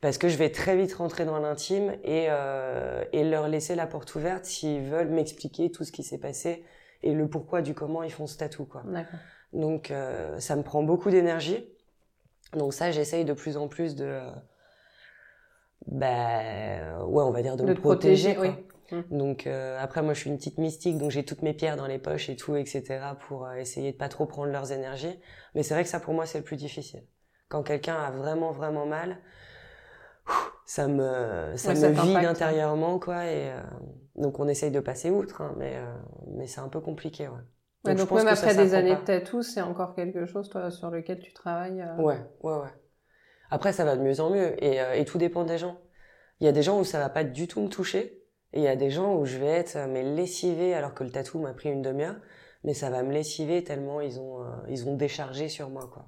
parce 0.00 0.16
que 0.16 0.28
je 0.28 0.36
vais 0.36 0.50
très 0.50 0.76
vite 0.76 0.94
rentrer 0.94 1.24
dans 1.24 1.38
l'intime 1.38 1.96
et, 2.04 2.26
euh, 2.30 3.04
et 3.12 3.24
leur 3.24 3.48
laisser 3.48 3.74
la 3.74 3.86
porte 3.86 4.14
ouverte 4.14 4.44
s'ils 4.44 4.82
veulent 4.82 5.08
m'expliquer 5.10 5.70
tout 5.70 5.84
ce 5.84 5.92
qui 5.92 6.02
s'est 6.04 6.18
passé 6.18 6.64
et 7.02 7.12
le 7.12 7.28
pourquoi 7.28 7.62
du 7.62 7.74
comment 7.74 8.02
ils 8.02 8.12
font 8.12 8.26
ce 8.26 8.36
tatou. 8.36 8.64
Quoi. 8.64 8.82
Donc 9.52 9.90
euh, 9.90 10.38
ça 10.40 10.56
me 10.56 10.62
prend 10.62 10.82
beaucoup 10.82 11.10
d'énergie. 11.10 11.64
Donc 12.52 12.74
ça, 12.74 12.90
j'essaye 12.90 13.24
de 13.24 13.32
plus 13.32 13.56
en 13.56 13.68
plus 13.68 13.96
de... 13.96 14.04
euh, 14.04 14.30
bah, 15.86 17.04
ouais, 17.06 17.22
on 17.22 17.30
va 17.30 17.42
dire 17.42 17.56
de, 17.56 17.64
De 17.64 17.68
me 17.68 17.74
protéger. 17.74 18.34
protéger, 18.34 18.54
quoi. 18.54 18.64
oui. 18.92 18.98
Mm. 19.10 19.18
Donc 19.18 19.46
euh, 19.46 19.78
après, 19.80 20.02
moi, 20.02 20.14
je 20.14 20.20
suis 20.20 20.30
une 20.30 20.36
petite 20.36 20.58
mystique, 20.58 20.98
donc 20.98 21.10
j'ai 21.10 21.24
toutes 21.24 21.42
mes 21.42 21.54
pierres 21.54 21.76
dans 21.76 21.86
les 21.86 21.98
poches 21.98 22.28
et 22.28 22.36
tout, 22.36 22.56
etc. 22.56 23.00
pour 23.26 23.50
essayer 23.52 23.92
de 23.92 23.96
pas 23.96 24.08
trop 24.08 24.26
prendre 24.26 24.52
leurs 24.52 24.72
énergies. 24.72 25.20
Mais 25.54 25.62
c'est 25.62 25.74
vrai 25.74 25.82
que 25.82 25.88
ça, 25.90 26.00
pour 26.00 26.14
moi, 26.14 26.26
c'est 26.26 26.38
le 26.38 26.44
plus 26.44 26.56
difficile. 26.56 27.04
Quand 27.48 27.62
quelqu'un 27.62 27.96
a 27.96 28.10
vraiment, 28.10 28.52
vraiment 28.52 28.86
mal, 28.86 29.18
ça 30.66 30.88
me, 30.88 31.56
ça 31.56 31.72
Ouais, 31.72 31.74
me 31.74 31.88
ça 31.88 31.92
vide 31.92 32.24
t'impacte, 32.24 32.26
intérieurement, 32.26 33.00
quoi. 33.00 33.26
Et 33.26 33.52
euh, 33.52 33.62
donc 34.16 34.40
on 34.40 34.48
essaye 34.48 34.72
de 34.72 34.80
passer 34.80 35.10
outre, 35.10 35.42
hein, 35.42 35.54
mais 35.58 35.76
euh, 35.76 35.96
mais 36.28 36.48
c'est 36.48 36.60
un 36.60 36.68
peu 36.70 36.80
compliqué, 36.82 37.28
ouais. 37.28 37.40
Ouais, 37.84 37.96
je 37.96 38.04
donc 38.04 38.06
pense 38.06 38.24
même 38.24 38.26
que 38.26 38.34
ça 38.34 38.48
après 38.48 38.54
des 38.54 38.74
années 38.74 38.96
de 38.96 39.00
tatou, 39.00 39.42
c'est 39.42 39.62
encore 39.62 39.94
quelque 39.94 40.26
chose, 40.26 40.50
toi, 40.50 40.70
sur 40.70 40.90
lequel 40.90 41.20
tu 41.20 41.32
travailles. 41.32 41.80
euh, 41.80 41.96
Ouais, 41.96 42.18
ouais, 42.42 42.52
ouais. 42.58 42.68
Après, 43.50 43.72
ça 43.72 43.84
va 43.84 43.96
de 43.96 44.02
mieux 44.02 44.20
en 44.20 44.30
mieux. 44.30 44.62
Et, 44.64 44.80
euh, 44.80 44.94
et 44.94 45.04
tout 45.04 45.18
dépend 45.18 45.44
des 45.44 45.58
gens. 45.58 45.78
Il 46.40 46.46
y 46.46 46.48
a 46.48 46.52
des 46.52 46.62
gens 46.62 46.80
où 46.80 46.84
ça 46.84 46.98
va 47.00 47.08
pas 47.10 47.24
du 47.24 47.48
tout 47.48 47.60
me 47.62 47.68
toucher. 47.68 48.22
Et 48.54 48.60
il 48.60 48.64
y 48.64 48.68
a 48.68 48.76
des 48.76 48.90
gens 48.90 49.16
où 49.16 49.26
je 49.26 49.38
vais 49.38 49.46
être 49.48 49.78
mais 49.90 50.02
lessivée 50.04 50.74
alors 50.74 50.94
que 50.94 51.04
le 51.04 51.10
tatou 51.12 51.38
m'a 51.40 51.54
pris 51.54 51.70
une 51.70 51.82
demi-heure, 51.82 52.16
mais 52.64 52.74
ça 52.74 52.90
va 52.90 53.02
me 53.02 53.12
lessiver 53.12 53.64
tellement 53.64 54.00
ils 54.00 54.20
ont 54.20 54.42
euh, 54.44 54.48
ils 54.68 54.88
ont 54.88 54.96
déchargé 54.96 55.48
sur 55.48 55.70
moi 55.70 55.88
quoi. 55.92 56.06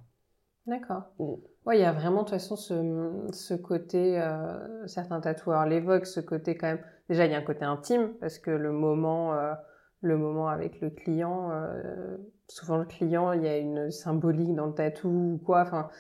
D'accord. 0.67 1.11
Mm. 1.19 1.35
Ouais, 1.69 1.77
il 1.79 1.83
y 1.83 1.85
a 1.85 1.93
vraiment 1.93 2.23
de 2.23 2.29
toute 2.29 2.31
façon 2.31 2.57
ce, 2.57 3.29
ce 3.31 3.53
côté, 3.53 4.19
euh, 4.19 4.87
certains 4.87 5.21
tatoueurs 5.21 5.67
l'évoquent, 5.67 6.07
ce 6.07 6.21
côté 6.21 6.57
quand 6.57 6.69
même. 6.69 6.81
Déjà, 7.11 7.27
il 7.27 7.33
y 7.33 7.35
a 7.35 7.39
un 7.39 7.43
côté 7.43 7.67
intime 7.67 8.15
parce 8.21 8.39
que 8.39 8.51
le 8.51 8.73
moment, 8.73 9.35
euh, 9.35 9.53
le 10.01 10.17
moment 10.17 10.49
avec 10.49 10.81
le 10.81 10.89
client, 10.89 11.51
euh, 11.53 12.17
souvent 12.49 12.79
le 12.79 12.87
client, 12.87 13.33
il 13.33 13.43
y 13.43 13.49
a 13.49 13.59
une 13.59 13.91
symbolique 13.91 14.55
dans 14.55 14.65
le 14.65 14.73
tatou 14.73 15.09
ou 15.35 15.41
quoi. 15.45 15.61
Enfin, 15.61 15.91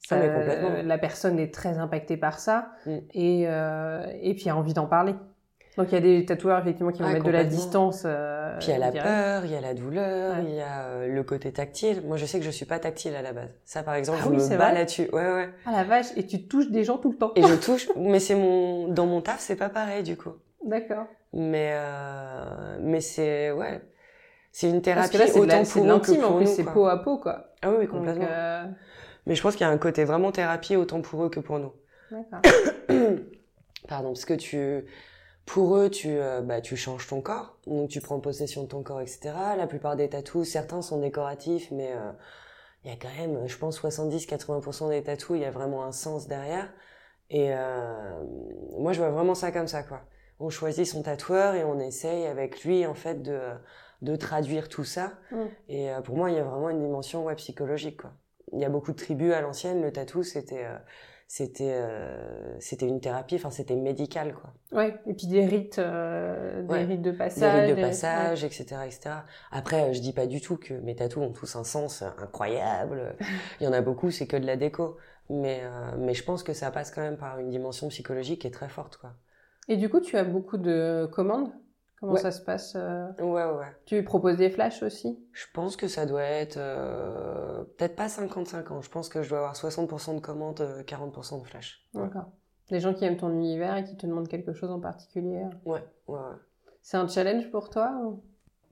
ça, 0.00 0.16
Ah, 0.16 0.82
la 0.82 0.98
personne 0.98 1.38
est 1.38 1.54
très 1.54 1.78
impactée 1.78 2.16
par 2.16 2.40
ça 2.40 2.72
Mm. 2.84 2.96
et 3.14 3.42
et 3.42 4.34
puis 4.34 4.50
a 4.50 4.56
envie 4.56 4.74
d'en 4.74 4.86
parler. 4.86 5.14
Donc 5.76 5.88
il 5.92 5.94
y 5.94 5.98
a 5.98 6.00
des 6.00 6.24
tatoueurs 6.24 6.58
effectivement 6.60 6.90
qui 6.90 7.00
vont 7.02 7.08
Ouais, 7.08 7.14
mettre 7.14 7.26
de 7.26 7.30
la 7.30 7.44
distance. 7.44 8.04
euh, 8.06 8.56
Puis 8.58 8.68
il 8.68 8.70
y 8.70 8.74
a 8.74 8.78
la 8.78 8.90
peur, 8.92 9.44
il 9.44 9.52
y 9.52 9.54
a 9.56 9.60
la 9.60 9.74
douleur, 9.74 10.36
Ouais. 10.36 10.44
il 10.48 10.54
y 10.54 10.60
a 10.60 10.84
euh, 10.86 11.08
le 11.08 11.22
côté 11.22 11.52
tactile. 11.52 12.02
Moi, 12.06 12.16
je 12.16 12.24
sais 12.24 12.38
que 12.38 12.44
je 12.46 12.50
suis 12.50 12.64
pas 12.64 12.78
tactile 12.78 13.14
à 13.14 13.20
la 13.22 13.32
base. 13.34 13.50
Ça, 13.66 13.82
par 13.82 13.94
exemple, 13.94 14.18
Ah 14.22 14.24
je 14.24 14.30
oui, 14.30 14.36
me 14.36 14.56
bats 14.56 14.72
là-dessus. 14.72 15.08
Ouais, 15.12 15.32
ouais. 15.32 15.50
Ah 15.66 15.72
la 15.72 15.84
vache, 15.84 16.06
et 16.16 16.26
tu 16.26 16.46
touches 16.48 16.70
des 16.70 16.82
gens 16.84 16.96
tout 16.96 17.10
le 17.12 17.18
temps. 17.18 17.32
Et 17.36 17.42
je 17.42 17.54
touche, 17.62 17.88
mais 17.96 18.20
c'est 18.20 18.34
mon, 18.36 18.88
dans 18.88 19.04
mon 19.06 19.20
taf, 19.20 19.38
c'est 19.40 19.56
pas 19.56 19.68
pareil 19.68 20.02
du 20.02 20.16
coup. 20.16 20.32
D'accord. 20.64 21.06
Mais, 21.34 21.72
euh, 21.74 22.78
mais 22.80 23.02
c'est, 23.02 23.50
ouais, 23.50 23.82
c'est 24.52 24.68
une 24.70 24.80
Parce 24.80 25.10
thérapie 25.10 25.12
que 25.12 25.18
là, 25.18 25.26
c'est 25.26 25.40
de 25.40 25.44
la- 25.46 25.54
autant 25.60 25.70
pour 25.70 25.82
eux 25.84 26.00
que 26.00 26.24
en 26.24 26.28
pour 26.28 26.36
plus, 26.38 26.44
nous. 26.46 26.50
c'est 26.54 26.64
peau 26.64 26.86
à 26.86 27.02
peau, 27.02 27.18
quoi. 27.18 27.50
Ah 27.60 27.68
oui, 27.70 27.84
Donc, 27.86 27.90
complètement. 27.96 28.26
euh, 28.30 28.64
Mais 29.26 29.34
je 29.34 29.42
pense 29.42 29.54
qu'il 29.56 29.66
y 29.66 29.68
a 29.68 29.72
un 29.72 29.76
côté 29.76 30.04
vraiment 30.04 30.32
thérapie 30.32 30.76
autant 30.76 31.02
pour 31.02 31.22
eux 31.24 31.28
que 31.28 31.40
pour 31.40 31.58
nous. 31.58 31.72
D'accord. 32.10 32.40
Pardon, 33.88 34.08
parce 34.08 34.24
que 34.24 34.34
tu, 34.34 34.84
pour 35.46 35.76
eux, 35.76 35.88
tu, 35.88 36.08
euh, 36.10 36.42
bah, 36.42 36.60
tu 36.60 36.76
changes 36.76 37.06
ton 37.06 37.20
corps, 37.22 37.56
donc 37.66 37.88
tu 37.88 38.00
prends 38.00 38.18
possession 38.20 38.64
de 38.64 38.68
ton 38.68 38.82
corps, 38.82 39.00
etc. 39.00 39.32
La 39.56 39.66
plupart 39.66 39.96
des 39.96 40.08
tatous, 40.08 40.46
certains 40.48 40.82
sont 40.82 41.00
décoratifs, 41.00 41.70
mais 41.70 41.92
euh, 41.92 42.12
il 42.84 42.90
y 42.90 42.92
a 42.92 42.96
quand 42.96 43.14
même, 43.16 43.46
je 43.46 43.56
pense, 43.56 43.80
70-80% 43.80 44.90
des 44.90 45.02
tatous, 45.04 45.36
il 45.36 45.42
y 45.42 45.44
a 45.44 45.50
vraiment 45.50 45.84
un 45.84 45.92
sens 45.92 46.26
derrière. 46.26 46.68
Et 47.30 47.54
euh, 47.54 48.22
moi, 48.78 48.92
je 48.92 48.98
vois 48.98 49.10
vraiment 49.10 49.34
ça 49.34 49.52
comme 49.52 49.68
ça, 49.68 49.82
quoi. 49.82 50.02
On 50.38 50.50
choisit 50.50 50.84
son 50.84 51.02
tatoueur 51.02 51.54
et 51.54 51.64
on 51.64 51.78
essaye 51.78 52.26
avec 52.26 52.62
lui, 52.64 52.84
en 52.84 52.94
fait, 52.94 53.22
de, 53.22 53.40
de 54.02 54.16
traduire 54.16 54.68
tout 54.68 54.84
ça. 54.84 55.14
Mm. 55.30 55.44
Et 55.68 55.90
euh, 55.90 56.00
pour 56.00 56.16
moi, 56.16 56.30
il 56.30 56.36
y 56.36 56.40
a 56.40 56.44
vraiment 56.44 56.70
une 56.70 56.80
dimension 56.80 57.24
ouais, 57.24 57.36
psychologique, 57.36 58.02
quoi. 58.02 58.12
Il 58.52 58.60
y 58.60 58.64
a 58.64 58.68
beaucoup 58.68 58.92
de 58.92 58.96
tribus 58.96 59.32
à 59.32 59.40
l'ancienne, 59.40 59.80
le 59.80 59.92
tatou, 59.92 60.22
c'était... 60.22 60.66
c'était 61.28 61.74
euh, 61.76 62.56
c'était 62.60 62.88
une 62.88 63.00
thérapie 63.00 63.36
enfin 63.36 63.50
c'était 63.50 63.76
médical 63.76 64.34
quoi 64.34 64.52
Ouais, 64.72 64.98
et 65.06 65.14
puis 65.14 65.26
des 65.28 65.44
rites, 65.46 65.78
euh, 65.78 66.62
des 66.66 66.74
Ouais. 66.74 66.84
rites 66.84 67.02
de 67.02 67.10
des 67.12 67.18
passage. 67.18 67.50
rites 67.50 67.66
de 67.66 67.74
des- 67.74 67.80
passage 67.80 68.44
etc 68.44 68.82
etc 68.86 69.16
après 69.50 69.90
euh, 69.90 69.92
je 69.92 70.00
dis 70.00 70.12
pas 70.12 70.26
du 70.26 70.40
tout 70.40 70.56
que 70.56 70.74
mes 70.74 70.94
tatous 70.96 71.22
ont 71.22 71.32
tous 71.32 71.56
un 71.56 71.64
sens 71.64 72.02
incroyable 72.02 73.16
il 73.60 73.64
y 73.64 73.66
en 73.68 73.72
a 73.72 73.80
beaucoup 73.82 74.10
c'est 74.10 74.26
que 74.26 74.36
de 74.36 74.46
la 74.46 74.56
déco 74.56 74.96
mais 75.28 75.60
euh, 75.64 75.96
mais 75.98 76.14
je 76.14 76.22
pense 76.24 76.42
que 76.42 76.52
ça 76.54 76.70
passe 76.70 76.90
quand 76.92 77.02
même 77.02 77.16
par 77.18 77.38
une 77.38 77.50
dimension 77.50 77.88
psychologique 77.88 78.42
qui 78.42 78.46
est 78.46 78.50
très 78.50 78.68
forte 78.68 78.96
quoi. 78.96 79.12
Et 79.68 79.76
du 79.76 79.88
coup, 79.88 80.00
tu 80.00 80.16
as 80.16 80.24
beaucoup 80.24 80.56
de 80.56 81.08
commandes? 81.12 81.52
Comment 82.00 82.12
Ouais. 82.12 82.20
ça 82.20 82.30
se 82.30 82.42
passe 82.42 82.74
euh 82.76 83.06
ouais 83.20 83.44
ouais 83.44 83.66
Tu 83.86 84.04
proposes 84.04 84.36
des 84.36 84.50
flashs 84.50 84.82
aussi? 84.82 85.18
Je 85.32 85.46
pense 85.54 85.76
que 85.76 85.88
ça 85.88 86.04
doit 86.06 86.22
être 86.22 86.58
euh, 86.58 87.64
peut-être 87.78 87.96
pas 87.96 88.06
50-50 88.08 88.82
je 88.82 88.90
pense 88.90 89.08
que 89.08 89.22
je 89.22 89.28
dois 89.30 89.38
avoir 89.38 89.54
60% 89.54 90.14
de 90.16 90.20
commandes 90.20 90.60
euh, 90.60 90.82
40% 90.82 91.40
de 91.42 91.46
flash 91.46 91.82
ouais 91.94 92.02
D'accord. 92.02 92.30
Les 92.70 92.80
gens 92.80 92.92
qui 92.92 93.04
aiment 93.04 93.16
ton 93.16 93.30
univers 93.30 93.76
et 93.76 93.84
qui 93.84 93.96
te 93.96 94.06
demandent 94.06 94.28
quelque 94.28 94.52
chose 94.52 94.70
en 94.70 94.80
particulier. 94.80 95.44
ouais 95.64 95.82
ouais, 96.08 96.18
ouais. 96.18 96.36
C'est 96.82 96.96
un 96.98 97.08
challenge 97.08 97.50
pour 97.50 97.70
toi 97.70 97.92
ou 98.04 98.22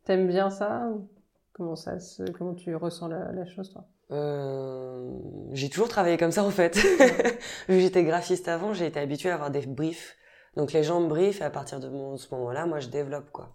T'aimes 0.04 0.26
bien 0.28 0.50
ça 0.50 0.88
ou 0.92 1.08
Comment 1.54 1.76
ça 1.76 1.98
se... 2.00 2.24
Comment 2.24 2.54
tu 2.54 2.74
ressens 2.76 3.08
la, 3.08 3.32
la 3.32 3.46
chose, 3.46 3.72
toi? 3.72 3.84
Euh, 4.10 5.08
j'ai 5.52 5.70
toujours 5.70 5.88
travaillé 5.88 6.16
comme 6.18 6.32
ça 6.32 6.44
en 6.44 6.50
fait. 6.50 6.76
Vu 7.68 7.76
que 7.76 7.80
j'étais 7.80 8.04
graphiste 8.04 8.48
avant, 8.48 8.74
j'ai 8.74 8.86
été 8.86 9.00
habituée 9.00 9.30
à 9.30 9.34
avoir 9.34 9.50
des 9.50 9.64
briefs. 9.66 10.16
Donc 10.56 10.72
les 10.72 10.82
gens 10.82 11.00
me 11.00 11.08
briefent 11.08 11.40
et 11.40 11.44
à 11.44 11.50
partir 11.50 11.80
de 11.80 11.88
ce 12.16 12.34
moment-là, 12.34 12.66
moi 12.66 12.80
je 12.80 12.88
développe 12.88 13.30
quoi. 13.32 13.54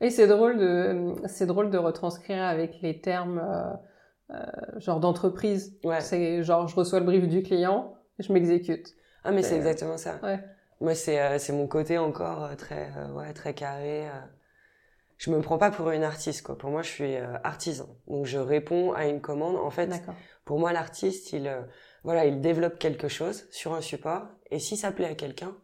Et 0.00 0.10
c'est 0.10 0.26
drôle 0.26 0.58
de, 0.58 1.14
c'est 1.26 1.46
drôle 1.46 1.70
de 1.70 1.78
retranscrire 1.78 2.42
avec 2.42 2.80
les 2.82 3.00
termes 3.00 3.38
euh, 3.38 3.72
euh, 4.34 4.80
genre 4.80 5.00
d'entreprise. 5.00 5.78
Ouais. 5.84 6.00
C'est 6.00 6.42
genre 6.42 6.68
je 6.68 6.74
reçois 6.76 6.98
le 7.00 7.06
brief 7.06 7.26
du 7.28 7.42
client, 7.42 7.94
je 8.18 8.32
m'exécute. 8.32 8.88
Ah 9.24 9.32
mais 9.32 9.42
c'est 9.42 9.50
C'est- 9.50 9.56
exactement 9.56 9.96
ça. 9.96 10.18
Ouais. 10.22 10.40
Moi 10.80 10.94
c'est 10.94 11.20
euh, 11.20 11.38
c'est 11.38 11.52
mon 11.52 11.66
côté 11.66 11.96
encore 11.98 12.44
euh, 12.44 12.54
très 12.56 12.90
euh, 12.96 13.12
ouais 13.12 13.32
très 13.32 13.54
carré. 13.54 14.06
euh. 14.08 14.12
Je 15.16 15.30
me 15.30 15.40
prends 15.40 15.58
pas 15.58 15.70
pour 15.70 15.90
une 15.90 16.02
artiste 16.02 16.42
quoi. 16.42 16.58
Pour 16.58 16.70
moi 16.70 16.82
je 16.82 16.90
suis 16.90 17.16
euh, 17.16 17.36
artisan. 17.44 17.86
Donc 18.08 18.26
je 18.26 18.38
réponds 18.38 18.92
à 18.92 19.06
une 19.06 19.20
commande. 19.20 19.56
En 19.56 19.70
fait, 19.70 19.90
pour 20.44 20.58
moi 20.58 20.72
l'artiste 20.72 21.32
il 21.32 21.46
euh, 21.46 21.62
voilà 22.02 22.26
il 22.26 22.40
développe 22.40 22.78
quelque 22.78 23.08
chose 23.08 23.46
sur 23.50 23.72
un 23.74 23.80
support 23.80 24.24
et 24.50 24.58
si 24.58 24.76
ça 24.76 24.90
plaît 24.92 25.06
à 25.06 25.14
quelqu'un, 25.14 25.56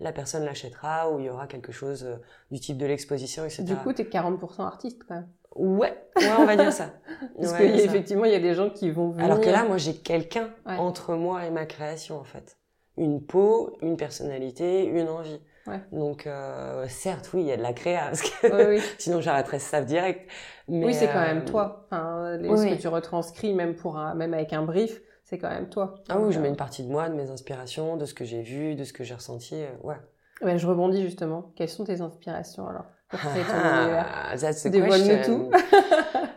la 0.00 0.12
personne 0.12 0.44
l'achètera 0.44 1.10
ou 1.10 1.18
il 1.20 1.26
y 1.26 1.30
aura 1.30 1.46
quelque 1.46 1.72
chose 1.72 2.04
euh, 2.04 2.16
du 2.50 2.60
type 2.60 2.76
de 2.78 2.86
l'exposition 2.86 3.44
etc. 3.44 3.62
Du 3.64 3.76
coup, 3.76 3.92
t'es 3.92 4.04
40% 4.04 4.62
artiste 4.62 5.02
quand 5.08 5.14
même. 5.14 5.28
Ouais, 5.56 5.96
ouais, 6.16 6.24
on 6.38 6.46
va 6.46 6.56
dire 6.56 6.72
ça. 6.72 6.90
Parce 7.40 7.52
Ouais, 7.52 7.58
que 7.58 7.84
effectivement, 7.84 8.24
il 8.24 8.32
y 8.32 8.36
a 8.36 8.40
des 8.40 8.54
gens 8.54 8.70
qui 8.70 8.90
vont 8.90 9.10
venir. 9.10 9.24
Alors 9.24 9.40
que 9.40 9.48
là, 9.48 9.64
moi, 9.64 9.76
j'ai 9.78 9.94
quelqu'un 9.94 10.50
Ouais. 10.66 10.76
entre 10.78 11.14
moi 11.14 11.44
et 11.46 11.50
ma 11.50 11.64
création, 11.64 12.18
en 12.18 12.24
fait. 12.24 12.56
Une 12.96 13.22
peau, 13.24 13.76
une 13.80 13.96
personnalité, 13.96 14.84
une 14.84 15.08
envie. 15.08 15.40
Ouais. 15.68 15.80
Donc, 15.92 16.26
euh, 16.26 16.86
certes, 16.88 17.30
oui, 17.34 17.42
il 17.42 17.46
y 17.46 17.52
a 17.52 17.56
de 17.56 17.62
la 17.62 17.72
créa, 17.72 18.06
parce 18.06 18.22
que 18.22 18.46
Oui, 18.52 18.76
oui. 18.78 18.82
sinon 18.98 19.20
j'arrêterais 19.20 19.58
ce 19.60 19.68
staff 19.68 19.86
direct. 19.86 20.28
Mais, 20.68 20.84
Oui, 20.86 20.92
c'est 20.94 21.06
quand 21.06 21.20
euh, 21.22 21.34
même 21.34 21.44
toi. 21.44 21.86
Enfin, 21.90 22.36
les- 22.36 22.48
oui, 22.48 22.58
ce 22.58 22.74
que 22.74 22.80
tu 22.80 22.88
retranscris, 22.88 23.54
même 23.54 23.74
pour 23.76 23.96
un- 23.96 24.14
même 24.14 24.34
avec 24.34 24.52
un 24.52 24.62
brief, 24.62 25.00
c'est 25.24 25.38
quand 25.38 25.50
même 25.50 25.68
toi. 25.68 25.96
Ah 26.08 26.18
oui, 26.20 26.32
je 26.32 26.38
euh, 26.38 26.42
mets 26.42 26.48
une 26.48 26.56
partie 26.56 26.84
de 26.84 26.90
moi, 26.90 27.08
de 27.08 27.14
mes 27.14 27.30
inspirations, 27.30 27.96
de 27.96 28.04
ce 28.04 28.14
que 28.14 28.24
j'ai 28.24 28.42
vu, 28.42 28.74
de 28.74 28.84
ce 28.84 28.92
que 28.92 29.04
j'ai 29.04 29.14
ressenti. 29.14 29.54
euh, 29.56 29.68
ouais. 29.82 29.96
ouais, 30.42 30.58
je 30.58 30.66
rebondis 30.66 31.02
justement. 31.02 31.52
Quelles 31.56 31.68
sont 31.68 31.84
tes 31.84 32.00
inspirations 32.00 32.68
alors 32.68 32.84
pour 33.08 33.18
créer 33.18 33.42
ton 33.42 33.52
Ah, 33.54 34.34
Dévoile-nous 34.70 35.24
tout. 35.24 35.50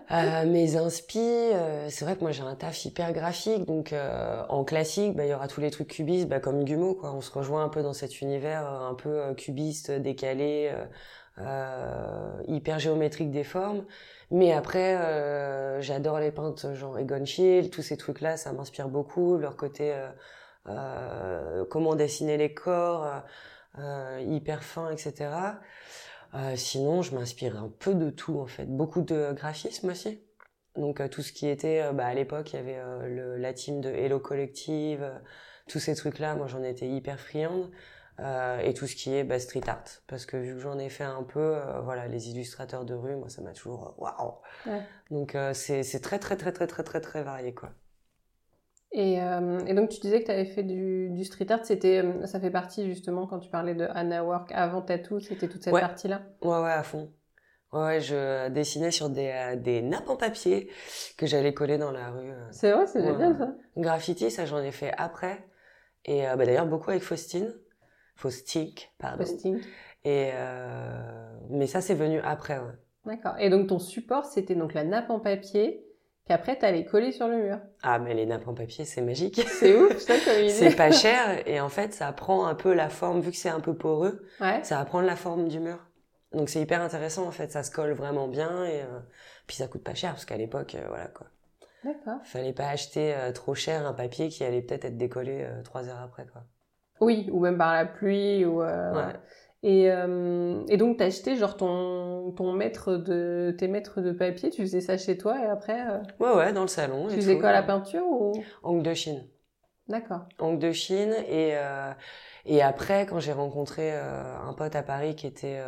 Euh, 0.09 0.45
mes 0.45 0.77
inspi, 0.77 1.19
euh, 1.19 1.89
c'est 1.89 2.05
vrai 2.05 2.15
que 2.15 2.21
moi 2.21 2.31
j'ai 2.31 2.41
un 2.41 2.55
taf 2.55 2.85
hyper 2.85 3.11
graphique, 3.11 3.65
donc 3.65 3.91
euh, 3.91 4.41
en 4.47 4.63
classique, 4.63 5.17
bah, 5.17 5.25
il 5.25 5.29
y 5.29 5.33
aura 5.33 5.49
tous 5.49 5.59
les 5.59 5.69
trucs 5.69 5.89
cubistes, 5.89 6.29
bah, 6.29 6.39
comme 6.39 6.63
Gumo, 6.63 6.93
quoi. 6.95 7.11
On 7.13 7.19
se 7.19 7.29
rejoint 7.29 7.65
un 7.65 7.67
peu 7.67 7.83
dans 7.83 7.91
cet 7.91 8.21
univers 8.21 8.65
euh, 8.65 8.89
un 8.89 8.93
peu 8.93 9.09
euh, 9.09 9.33
cubiste, 9.33 9.91
décalé, 9.91 10.71
euh, 10.73 10.77
euh, 10.77 10.85
hyper 12.47 12.79
géométrique 12.79 13.31
des 13.31 13.43
formes. 13.43 13.85
Mais 14.31 14.51
après, 14.51 14.97
euh, 14.97 15.81
j'adore 15.81 16.19
les 16.19 16.31
peintres 16.31 16.73
genre 16.73 16.99
Egon 16.99 17.25
Schiele, 17.25 17.69
tous 17.69 17.81
ces 17.81 17.95
trucs-là, 17.97 18.35
ça 18.37 18.51
m'inspire 18.51 18.89
beaucoup. 18.89 19.37
Leur 19.37 19.55
côté, 19.55 19.93
euh, 19.93 20.09
euh, 20.67 21.65
comment 21.69 21.95
dessiner 21.95 22.37
les 22.37 22.53
corps, 22.53 23.05
euh, 23.05 23.19
euh, 23.79 24.21
hyper 24.27 24.63
fin, 24.63 24.91
etc. 24.91 25.29
Euh, 26.33 26.55
sinon, 26.57 27.01
je 27.01 27.15
m'inspire 27.15 27.57
un 27.57 27.69
peu 27.79 27.93
de 27.95 28.09
tout 28.09 28.39
en 28.39 28.47
fait, 28.47 28.65
beaucoup 28.65 29.01
de 29.01 29.31
graphisme 29.33 29.89
aussi. 29.89 30.21
Donc 30.75 30.99
euh, 31.01 31.07
tout 31.07 31.21
ce 31.21 31.31
qui 31.31 31.47
était, 31.47 31.81
euh, 31.81 31.93
bah, 31.93 32.05
à 32.07 32.13
l'époque, 32.13 32.53
il 32.53 32.57
y 32.57 32.59
avait 32.59 32.77
euh, 32.77 33.07
le, 33.07 33.37
la 33.37 33.53
team 33.53 33.81
de 33.81 33.89
Hello 33.89 34.19
Collective, 34.19 35.03
euh, 35.03 35.17
tous 35.69 35.79
ces 35.79 35.95
trucs-là. 35.95 36.35
Moi, 36.35 36.47
j'en 36.47 36.63
étais 36.63 36.87
hyper 36.87 37.19
friande. 37.19 37.71
Euh, 38.19 38.59
et 38.59 38.73
tout 38.73 38.87
ce 38.87 38.95
qui 38.95 39.13
est 39.13 39.23
bah, 39.23 39.39
street 39.39 39.61
art, 39.67 39.83
parce 40.07 40.25
que 40.25 40.37
vu 40.37 40.53
que 40.55 40.59
j'en 40.59 40.79
ai 40.79 40.89
fait 40.89 41.03
un 41.03 41.21
peu, 41.23 41.39
euh, 41.39 41.81
voilà, 41.81 42.07
les 42.07 42.29
illustrateurs 42.29 42.83
de 42.83 42.95
rue, 42.95 43.15
moi, 43.15 43.29
ça 43.29 43.43
m'a 43.43 43.51
toujours 43.53 43.95
euh, 43.99 44.01
waouh. 44.03 44.33
Ouais. 44.65 44.81
Donc 45.11 45.35
euh, 45.35 45.53
c'est 45.53 45.83
très 46.01 46.17
très 46.17 46.35
très 46.35 46.51
très 46.51 46.65
très 46.67 46.83
très 46.83 46.99
très 46.99 47.23
varié 47.23 47.53
quoi. 47.53 47.69
Et, 48.93 49.15
et 49.67 49.73
donc 49.73 49.89
tu 49.89 49.99
disais 49.99 50.21
que 50.21 50.25
tu 50.25 50.31
avais 50.31 50.45
fait 50.45 50.63
du, 50.63 51.09
du 51.11 51.23
street 51.25 51.51
art, 51.51 51.63
c'était, 51.65 52.03
ça 52.25 52.39
fait 52.39 52.49
partie 52.49 52.85
justement 52.87 53.27
quand 53.27 53.39
tu 53.39 53.49
parlais 53.49 53.75
de 53.75 53.85
Anna 53.93 54.23
Work 54.23 54.51
avant 54.53 54.81
Tattoo, 54.81 55.19
c'était 55.19 55.47
toute 55.47 55.61
cette 55.63 55.73
Ouais. 55.73 55.81
partie-là? 55.81 56.21
Ouais, 56.41 56.57
ouais, 56.61 56.71
à 56.71 56.83
fond. 56.83 57.11
Ouais, 57.73 57.99
je 57.99 58.47
dessinais 58.49 58.91
sur 58.91 59.09
des, 59.09 59.55
des 59.57 59.81
nappes 59.81 60.09
en 60.09 60.15
papier 60.15 60.71
que 61.17 61.27
j'allais 61.27 61.53
coller 61.53 61.77
dans 61.77 61.91
la 61.91 62.09
rue. 62.09 62.31
C'est 62.51 62.71
vrai, 62.71 62.87
c'est 62.87 63.01
Ouais. 63.01 63.11
génial 63.11 63.37
ça. 63.37 63.51
Graffiti, 63.75 64.31
ça 64.31 64.45
j'en 64.45 64.59
ai 64.63 64.71
fait 64.71 64.93
après. 64.97 65.45
Et 66.05 66.23
bah, 66.23 66.45
d'ailleurs 66.45 66.65
beaucoup 66.65 66.89
avec 66.89 67.03
Faustine. 67.03 67.53
Faustique, 68.17 68.93
pardon. 68.97 69.19
Posting. 69.23 69.59
Et 70.03 70.31
euh, 70.33 71.29
mais 71.49 71.67
ça 71.67 71.81
c'est 71.81 71.93
venu 71.95 72.19
après, 72.19 72.57
ouais. 72.59 72.73
D'accord. 73.05 73.35
Et 73.39 73.49
donc 73.49 73.67
ton 73.67 73.79
support, 73.79 74.25
c'était 74.25 74.55
donc 74.55 74.73
la 74.73 74.83
nappe 74.83 75.09
en 75.09 75.19
papier 75.19 75.83
qu'après 76.27 76.57
tu 76.59 76.65
allais 76.65 76.83
coller 76.83 77.11
sur 77.13 77.27
le 77.29 77.37
mur. 77.37 77.59
Ah 77.83 77.99
mais 77.99 78.13
les 78.13 78.25
nappes 78.25 78.47
en 78.47 78.53
papier 78.53 78.83
c'est 78.85 79.01
magique. 79.01 79.41
C'est 79.47 79.77
ouf 79.77 79.97
ça 79.99 80.15
comme 80.25 80.39
idée. 80.43 80.49
c'est 80.49 80.75
pas 80.75 80.91
cher 80.91 81.47
et 81.47 81.61
en 81.61 81.69
fait 81.69 81.93
ça 81.93 82.11
prend 82.11 82.45
un 82.47 82.55
peu 82.55 82.73
la 82.73 82.89
forme, 82.89 83.21
vu 83.21 83.31
que 83.31 83.37
c'est 83.37 83.49
un 83.49 83.61
peu 83.61 83.75
poreux, 83.75 84.25
Ouais. 84.41 84.61
ça 84.63 84.77
va 84.77 84.85
prendre 84.85 85.05
la 85.07 85.15
forme 85.15 85.47
du 85.47 85.59
mur. 85.59 85.77
Donc 86.33 86.49
c'est 86.49 86.59
hyper 86.61 86.81
intéressant 86.81 87.25
en 87.25 87.31
fait, 87.31 87.51
ça 87.51 87.63
se 87.63 87.71
colle 87.71 87.91
vraiment 87.93 88.27
bien 88.27 88.65
et 88.65 88.81
euh, 88.81 88.99
puis 89.47 89.55
ça 89.55 89.67
coûte 89.67 89.83
pas 89.83 89.93
cher 89.93 90.11
parce 90.11 90.25
qu'à 90.25 90.35
l'époque, 90.37 90.75
euh, 90.75 90.83
voilà 90.89 91.07
quoi. 91.07 91.27
D'accord. 91.85 92.19
Fallait 92.25 92.51
pas 92.53 92.67
acheter 92.67 93.13
euh, 93.15 93.31
trop 93.31 93.55
cher 93.55 93.85
un 93.87 93.93
papier 93.93 94.27
qui 94.27 94.43
allait 94.43 94.61
peut-être 94.61 94.83
être 94.85 94.97
décollé 94.97 95.47
trois 95.63 95.87
heures 95.87 96.01
après 96.01 96.25
quoi. 96.25 96.43
Oui, 97.01 97.29
ou 97.31 97.39
même 97.39 97.57
par 97.57 97.73
la 97.73 97.85
pluie 97.85 98.45
ou. 98.45 98.61
euh, 98.61 98.93
Ouais. 98.93 99.13
Et, 99.63 99.91
euh, 99.91 100.63
et 100.69 100.77
donc, 100.77 100.97
t'as 100.97 101.05
acheté 101.05 101.35
genre 101.35 101.57
ton, 101.57 102.31
ton 102.33 102.53
mètre 102.53 102.95
de, 102.95 103.55
tes 103.57 103.67
mètres 103.67 104.01
de 104.01 104.11
papier, 104.11 104.49
tu 104.51 104.61
faisais 104.61 104.81
ça 104.81 104.97
chez 104.97 105.17
toi 105.17 105.39
et 105.41 105.45
après. 105.47 105.81
euh, 105.89 105.97
Ouais, 106.19 106.31
ouais, 106.35 106.53
dans 106.53 106.61
le 106.61 106.67
salon. 106.67 107.07
tu 107.07 107.13
et 107.13 107.15
faisais 107.17 107.33
tout. 107.35 107.41
quoi, 107.41 107.51
la 107.51 107.63
peinture 107.63 108.05
ou? 108.05 108.33
Angle 108.63 108.83
de 108.83 108.93
Chine. 108.93 109.27
D'accord. 109.87 110.25
Angle 110.39 110.59
de 110.59 110.71
Chine 110.71 111.13
et 111.29 111.53
et 112.45 112.61
après 112.61 113.05
quand 113.05 113.19
j'ai 113.19 113.31
rencontré 113.33 113.91
un 113.93 114.53
pote 114.53 114.75
à 114.75 114.83
Paris 114.83 115.15
qui 115.15 115.27
était 115.27 115.61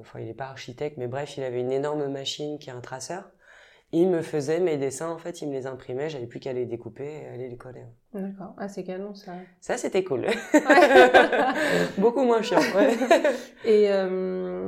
enfin 0.00 0.20
il 0.20 0.28
est 0.28 0.34
pas 0.34 0.46
architecte 0.46 0.96
mais 0.98 1.06
bref 1.06 1.36
il 1.36 1.42
avait 1.44 1.60
une 1.60 1.72
énorme 1.72 2.06
machine 2.08 2.58
qui 2.58 2.70
est 2.70 2.72
un 2.72 2.80
traceur 2.80 3.30
il 4.00 4.08
me 4.08 4.22
faisait 4.22 4.60
mes 4.60 4.76
dessins 4.76 5.10
en 5.10 5.18
fait 5.18 5.42
il 5.42 5.48
me 5.48 5.52
les 5.54 5.66
imprimait 5.66 6.08
j'avais 6.10 6.26
plus 6.26 6.40
qu'à 6.40 6.52
les 6.52 6.66
découper 6.66 7.08
et 7.22 7.28
aller 7.28 7.48
les 7.48 7.56
coller 7.56 7.84
D'accord. 8.12 8.54
Ah, 8.58 8.68
c'est 8.68 8.84
canon 8.84 9.14
ça. 9.14 9.32
ça 9.60 9.76
c'était 9.76 10.04
cool 10.04 10.20
Ouais. 10.26 10.32
beaucoup 11.98 12.22
moins 12.24 12.42
chiant 12.42 12.60
ouais. 12.76 12.94
et 13.64 13.90
euh, 13.92 14.66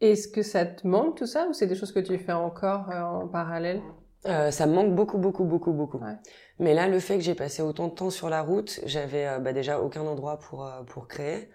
est-ce 0.00 0.28
que 0.28 0.42
ça 0.42 0.64
te 0.66 0.86
manque 0.86 1.16
tout 1.18 1.26
ça 1.26 1.46
ou 1.48 1.52
c'est 1.52 1.66
des 1.66 1.74
choses 1.74 1.92
que 1.92 2.00
tu 2.00 2.18
fais 2.18 2.32
encore 2.32 2.90
euh, 2.90 3.00
en 3.00 3.28
parallèle? 3.28 3.80
Euh, 4.26 4.50
ça 4.50 4.66
me 4.66 4.74
manque 4.74 4.94
beaucoup, 4.94 5.18
beaucoup, 5.18 5.44
beaucoup, 5.44 5.72
beaucoup. 5.72 5.98
Ouais. 5.98 6.16
Mais 6.58 6.74
là, 6.74 6.88
le 6.88 6.98
fait 6.98 7.14
que 7.16 7.22
j'ai 7.22 7.36
passé 7.36 7.62
autant 7.62 7.86
de 7.88 7.94
temps 7.94 8.10
sur 8.10 8.28
la 8.28 8.42
route, 8.42 8.80
j'avais 8.84 9.38
bah, 9.38 9.52
déjà 9.52 9.80
aucun 9.80 10.00
endroit 10.02 10.38
pour 10.40 10.68
pour 10.88 11.06
créer. 11.06 11.48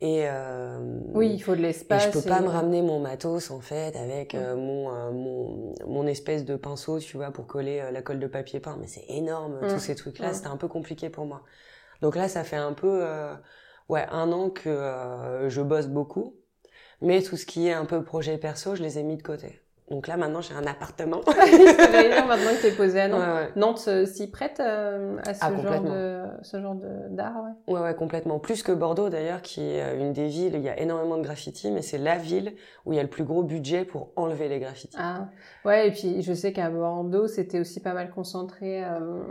Et 0.00 0.28
euh, 0.28 0.78
Oui, 1.14 1.30
il 1.32 1.40
faut 1.42 1.56
de 1.56 1.62
et 1.90 1.98
l'espace. 1.98 1.98
je 1.98 2.10
peux 2.10 2.22
pas 2.24 2.40
et- 2.40 2.42
me 2.42 2.48
ramener 2.48 2.82
mon 2.82 3.00
matos 3.00 3.50
en 3.50 3.60
fait 3.60 3.96
avec 3.96 4.34
euh, 4.34 4.56
mon, 4.56 4.90
euh, 4.94 5.10
mon 5.12 5.74
mon 5.86 6.06
espèce 6.06 6.44
de 6.44 6.56
pinceau, 6.56 6.98
tu 7.00 7.16
vois, 7.16 7.30
pour 7.32 7.46
coller 7.46 7.80
euh, 7.80 7.90
la 7.92 8.02
colle 8.02 8.18
de 8.20 8.26
papier 8.26 8.60
peint. 8.60 8.76
Mais 8.80 8.86
c'est 8.88 9.04
énorme, 9.08 9.66
Mm. 9.66 9.66
tous 9.66 9.78
ces 9.78 9.94
trucs-là. 9.94 10.32
Mm. 10.32 10.34
C'était 10.34 10.48
un 10.48 10.56
peu 10.56 10.68
compliqué 10.68 11.10
pour 11.10 11.24
moi. 11.26 11.44
Donc 12.02 12.16
là, 12.16 12.28
ça 12.28 12.44
fait 12.44 12.56
un 12.56 12.74
peu 12.74 13.04
euh, 13.06 13.34
ouais 13.90 14.06
un 14.10 14.32
an 14.32 14.50
que 14.50 14.68
euh, 14.70 15.50
je 15.50 15.62
bosse 15.62 15.88
beaucoup, 15.88 16.36
mais 17.02 17.22
tout 17.22 17.36
ce 17.38 17.46
qui 17.46 17.68
est 17.68 17.74
un 17.74 17.86
peu 17.86 18.04
projet 18.04 18.38
perso, 18.38 18.76
je 18.76 18.82
les 18.84 18.98
ai 18.98 19.04
mis 19.04 19.16
de 19.18 19.22
côté. 19.24 19.62
Donc 19.88 20.08
là, 20.08 20.16
maintenant, 20.16 20.40
j'ai 20.40 20.52
un 20.54 20.66
appartement. 20.66 21.20
Dire 21.20 22.26
maintenant 22.26 22.50
que 22.56 22.62
t'es 22.62 22.72
posé 22.72 23.00
à 23.02 23.08
Nantes. 23.08 23.20
Ouais, 23.20 23.32
ouais. 23.34 23.48
Nantes 23.54 23.84
euh, 23.86 24.04
s'y 24.04 24.28
prête 24.28 24.58
euh, 24.58 25.16
à 25.24 25.32
ce 25.32 25.40
Ah, 25.44 25.48
genre 25.50 25.56
complètement. 25.62 25.90
de 25.94 26.24
ce 26.42 26.60
genre 26.60 26.74
de 26.74 26.88
d'art, 27.10 27.34
ouais. 27.68 27.72
Ouais, 27.74 27.80
ouais, 27.80 27.94
complètement. 27.94 28.40
Plus 28.40 28.64
que 28.64 28.72
Bordeaux, 28.72 29.10
d'ailleurs, 29.10 29.42
qui 29.42 29.60
est 29.62 29.82
euh, 29.82 30.00
une 30.00 30.12
des 30.12 30.26
villes, 30.26 30.54
il 30.56 30.62
y 30.62 30.68
a 30.68 30.78
énormément 30.80 31.16
de 31.18 31.22
graffiti, 31.22 31.70
mais 31.70 31.82
c'est 31.82 31.98
la 31.98 32.16
ville 32.18 32.54
où 32.84 32.92
il 32.92 32.96
y 32.96 32.98
a 32.98 33.02
le 33.04 33.08
plus 33.08 33.22
gros 33.22 33.44
budget 33.44 33.84
pour 33.84 34.10
enlever 34.16 34.48
les 34.48 34.58
graffitis. 34.58 34.96
Ah, 34.98 35.28
ouais, 35.64 35.86
et 35.88 35.92
puis 35.92 36.20
je 36.22 36.32
sais 36.32 36.52
qu'à 36.52 36.68
Bordeaux, 36.68 37.28
c'était 37.28 37.60
aussi 37.60 37.78
pas 37.80 37.94
mal 37.94 38.10
concentré. 38.10 38.84
euh, 38.84 39.22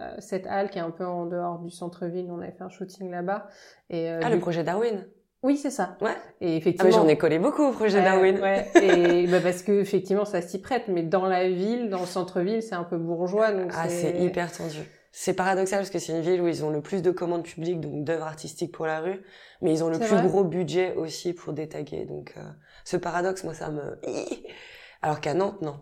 euh, 0.00 0.14
cette 0.18 0.46
halle 0.46 0.70
qui 0.70 0.78
est 0.78 0.82
un 0.82 0.90
peu 0.90 1.04
en 1.06 1.26
dehors 1.26 1.58
du 1.58 1.70
centre-ville, 1.70 2.26
on 2.30 2.40
avait 2.40 2.52
fait 2.52 2.64
un 2.64 2.70
shooting 2.70 3.10
là-bas. 3.10 3.46
Et, 3.90 4.10
euh, 4.10 4.20
Ah, 4.24 4.28
du- 4.28 4.34
le 4.36 4.40
projet 4.40 4.64
Darwin 4.64 5.04
Oui, 5.42 5.56
c'est 5.56 5.70
ça. 5.70 5.96
Ouais. 6.00 6.10
Et 6.10 6.12
Ah, 6.12 6.16
mais 6.40 6.56
effectivement. 6.56 6.90
j'en 6.90 7.08
ai 7.08 7.16
collé 7.16 7.38
beaucoup 7.38 7.62
au 7.62 7.72
projet 7.72 8.02
Darwin. 8.02 8.38
Ouais, 8.40 8.68
et 8.82 9.26
bah, 9.26 9.40
parce 9.42 9.62
que 9.62 9.72
effectivement, 9.72 10.24
ça 10.26 10.42
s'y 10.42 10.60
prête, 10.60 10.88
mais 10.88 11.02
dans 11.02 11.26
la 11.26 11.48
ville, 11.48 11.88
dans 11.88 12.00
le 12.00 12.06
centre-ville, 12.06 12.62
c'est 12.62 12.74
un 12.74 12.84
peu 12.84 12.98
bourgeois, 12.98 13.52
donc 13.52 13.70
Ah, 13.74 13.88
c'est 13.88 14.18
hyper 14.20 14.52
tendu. 14.52 14.78
C'est 15.12 15.34
paradoxal 15.34 15.78
parce 15.80 15.90
que 15.90 15.98
c'est 15.98 16.12
une 16.12 16.20
ville 16.20 16.40
où 16.40 16.46
ils 16.46 16.64
ont 16.64 16.70
le 16.70 16.82
plus 16.82 17.02
de 17.02 17.10
commandes 17.10 17.42
publiques, 17.42 17.80
donc 17.80 18.04
d'œuvres 18.04 18.26
artistiques 18.26 18.70
pour 18.72 18.86
la 18.86 19.00
rue, 19.00 19.20
mais 19.60 19.72
ils 19.72 19.82
ont 19.82 19.88
le 19.88 19.98
plus 19.98 20.06
vrai 20.06 20.22
gros 20.26 20.44
budget 20.44 20.94
aussi 20.94 21.32
pour 21.32 21.52
détaguer. 21.52 22.04
Donc, 22.04 22.34
euh, 22.36 22.42
ce 22.84 22.96
paradoxe, 22.96 23.42
moi, 23.42 23.54
ça 23.54 23.70
me... 23.70 23.98
Alors 25.02 25.20
qu'à 25.20 25.34
Nantes, 25.34 25.62
non. 25.62 25.80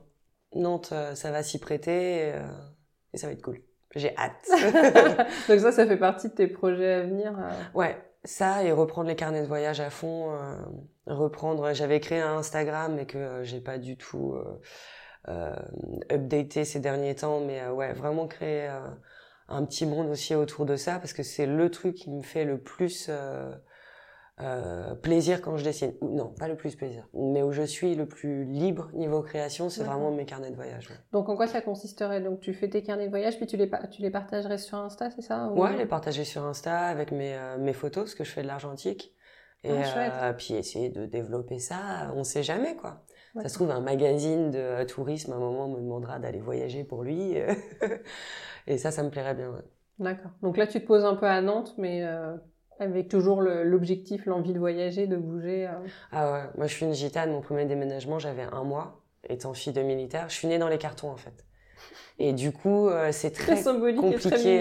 Nantes, 0.54 0.90
euh, 0.92 1.14
ça 1.14 1.30
va 1.30 1.42
s'y 1.42 1.58
prêter 1.58 2.32
euh, 2.32 2.40
et 3.12 3.18
ça 3.18 3.26
va 3.26 3.34
être 3.34 3.42
cool. 3.42 3.60
J'ai 3.94 4.14
hâte. 4.16 4.48
donc 5.48 5.60
ça, 5.60 5.72
ça 5.72 5.86
fait 5.86 5.96
partie 5.98 6.28
de 6.28 6.34
tes 6.34 6.46
projets 6.46 6.92
à 6.94 7.02
venir. 7.02 7.36
euh. 7.38 7.50
Ouais, 7.74 7.98
ça 8.24 8.64
et 8.64 8.72
reprendre 8.72 9.08
les 9.08 9.16
carnets 9.16 9.42
de 9.42 9.46
voyage 9.46 9.80
à 9.80 9.90
fond, 9.90 10.32
euh, 10.32 10.56
reprendre. 11.06 11.72
J'avais 11.74 12.00
créé 12.00 12.20
un 12.20 12.38
Instagram 12.38 12.94
mais 12.94 13.06
que 13.06 13.42
j'ai 13.44 13.60
pas 13.60 13.78
du 13.78 13.96
tout 13.96 14.34
euh, 14.34 14.60
euh, 15.28 15.56
updaté 16.12 16.64
ces 16.64 16.80
derniers 16.80 17.14
temps, 17.14 17.40
mais 17.40 17.60
euh, 17.60 17.72
ouais, 17.72 17.92
vraiment 17.92 18.26
créer 18.26 18.68
un 19.48 19.64
petit 19.64 19.86
monde 19.86 20.08
aussi 20.08 20.34
autour 20.34 20.66
de 20.66 20.76
ça 20.76 20.98
parce 20.98 21.12
que 21.12 21.22
c'est 21.22 21.46
le 21.46 21.70
truc 21.70 21.94
qui 21.94 22.10
me 22.10 22.22
fait 22.22 22.44
le 22.44 22.58
plus 22.58 23.10
euh, 24.40 24.94
plaisir 24.94 25.42
quand 25.42 25.56
je 25.56 25.64
dessine. 25.64 25.92
Non, 26.02 26.28
pas 26.28 26.48
le 26.48 26.56
plus 26.56 26.76
plaisir, 26.76 27.06
mais 27.14 27.42
où 27.42 27.52
je 27.52 27.62
suis 27.62 27.94
le 27.94 28.06
plus 28.06 28.44
libre 28.44 28.90
niveau 28.94 29.22
création, 29.22 29.68
c'est 29.68 29.84
vraiment 29.84 30.10
mes 30.10 30.24
carnets 30.26 30.50
de 30.50 30.56
voyage. 30.56 30.88
ouais. 30.88 30.96
Donc 31.12 31.28
en 31.28 31.36
quoi 31.36 31.46
ça 31.46 31.60
consisterait? 31.60 32.20
Donc 32.20 32.40
tu 32.40 32.54
fais 32.54 32.68
tes 32.68 32.82
carnets 32.82 33.06
de 33.06 33.10
voyage, 33.10 33.36
puis 33.36 33.46
tu 33.46 33.56
les, 33.56 33.70
tu 33.90 34.02
les 34.02 34.10
partagerais 34.10 34.58
sur 34.58 34.78
Insta, 34.78 35.10
c'est 35.10 35.22
ça? 35.22 35.48
Ou- 35.48 35.58
Ouais, 35.60 35.76
les 35.76 35.86
partager 35.86 36.24
sur 36.24 36.44
Insta 36.44 36.78
avec 36.86 37.10
mes, 37.12 37.34
euh, 37.34 37.58
mes 37.58 37.72
photos, 37.72 38.04
parce 38.04 38.14
que 38.14 38.24
je 38.24 38.30
fais 38.30 38.42
de 38.42 38.46
l'argentique. 38.46 39.14
Et 39.64 39.70
Ah, 39.70 39.82
chouette. 39.82 40.12
euh, 40.22 40.32
puis 40.34 40.54
essayer 40.54 40.88
de 40.88 41.04
développer 41.04 41.58
ça, 41.58 42.12
on 42.14 42.22
sait 42.22 42.44
jamais 42.44 42.76
quoi. 42.76 43.04
Ça 43.42 43.48
se 43.48 43.54
trouve, 43.54 43.70
un 43.70 43.80
magazine 43.80 44.50
de 44.50 44.82
tourisme, 44.84 45.32
à 45.32 45.36
un 45.36 45.38
moment, 45.40 45.68
me 45.68 45.80
demandera 45.80 46.18
d'aller 46.18 46.40
voyager 46.40 46.82
pour 46.84 47.02
lui. 47.04 47.34
et 48.66 48.78
ça, 48.78 48.90
ça 48.90 49.02
me 49.02 49.10
plairait 49.10 49.34
bien. 49.34 49.50
ouais. 49.50 49.62
D'accord. 49.98 50.30
Donc 50.42 50.56
là, 50.56 50.66
tu 50.66 50.80
te 50.80 50.86
poses 50.86 51.04
un 51.04 51.16
peu 51.16 51.26
à 51.26 51.40
Nantes, 51.40 51.74
mais 51.78 52.02
euh, 52.04 52.36
avec 52.78 53.08
toujours 53.08 53.42
l'objectif, 53.42 54.26
l'envie 54.26 54.52
de 54.52 54.58
voyager, 54.58 55.06
de 55.06 55.16
bouger. 55.16 55.66
euh. 55.66 55.86
Ah 56.12 56.32
ouais, 56.32 56.42
moi 56.56 56.66
je 56.66 56.74
suis 56.74 56.86
une 56.86 56.94
gitane, 56.94 57.30
mon 57.32 57.40
premier 57.40 57.64
déménagement, 57.66 58.18
j'avais 58.18 58.42
un 58.52 58.64
mois, 58.64 59.02
étant 59.28 59.54
fille 59.54 59.72
de 59.72 59.82
militaire. 59.82 60.28
Je 60.28 60.34
suis 60.34 60.48
née 60.48 60.58
dans 60.58 60.68
les 60.68 60.78
cartons 60.78 61.10
en 61.10 61.16
fait. 61.16 61.44
Et 62.20 62.32
du 62.32 62.50
coup, 62.50 62.88
euh, 62.88 63.10
c'est 63.12 63.30
Très 63.30 63.52
très 63.54 63.62
symbolique 63.62 63.96
et 64.02 64.14
très 64.16 64.30
compliqué. 64.30 64.60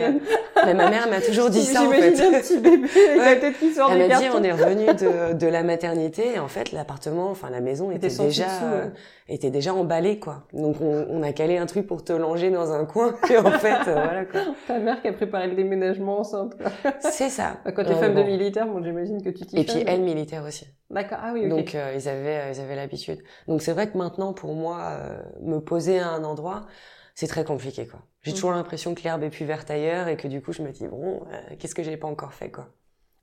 ma 0.63 0.73
mère 0.91 1.09
m'a 1.09 1.21
toujours 1.21 1.49
dit 1.49 1.63
ça 1.63 1.81
en 1.81 1.89
fait. 1.89 2.09
un 2.21 2.39
petit 2.39 2.59
bébé 2.59 2.83
avec 2.93 2.95
Ouais. 3.19 3.25
la 3.25 3.35
tête 3.37 3.57
qui 3.57 3.71
sort 3.73 3.91
Elle 3.91 4.07
m'a 4.07 4.19
dit, 4.19 4.25
on 4.31 4.43
est 4.43 4.51
revenu 4.51 4.85
de, 4.85 5.33
de 5.33 5.47
la 5.47 5.63
maternité 5.63 6.35
et 6.35 6.39
en 6.39 6.47
fait, 6.47 6.71
l'appartement, 6.71 7.31
enfin 7.31 7.49
la 7.49 7.59
maison 7.59 7.89
Était 7.89 8.09
déjà, 8.09 8.43
dessous, 8.45 8.65
euh, 8.65 8.83
ouais. 8.85 8.91
était 9.29 9.49
déjà 9.49 9.73
emballée 9.73 10.19
quoi. 10.19 10.43
Donc 10.53 10.75
on, 10.81 11.07
on 11.09 11.23
a 11.23 11.31
calé 11.33 11.57
un 11.57 11.65
truc 11.65 11.87
pour 11.87 12.03
te 12.03 12.13
longer 12.13 12.51
dans 12.51 12.71
un 12.73 12.85
coin 12.85 13.15
et 13.31 13.37
en 13.39 13.49
fait, 13.51 13.87
euh, 13.87 13.93
voilà 13.93 14.25
quoi. 14.25 14.41
Ta 14.67 14.77
mère 14.77 15.01
qui 15.01 15.07
a 15.07 15.13
préparé 15.13 15.47
le 15.47 15.55
déménagement 15.55 16.19
enceinte. 16.19 16.53
C'est 16.99 17.29
ça. 17.29 17.57
Quand 17.65 17.83
t'es 17.83 17.89
Euh, 17.91 17.95
femme 17.95 18.13
de 18.13 18.21
bon. 18.21 18.27
militaire, 18.27 18.67
bon, 18.67 18.83
j'imagine 18.83 19.23
que 19.23 19.29
tu 19.31 19.47
t'y 19.47 19.59
Et 19.59 19.63
puis 19.63 19.83
elle 19.87 20.01
militaire 20.01 20.43
aussi. 20.47 20.67
D'accord. 20.89 21.17
Ah 21.21 21.31
oui. 21.33 21.47
Donc 21.49 21.75
euh, 21.75 21.93
ils 21.95 22.07
avaient, 22.07 22.37
euh, 22.39 22.51
ils 22.51 22.61
avaient 22.61 22.75
l'habitude. 22.75 23.21
Donc 23.47 23.61
c'est 23.61 23.73
vrai 23.73 23.89
que 23.91 23.97
maintenant 23.97 24.33
pour 24.33 24.53
moi, 24.53 24.79
euh, 25.01 25.19
me 25.41 25.59
poser 25.59 25.99
à 25.99 26.09
un 26.09 26.23
endroit, 26.23 26.65
c'est 27.13 27.27
très 27.27 27.43
compliqué 27.43 27.87
quoi. 27.87 27.99
J'ai 28.21 28.31
Mm. 28.31 28.35
toujours 28.35 28.51
l'impression 28.51 28.95
que 28.95 29.01
l'herbe 29.03 29.23
est 29.23 29.29
plus 29.29 29.45
verte 29.45 29.69
ailleurs 29.69 30.07
et 30.07 30.15
que 30.17 30.27
du 30.27 30.41
coup 30.41 30.53
je 30.53 30.61
me 30.61 30.71
dis 30.71 30.87
bon, 30.87 31.25
euh, 31.31 31.55
qu'est-ce 31.59 31.75
que 31.75 31.83
j'ai 31.83 31.97
pas 31.97 32.07
encore 32.07 32.33
fait 32.33 32.51
quoi. 32.51 32.69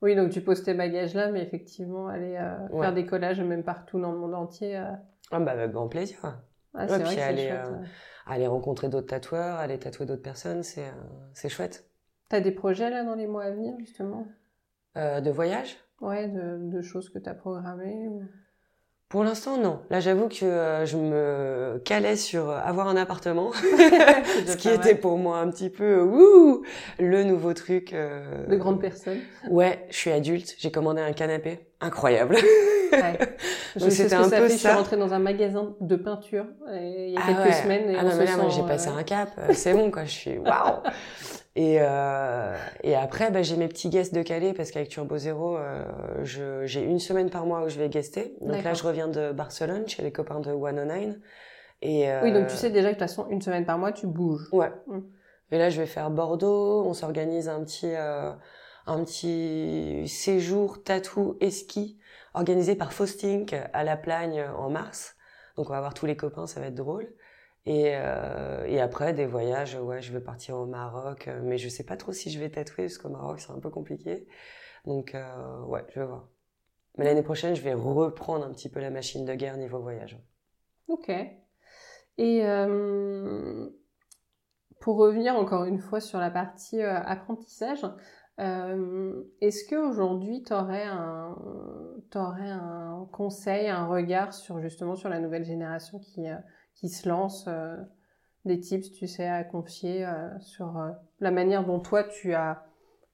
Oui, 0.03 0.15
donc 0.15 0.31
tu 0.31 0.43
poses 0.43 0.63
tes 0.63 0.75
bagages 0.75 1.15
là, 1.15 1.31
mais 1.31 1.43
effectivement, 1.43 2.09
aller 2.09 2.39
Ouais. 2.71 2.81
faire 2.83 2.93
des 2.93 3.07
collages 3.07 3.41
même 3.41 3.63
partout 3.65 3.99
dans 3.99 4.13
le 4.13 4.19
monde 4.19 4.35
entier. 4.35 4.77
Ah 5.31 5.41
bah 5.41 5.53
avec 5.53 5.71
grand 5.71 5.89
plaisir. 5.89 6.19
ah, 6.23 6.35
Ouais, 6.75 6.89
c'est 6.89 7.03
puis 7.05 7.21
aller, 7.21 7.49
chouette. 7.49 7.71
ouais. 7.71 7.87
Aller 8.27 8.47
rencontrer 8.47 8.89
d'autres 8.91 9.07
tatoueurs, 9.07 9.57
aller 9.59 9.79
tatouer 9.79 10.05
d'autres 10.05 10.21
personnes, 10.23 10.63
c'est 10.63 10.93
c'est 11.33 11.49
chouette. 11.49 11.89
T'as 12.29 12.41
des 12.41 12.53
projets 12.53 12.91
là 12.91 13.03
dans 13.05 13.15
les 13.15 13.27
mois 13.27 13.45
à 13.45 13.51
venir, 13.51 13.75
justement? 13.79 14.27
De 14.95 15.31
voyage? 15.31 15.79
Ouais, 16.01 16.29
de, 16.29 16.71
de 16.77 16.83
choses 16.83 17.09
que 17.09 17.19
t'as 17.19 17.35
programmées 17.35 18.09
ou... 18.09 18.23
Pour 19.11 19.23
l'instant, 19.23 19.59
non. 19.59 19.81
Là, 19.91 20.01
j'avoue 20.01 20.29
que 20.29 20.45
euh, 20.45 20.87
je 20.87 20.97
me 20.97 21.81
calais 21.85 22.17
sur 22.17 22.51
euh, 22.51 22.59
avoir 22.65 22.89
un 22.89 22.97
appartement, 22.97 23.53
ce 23.53 24.57
qui 24.57 24.69
était 24.69 24.97
pour 24.97 25.19
moi 25.19 25.39
un 25.39 25.51
petit 25.51 25.71
peu 25.71 26.03
wouh, 26.03 26.63
le 26.99 27.23
nouveau 27.23 27.53
truc. 27.55 27.93
euh. 27.93 28.45
De 28.49 28.57
grandes 28.57 28.81
personnes. 28.81 29.21
Ouais, 29.51 29.87
je 29.91 29.97
suis 29.97 30.11
adulte, 30.11 30.57
j'ai 30.59 30.73
commandé 30.73 31.01
un 31.01 31.13
canapé, 31.13 31.61
incroyable. 31.81 32.35
Ouais. 32.93 33.19
Donc, 33.77 33.93
c'était 33.93 34.15
un 34.15 34.25
ça 34.25 34.39
peu 34.39 34.43
fait. 34.45 34.55
Je 34.55 34.59
suis 34.59 34.59
ça. 34.63 34.77
rentrée 34.77 34.97
dans 34.97 35.13
un 35.15 35.19
magasin 35.21 35.77
de 35.81 35.97
peinture 35.97 36.47
il 36.73 37.11
y 37.11 37.17
a 37.17 37.21
Ah 37.23 37.27
quelques 37.35 37.47
ouais. 37.47 37.53
semaines. 37.53 37.91
Et 37.91 37.97
ah 37.97 38.01
on 38.05 38.09
non, 38.09 38.17
mais 38.17 38.25
là, 38.25 38.37
moi, 38.37 38.51
sent, 38.51 38.57
j'ai 38.57 38.67
passé 38.67 38.89
un 38.89 39.03
cap, 39.05 39.29
c'est 39.53 39.75
bon, 39.75 39.91
quoi, 39.93 40.05
je 40.07 40.11
suis 40.11 40.39
waouh. 40.39 40.81
Et, 41.57 41.77
euh, 41.81 42.57
et 42.83 42.97
après, 42.97 43.31
bah, 43.31 43.43
j'ai 43.43 43.57
mes 43.57 43.69
petits 43.69 43.89
guests 43.89 44.13
de 44.13 44.23
Calais 44.23 44.55
parce 44.55 44.73
qu'avec 44.73 44.89
Turbo 44.89 45.17
Zero, 45.17 45.57
euh, 45.57 45.85
je- 46.25 46.67
j'ai 46.67 46.83
une 46.83 46.99
semaine 46.99 47.31
par 47.31 47.47
mois 47.47 47.63
où 47.65 47.69
je 47.69 47.79
vais 47.79 47.89
guester. 47.89 48.35
Donc 48.41 48.63
là, 48.65 48.75
je 48.75 48.83
reviens 48.83 49.07
de 49.09 49.31
Barcelone 49.33 49.87
chez 49.89 50.03
les 50.03 50.11
copains 50.11 50.41
de 50.41 50.51
109. 50.53 51.15
Et, 51.83 52.11
euh, 52.11 52.23
Oui, 52.25 52.33
donc 52.33 52.49
tu 52.49 52.57
sais 52.57 52.71
déjà 52.71 52.89
que 52.89 52.95
de 52.95 52.99
toute 52.99 53.09
façon, 53.09 53.27
une 53.31 53.41
semaine 53.41 53.65
par 53.67 53.79
mois, 53.79 53.93
tu 53.93 54.07
bouges. 54.09 54.49
Ouais. 54.53 54.73
Mm. 54.89 54.99
Et 55.53 55.59
là, 55.59 55.71
je 55.71 55.81
vais 55.81 55.87
faire 55.87 56.11
Bordeaux. 56.11 56.85
On 56.87 56.93
s'organise 56.95 57.49
un 57.49 57.63
petit, 57.63 57.93
euh, 57.95 58.33
un 58.87 59.05
petit 59.05 60.09
séjour 60.09 60.83
tatou 60.83 61.37
et 61.41 61.51
ski 61.51 61.99
organisé 62.35 62.75
par 62.75 62.93
Faustink 62.93 63.55
à 63.73 63.85
La 63.85 63.97
Plagne 63.97 64.45
en 64.59 64.71
mars. 64.71 65.15
Donc, 65.57 65.71
on 65.71 65.73
va 65.73 65.79
voir 65.79 65.95
tous 65.95 66.07
les 66.07 66.17
copains, 66.17 66.49
ça 66.49 66.59
va 66.59 66.67
être 66.67 66.75
drôle. 66.75 67.07
Et, 67.67 67.93
euh, 67.95 68.65
et 68.67 68.81
après, 68.81 69.15
des 69.15 69.25
voyages, 69.25 69.75
ouais, 69.77 70.03
je 70.03 70.13
vais 70.13 70.21
partir 70.21 70.57
au 70.57 70.67
Maroc, 70.67 71.29
euh, 71.29 71.41
mais 71.43 71.57
je 71.57 71.69
sais 71.69 71.85
pas 71.85 71.97
trop 71.97 72.13
si 72.13 72.31
je 72.31 72.39
vais 72.39 72.51
tatouer, 72.51 72.85
parce 72.85 72.99
qu'au 72.99 73.09
Maroc, 73.09 73.41
c'est 73.41 73.53
un 73.53 73.59
peu 73.59 73.71
compliqué. 73.71 74.27
Donc, 74.85 75.15
euh, 75.15 75.63
ouais, 75.63 75.85
je 75.89 76.01
vais 76.01 76.07
voir. 76.07 76.29
Mais 76.99 77.05
l'année 77.05 77.23
prochaine, 77.23 77.57
je 77.57 77.63
vais 77.63 77.73
reprendre 77.73 78.45
un 78.45 78.53
petit 78.53 78.69
peu 78.69 78.81
la 78.81 78.91
machine 78.91 79.25
de 79.25 79.35
guerre 79.35 79.57
niveau 79.57 79.81
voyage. 79.81 80.21
Ok. 80.89 81.11
Et 82.19 82.45
pour 84.81 84.99
revenir 84.99 85.35
encore 85.35 85.65
une 85.65 85.81
fois 85.81 85.99
sur 85.99 86.21
la 86.21 86.31
partie 86.31 86.81
apprentissage, 86.81 87.85
Est-ce 88.39 89.69
qu'aujourd'hui, 89.69 90.45
tu 90.45 90.53
aurais 90.53 90.85
un 90.85 91.35
conseil, 93.11 93.69
un 93.69 93.87
regard 93.87 94.33
sur 94.33 94.61
justement 94.61 94.95
sur 94.95 95.09
la 95.09 95.19
nouvelle 95.19 95.45
génération 95.45 95.99
qui, 95.99 96.29
qui 96.75 96.89
se 96.89 97.09
lance 97.09 97.49
des 98.45 98.61
tips, 98.61 98.93
tu 98.93 99.07
sais, 99.07 99.27
à 99.27 99.45
confier 99.45 100.07
sur 100.41 100.75
la 101.21 101.31
manière 101.31 101.65
dont 101.65 101.81
toi 101.81 102.05
tu 102.05 102.35
as 102.35 102.65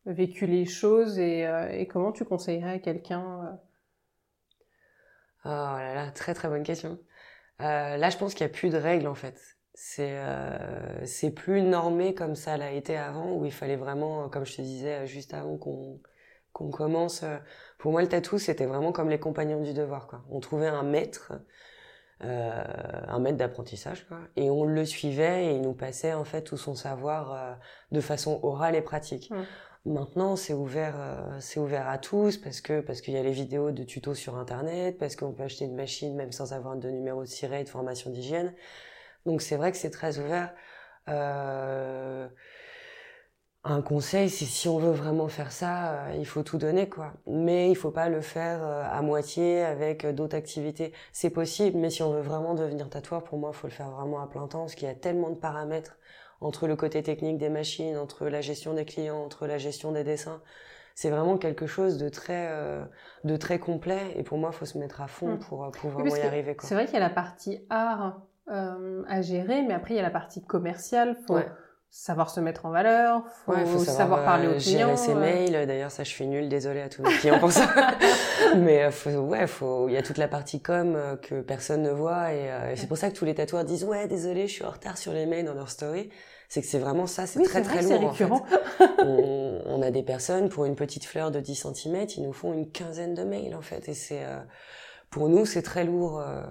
vécu 0.07 0.47
les 0.47 0.65
choses 0.65 1.19
et, 1.19 1.49
et 1.73 1.87
comment 1.87 2.13
tu 2.13 2.25
conseillerais 2.25 2.73
à 2.75 2.79
quelqu'un 2.79 3.59
Oh 5.45 5.49
là 5.49 5.95
là, 5.95 6.11
très 6.11 6.35
très 6.35 6.49
bonne 6.49 6.63
question. 6.63 6.99
Euh, 7.61 7.97
là, 7.97 8.11
je 8.11 8.17
pense 8.19 8.35
qu'il 8.35 8.47
n'y 8.47 8.53
a 8.53 8.55
plus 8.55 8.71
de 8.71 8.77
règles 8.77 9.07
en 9.07 9.15
fait. 9.15 9.39
C'est 9.75 10.19
euh, 10.19 11.07
c'est 11.07 11.31
plus 11.31 11.63
normé 11.63 12.15
comme 12.15 12.35
ça 12.37 12.57
l'a 12.57 12.73
été 12.73 12.97
avant, 12.97 13.33
où 13.33 13.45
il 13.47 13.53
fallait 13.53 13.77
vraiment, 13.77 14.29
comme 14.29 14.45
je 14.45 14.57
te 14.57 14.63
disais 14.63 15.07
juste 15.07 15.35
avant 15.35 15.57
qu'on 15.57 16.01
qu'on 16.53 16.71
commence. 16.71 17.23
Euh, 17.23 17.39
pour 17.79 17.93
moi, 17.93 18.03
le 18.03 18.09
tatou, 18.09 18.39
c'était 18.39 18.67
vraiment 18.67 18.93
comme 18.93 19.09
les 19.09 19.21
compagnons 19.21 19.63
du 19.63 19.73
devoir. 19.73 20.09
Quoi. 20.09 20.23
On 20.31 20.41
trouvait 20.41 20.69
un 20.69 20.83
maître, 20.83 21.33
euh, 22.23 22.63
un 23.09 23.19
maître 23.19 23.39
d'apprentissage, 23.39 24.07
quoi, 24.07 24.19
et 24.37 24.51
on 24.51 24.65
le 24.65 24.85
suivait 24.85 25.47
et 25.47 25.57
il 25.57 25.63
nous 25.63 25.73
passait 25.73 26.13
en 26.13 26.25
fait 26.25 26.43
tout 26.43 26.57
son 26.57 26.75
savoir 26.75 27.33
euh, 27.33 27.53
de 27.93 28.01
façon 28.01 28.41
orale 28.43 28.77
et 28.77 28.83
pratique. 28.83 29.33
Maintenant, 29.87 30.37
c'est 30.37 30.53
ouvert, 30.53 30.95
euh, 30.99 31.39
c'est 31.41 31.59
ouvert 31.59 31.89
à 31.89 31.97
tous 31.97 32.37
parce 32.37 32.61
que 32.61 32.81
parce 32.81 33.01
qu'il 33.01 33.15
y 33.15 33.17
a 33.17 33.23
les 33.23 33.33
vidéos 33.33 33.71
de 33.71 33.83
tutos 33.83 34.15
sur 34.15 34.37
internet, 34.37 34.99
parce 34.99 35.17
qu'on 35.17 35.33
peut 35.33 35.45
acheter 35.45 35.65
une 35.65 35.75
machine 35.75 36.15
même 36.15 36.33
sans 36.33 36.53
avoir 36.53 36.77
de 36.77 36.91
numéro 36.91 37.23
de 37.23 37.29
siret 37.29 37.63
et 37.63 37.65
de 37.65 37.71
formation 37.71 38.11
d'hygiène. 38.11 38.53
Donc 39.25 39.41
c'est 39.41 39.57
vrai 39.57 39.71
que 39.73 39.79
c'est 39.79 39.91
très 39.91 40.19
ouvert. 40.19 40.53
Euh, 41.09 42.29
un 43.63 43.83
conseil, 43.83 44.31
c'est 44.31 44.47
si 44.47 44.69
on 44.69 44.79
veut 44.79 44.93
vraiment 44.93 45.29
faire 45.29 45.53
ça, 45.53 45.93
euh, 45.93 46.17
il 46.19 46.27
faut 46.27 46.43
tout 46.43 46.57
donner 46.57 46.89
quoi. 46.89 47.13
Mais 47.27 47.71
il 47.71 47.77
faut 47.77 47.91
pas 47.91 48.09
le 48.09 48.21
faire 48.21 48.63
à 48.63 49.03
moitié 49.03 49.63
avec 49.63 50.07
d'autres 50.07 50.37
activités. 50.37 50.93
C'est 51.13 51.31
possible, 51.31 51.79
mais 51.79 51.91
si 51.91 52.03
on 52.03 52.11
veut 52.11 52.23
vraiment 52.23 52.55
devenir 52.55 52.89
tatoueur, 52.89 53.23
pour 53.23 53.39
moi, 53.39 53.51
il 53.53 53.57
faut 53.57 53.67
le 53.67 53.73
faire 53.73 53.91
vraiment 53.91 54.23
à 54.23 54.27
plein 54.27 54.47
temps 54.47 54.61
parce 54.61 54.75
qu'il 54.75 54.89
y 54.89 54.91
a 54.91 54.95
tellement 54.95 55.31
de 55.31 55.37
paramètres 55.37 55.99
entre 56.41 56.67
le 56.67 56.77
côté 56.77 57.03
technique 57.03 57.39
des 57.39 57.51
machines, 57.51 57.97
entre 57.97 58.29
la 58.29 58.41
gestion 58.41 58.75
des 58.75 58.85
clients, 58.85 59.23
entre 59.23 59.47
la 59.47 59.59
gestion 59.59 59.93
des 59.93 60.05
dessins. 60.05 60.41
C'est 60.95 61.11
vraiment 61.11 61.39
quelque 61.39 61.67
chose 61.67 61.99
de 61.99 62.09
très, 62.09 62.49
euh, 62.51 62.85
de 63.25 63.37
très 63.37 63.59
complet. 63.59 64.13
Et 64.17 64.23
pour 64.23 64.39
moi, 64.39 64.51
il 64.53 64.57
faut 64.57 64.65
se 64.65 64.79
mettre 64.79 65.01
à 65.01 65.07
fond 65.07 65.35
hmm. 65.35 65.39
pour, 65.39 65.65
euh, 65.65 65.71
pour 65.71 65.91
vraiment 65.91 66.15
y 66.15 66.21
arriver. 66.21 66.57
C'est 66.61 66.75
vrai 66.75 66.87
qu'il 66.87 66.95
y 66.95 66.99
a 66.99 67.01
la 67.01 67.11
partie 67.11 67.65
art 67.71 68.23
euh, 68.49 69.03
à 69.09 69.23
gérer, 69.23 69.63
mais 69.63 69.75
après, 69.75 69.95
il 69.95 69.97
y 69.97 70.01
a 70.01 70.03
la 70.03 70.11
partie 70.11 70.43
commerciale. 70.43 71.17
Faut 71.27 71.39
savoir 71.91 72.31
se 72.31 72.41
mettre 72.41 72.67
en 72.67 72.71
valeur, 72.71 73.25
faut, 73.45 73.53
faut 73.53 73.79
savoir, 73.85 74.25
parler 74.25 74.47
aux 74.47 74.59
clients. 74.59 74.95
Gérer 74.95 74.97
ses 74.97 75.15
mails. 75.15 75.67
D'ailleurs, 75.67 75.91
ça, 75.91 76.05
je 76.05 76.09
suis 76.09 76.27
nulle. 76.27 76.49
Désolée 76.49 76.81
à 76.83 76.89
tous 76.89 77.03
mes 77.03 77.13
clients 77.15 77.39
pour 77.39 77.53
ça. 77.53 77.69
mais 78.57 78.91
faut, 78.91 79.11
ouais, 79.11 79.47
faut, 79.47 79.89
il 79.89 79.95
y 79.95 79.97
a 79.97 80.03
toute 80.03 80.19
la 80.19 80.29
partie 80.29 80.61
com 80.61 80.97
que 81.23 81.41
personne 81.41 81.83
ne 81.83 81.91
voit. 81.91 82.33
Et, 82.33 82.47
et 82.73 82.77
c'est 82.77 82.87
pour 82.87 82.97
ça 82.97 83.11
que 83.11 83.17
tous 83.17 83.25
les 83.25 83.35
tatoueurs 83.35 83.65
disent, 83.65 83.85
ouais, 83.85 84.07
désolé, 84.07 84.47
je 84.47 84.53
suis 84.53 84.65
en 84.65 84.71
retard 84.71 84.97
sur 84.97 85.13
les 85.13 85.27
mails 85.27 85.45
dans 85.45 85.55
leur 85.55 85.69
story 85.69 86.11
c'est 86.51 86.63
que 86.63 86.67
c'est 86.67 86.81
vraiment 86.81 87.07
ça, 87.07 87.29
c'est 87.29 87.43
très 87.43 87.63
très 87.63 87.81
lourd. 87.81 88.11
En 88.11 88.13
fait. 88.13 88.25
on, 88.99 89.63
on, 89.67 89.83
a 89.83 89.93
des 89.93 90.03
personnes 90.03 90.49
pour 90.49 90.65
une 90.65 90.75
petite 90.75 91.05
fleur 91.05 91.31
de 91.31 91.39
10 91.39 91.55
cm, 91.55 92.07
ils 92.17 92.25
nous 92.25 92.33
font 92.33 92.53
une 92.53 92.69
quinzaine 92.69 93.15
de 93.15 93.23
mails 93.23 93.55
en 93.55 93.63
fait, 93.63 93.89
et 93.89 93.95
c'est 93.95 94.25
euh, 94.25 94.41
pour 95.11 95.29
nous 95.29 95.45
c'est 95.45 95.63
très 95.63 95.85
lourd. 95.85 96.21
Euh... 96.21 96.43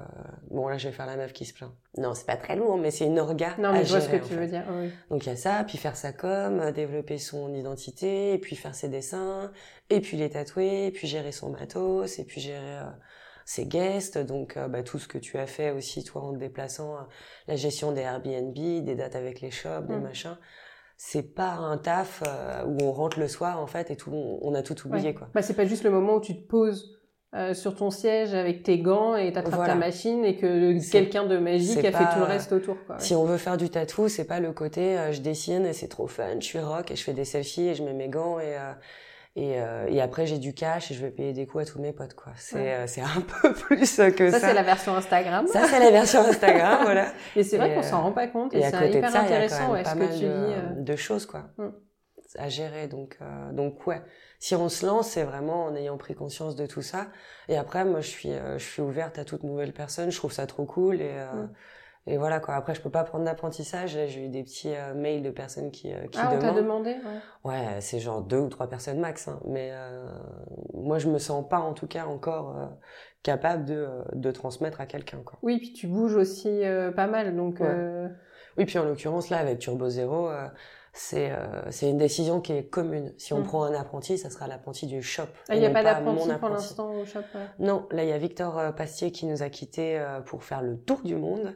Bon 0.51 0.67
là 0.67 0.77
je 0.77 0.87
vais 0.87 0.93
faire 0.93 1.05
la 1.05 1.15
meuf 1.15 1.33
qui 1.33 1.45
se 1.45 1.53
plaint. 1.53 1.71
Non 1.97 2.13
c'est 2.13 2.25
pas 2.25 2.37
très 2.37 2.55
lourd, 2.55 2.77
mais 2.77 2.91
c'est 2.91 3.05
une 3.05 3.19
orga. 3.19 3.55
Non 3.57 3.71
mais 3.71 3.85
je 3.85 3.89
vois 3.89 4.01
ce 4.01 4.09
que 4.09 4.17
tu 4.17 4.35
veux 4.35 4.47
dire. 4.47 4.63
Oui. 4.71 4.91
Donc 5.09 5.25
il 5.25 5.29
y 5.29 5.31
a 5.31 5.35
ça, 5.35 5.63
puis 5.65 5.77
faire 5.77 5.95
sa 5.95 6.11
com, 6.11 6.71
développer 6.71 7.17
son 7.17 7.53
identité, 7.53 8.33
et 8.33 8.37
puis 8.37 8.55
faire 8.55 8.75
ses 8.75 8.89
dessins, 8.89 9.51
et 9.89 10.01
puis 10.01 10.17
les 10.17 10.29
tatouer, 10.29 10.87
et 10.87 10.91
puis 10.91 11.07
gérer 11.07 11.31
son 11.31 11.49
matos, 11.49 12.19
et 12.19 12.25
puis 12.25 12.41
gérer 12.41 12.77
euh, 12.79 12.89
ses 13.49 13.65
guests, 13.65 14.19
donc 14.19 14.57
euh, 14.57 14.67
bah, 14.67 14.83
tout 14.83 14.99
ce 14.99 15.07
que 15.07 15.17
tu 15.17 15.39
as 15.39 15.47
fait 15.47 15.71
aussi 15.71 16.03
toi 16.03 16.21
en 16.21 16.33
te 16.33 16.37
déplaçant, 16.37 16.97
euh, 16.97 17.01
la 17.47 17.55
gestion 17.55 17.91
des 17.91 18.01
Airbnb, 18.01 18.53
des 18.53 18.93
dates 18.93 19.15
avec 19.15 19.41
les 19.41 19.49
shops, 19.49 19.87
des 19.87 19.95
mm. 19.95 20.03
machins. 20.03 20.37
C'est 20.97 21.33
pas 21.33 21.53
un 21.53 21.79
taf 21.79 22.21
euh, 22.27 22.63
où 22.65 22.77
on 22.83 22.91
rentre 22.91 23.19
le 23.19 23.27
soir 23.27 23.59
en 23.59 23.65
fait 23.65 23.89
et 23.89 23.95
tout, 23.95 24.11
on, 24.13 24.53
a 24.53 24.61
tout 24.61 24.75
oublié 24.85 25.15
quoi. 25.15 25.29
Bah 25.33 25.41
c'est 25.41 25.55
pas 25.55 25.65
juste 25.65 25.83
le 25.83 25.89
moment 25.89 26.17
où 26.17 26.21
tu 26.21 26.35
te 26.35 26.47
poses 26.47 26.98
sur 27.53 27.75
ton 27.75 27.91
siège 27.91 28.33
avec 28.33 28.63
tes 28.63 28.79
gants 28.79 29.15
et 29.15 29.31
t'attrapes 29.31 29.55
voilà. 29.55 29.73
ta 29.73 29.79
machine 29.79 30.25
et 30.25 30.35
que 30.35 30.91
quelqu'un 30.91 31.25
de 31.25 31.37
magique 31.37 31.77
a 31.85 31.91
fait 31.91 32.13
tout 32.13 32.19
le 32.19 32.25
reste 32.25 32.51
autour. 32.51 32.77
Quoi, 32.87 32.97
Si 32.99 33.13
on 33.13 33.23
veut 33.23 33.37
faire 33.37 33.57
du 33.57 33.69
tatou, 33.69 34.07
c'est 34.07 34.25
pas 34.25 34.39
le 34.39 34.51
côté 34.51 34.97
je 35.11 35.21
dessine 35.21 35.65
et 35.65 35.73
c'est 35.73 35.89
trop 35.89 36.07
fun, 36.07 36.39
je 36.39 36.45
suis 36.45 36.59
rock 36.59 36.89
et 36.91 36.95
je 36.95 37.03
fais 37.03 37.13
des 37.13 37.25
selfies 37.25 37.67
et 37.67 37.75
je 37.75 37.83
mets 37.83 37.93
mes 37.93 38.07
gants 38.07 38.39
et 38.39 38.57
et, 39.35 39.61
euh, 39.61 39.85
et 39.87 40.01
après, 40.01 40.25
j'ai 40.25 40.39
du 40.39 40.53
cash 40.53 40.91
et 40.91 40.95
je 40.95 41.01
vais 41.01 41.11
payer 41.11 41.33
des 41.33 41.45
coups 41.45 41.63
à 41.63 41.71
tous 41.71 41.79
mes 41.79 41.93
potes, 41.93 42.15
quoi. 42.15 42.33
C'est 42.35 42.73
euh, 42.73 42.87
c'est 42.87 43.01
un 43.01 43.21
peu 43.41 43.53
plus 43.53 44.01
que 44.15 44.31
ça. 44.31 44.39
Ça, 44.39 44.47
c'est 44.47 44.53
la 44.53 44.63
version 44.63 44.95
Instagram. 44.95 45.47
Ça, 45.47 45.65
c'est 45.67 45.79
la 45.79 45.91
version 45.91 46.21
Instagram, 46.21 46.79
voilà. 46.83 47.05
Et 47.35 47.43
c'est 47.43 47.57
vrai 47.57 47.73
qu'on 47.75 47.83
s'en 47.83 48.01
rend 48.01 48.11
pas 48.11 48.27
compte. 48.27 48.53
Et, 48.53 48.59
et 48.59 48.63
c'est 48.63 48.89
hyper 48.89 49.11
ça, 49.11 49.21
intéressant, 49.21 49.71
ouais, 49.71 49.83
ce 49.85 49.93
que 49.93 49.99
tu 49.99 50.03
de, 50.03 50.15
dis. 50.15 50.25
Euh... 50.25 50.81
de 50.81 50.95
choses, 50.95 51.25
quoi. 51.25 51.43
Mm. 51.57 51.67
À 52.37 52.49
gérer. 52.49 52.87
Donc, 52.87 53.17
euh, 53.21 53.51
donc, 53.51 53.85
ouais. 53.87 54.01
Si 54.39 54.55
on 54.55 54.69
se 54.69 54.85
lance, 54.85 55.09
c'est 55.09 55.23
vraiment 55.23 55.65
en 55.65 55.75
ayant 55.75 55.97
pris 55.97 56.15
conscience 56.15 56.55
de 56.55 56.65
tout 56.65 56.81
ça. 56.81 57.07
Et 57.47 57.57
après, 57.57 57.85
moi, 57.85 58.01
je 58.01 58.09
suis, 58.09 58.31
euh, 58.31 58.57
je 58.57 58.65
suis 58.65 58.81
ouverte 58.81 59.17
à 59.17 59.25
toute 59.25 59.43
nouvelle 59.43 59.73
personne. 59.73 60.11
Je 60.11 60.17
trouve 60.17 60.31
ça 60.31 60.45
trop 60.47 60.65
cool 60.65 61.01
et, 61.01 61.13
mm 61.13 61.49
et 62.09 62.17
voilà 62.17 62.39
quoi. 62.39 62.55
Après, 62.55 62.73
je 62.73 62.81
peux 62.81 62.89
pas 62.89 63.03
prendre 63.03 63.25
d'apprentissage. 63.25 63.91
J'ai 63.91 64.25
eu 64.25 64.29
des 64.29 64.43
petits 64.43 64.73
euh, 64.73 64.93
mails 64.95 65.21
de 65.21 65.29
personnes 65.29 65.69
qui, 65.69 65.93
euh, 65.93 66.07
qui 66.07 66.19
ah, 66.19 66.35
demandent. 66.35 66.43
Ah, 66.43 66.49
on 66.49 66.53
t'a 66.53 66.61
demandé. 66.61 66.95
Ouais, 67.43 67.51
ouais 67.51 67.81
c'est 67.81 67.99
genre 67.99 68.21
deux 68.21 68.39
ou 68.39 68.49
trois 68.49 68.67
personnes 68.67 68.99
max. 68.99 69.27
Hein. 69.27 69.39
Mais 69.45 69.69
euh, 69.71 70.07
moi, 70.73 70.97
je 70.97 71.07
me 71.07 71.19
sens 71.19 71.47
pas 71.47 71.59
en 71.59 71.73
tout 71.73 71.87
cas 71.87 72.05
encore 72.05 72.57
euh, 72.57 72.65
capable 73.21 73.65
de, 73.65 73.87
de 74.13 74.31
transmettre 74.31 74.81
à 74.81 74.87
quelqu'un 74.87 75.19
quoi. 75.23 75.37
Oui, 75.43 75.59
puis 75.59 75.73
tu 75.73 75.87
bouges 75.87 76.15
aussi 76.15 76.61
pas 76.95 77.07
mal, 77.07 77.35
donc. 77.35 77.61
Oui, 78.57 78.65
puis 78.65 78.77
en 78.79 78.83
l'occurrence 78.83 79.29
là, 79.29 79.37
avec 79.37 79.59
Turbo 79.59 79.87
Zero. 79.87 80.29
C'est 80.99 81.31
c'est 81.69 81.89
une 81.89 81.97
décision 81.97 82.41
qui 82.41 82.53
est 82.53 82.63
commune. 82.63 83.13
Si 83.17 83.33
on 83.33 83.39
mm. 83.39 83.43
prend 83.43 83.63
un 83.63 83.73
apprenti, 83.73 84.17
ça 84.17 84.29
sera 84.29 84.47
l'apprenti 84.47 84.85
du 84.85 85.01
shop. 85.01 85.23
Ah, 85.47 85.55
il 85.55 85.59
n'y 85.59 85.65
a 85.65 85.69
pas 85.69 85.83
d'apprenti 85.83 86.29
pour 86.39 86.49
l'instant 86.49 86.91
au 86.91 87.05
shop. 87.05 87.21
Non, 87.59 87.87
là 87.91 88.03
il 88.03 88.09
y 88.09 88.13
a 88.13 88.17
Victor 88.17 88.73
Pastier 88.75 89.11
qui 89.11 89.25
nous 89.25 89.43
a 89.43 89.49
quittés 89.49 90.03
pour 90.25 90.43
faire 90.43 90.61
le 90.61 90.77
tour 90.77 91.01
du 91.01 91.15
monde 91.15 91.55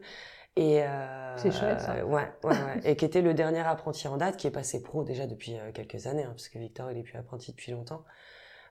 et 0.56 0.84
euh, 0.84 1.38
c'est 1.38 1.52
chouette 1.52 1.82
ça. 1.82 2.06
Ouais, 2.06 2.32
ouais, 2.44 2.52
ouais. 2.52 2.82
et 2.84 2.96
qui 2.96 3.06
était 3.06 3.22
le 3.22 3.34
dernier 3.34 3.62
apprenti 3.62 4.08
en 4.08 4.18
date, 4.18 4.38
qui 4.38 4.46
est 4.46 4.52
passé 4.52 4.84
pro 4.84 5.04
déjà 5.04 5.26
depuis 5.26 5.58
euh, 5.58 5.72
quelques 5.72 6.06
années, 6.06 6.24
hein, 6.24 6.32
parce 6.32 6.48
que 6.48 6.60
Victor 6.60 6.92
il 6.92 6.98
est 7.00 7.04
plus 7.04 7.18
apprenti 7.18 7.52
depuis 7.52 7.72
longtemps. 7.72 8.04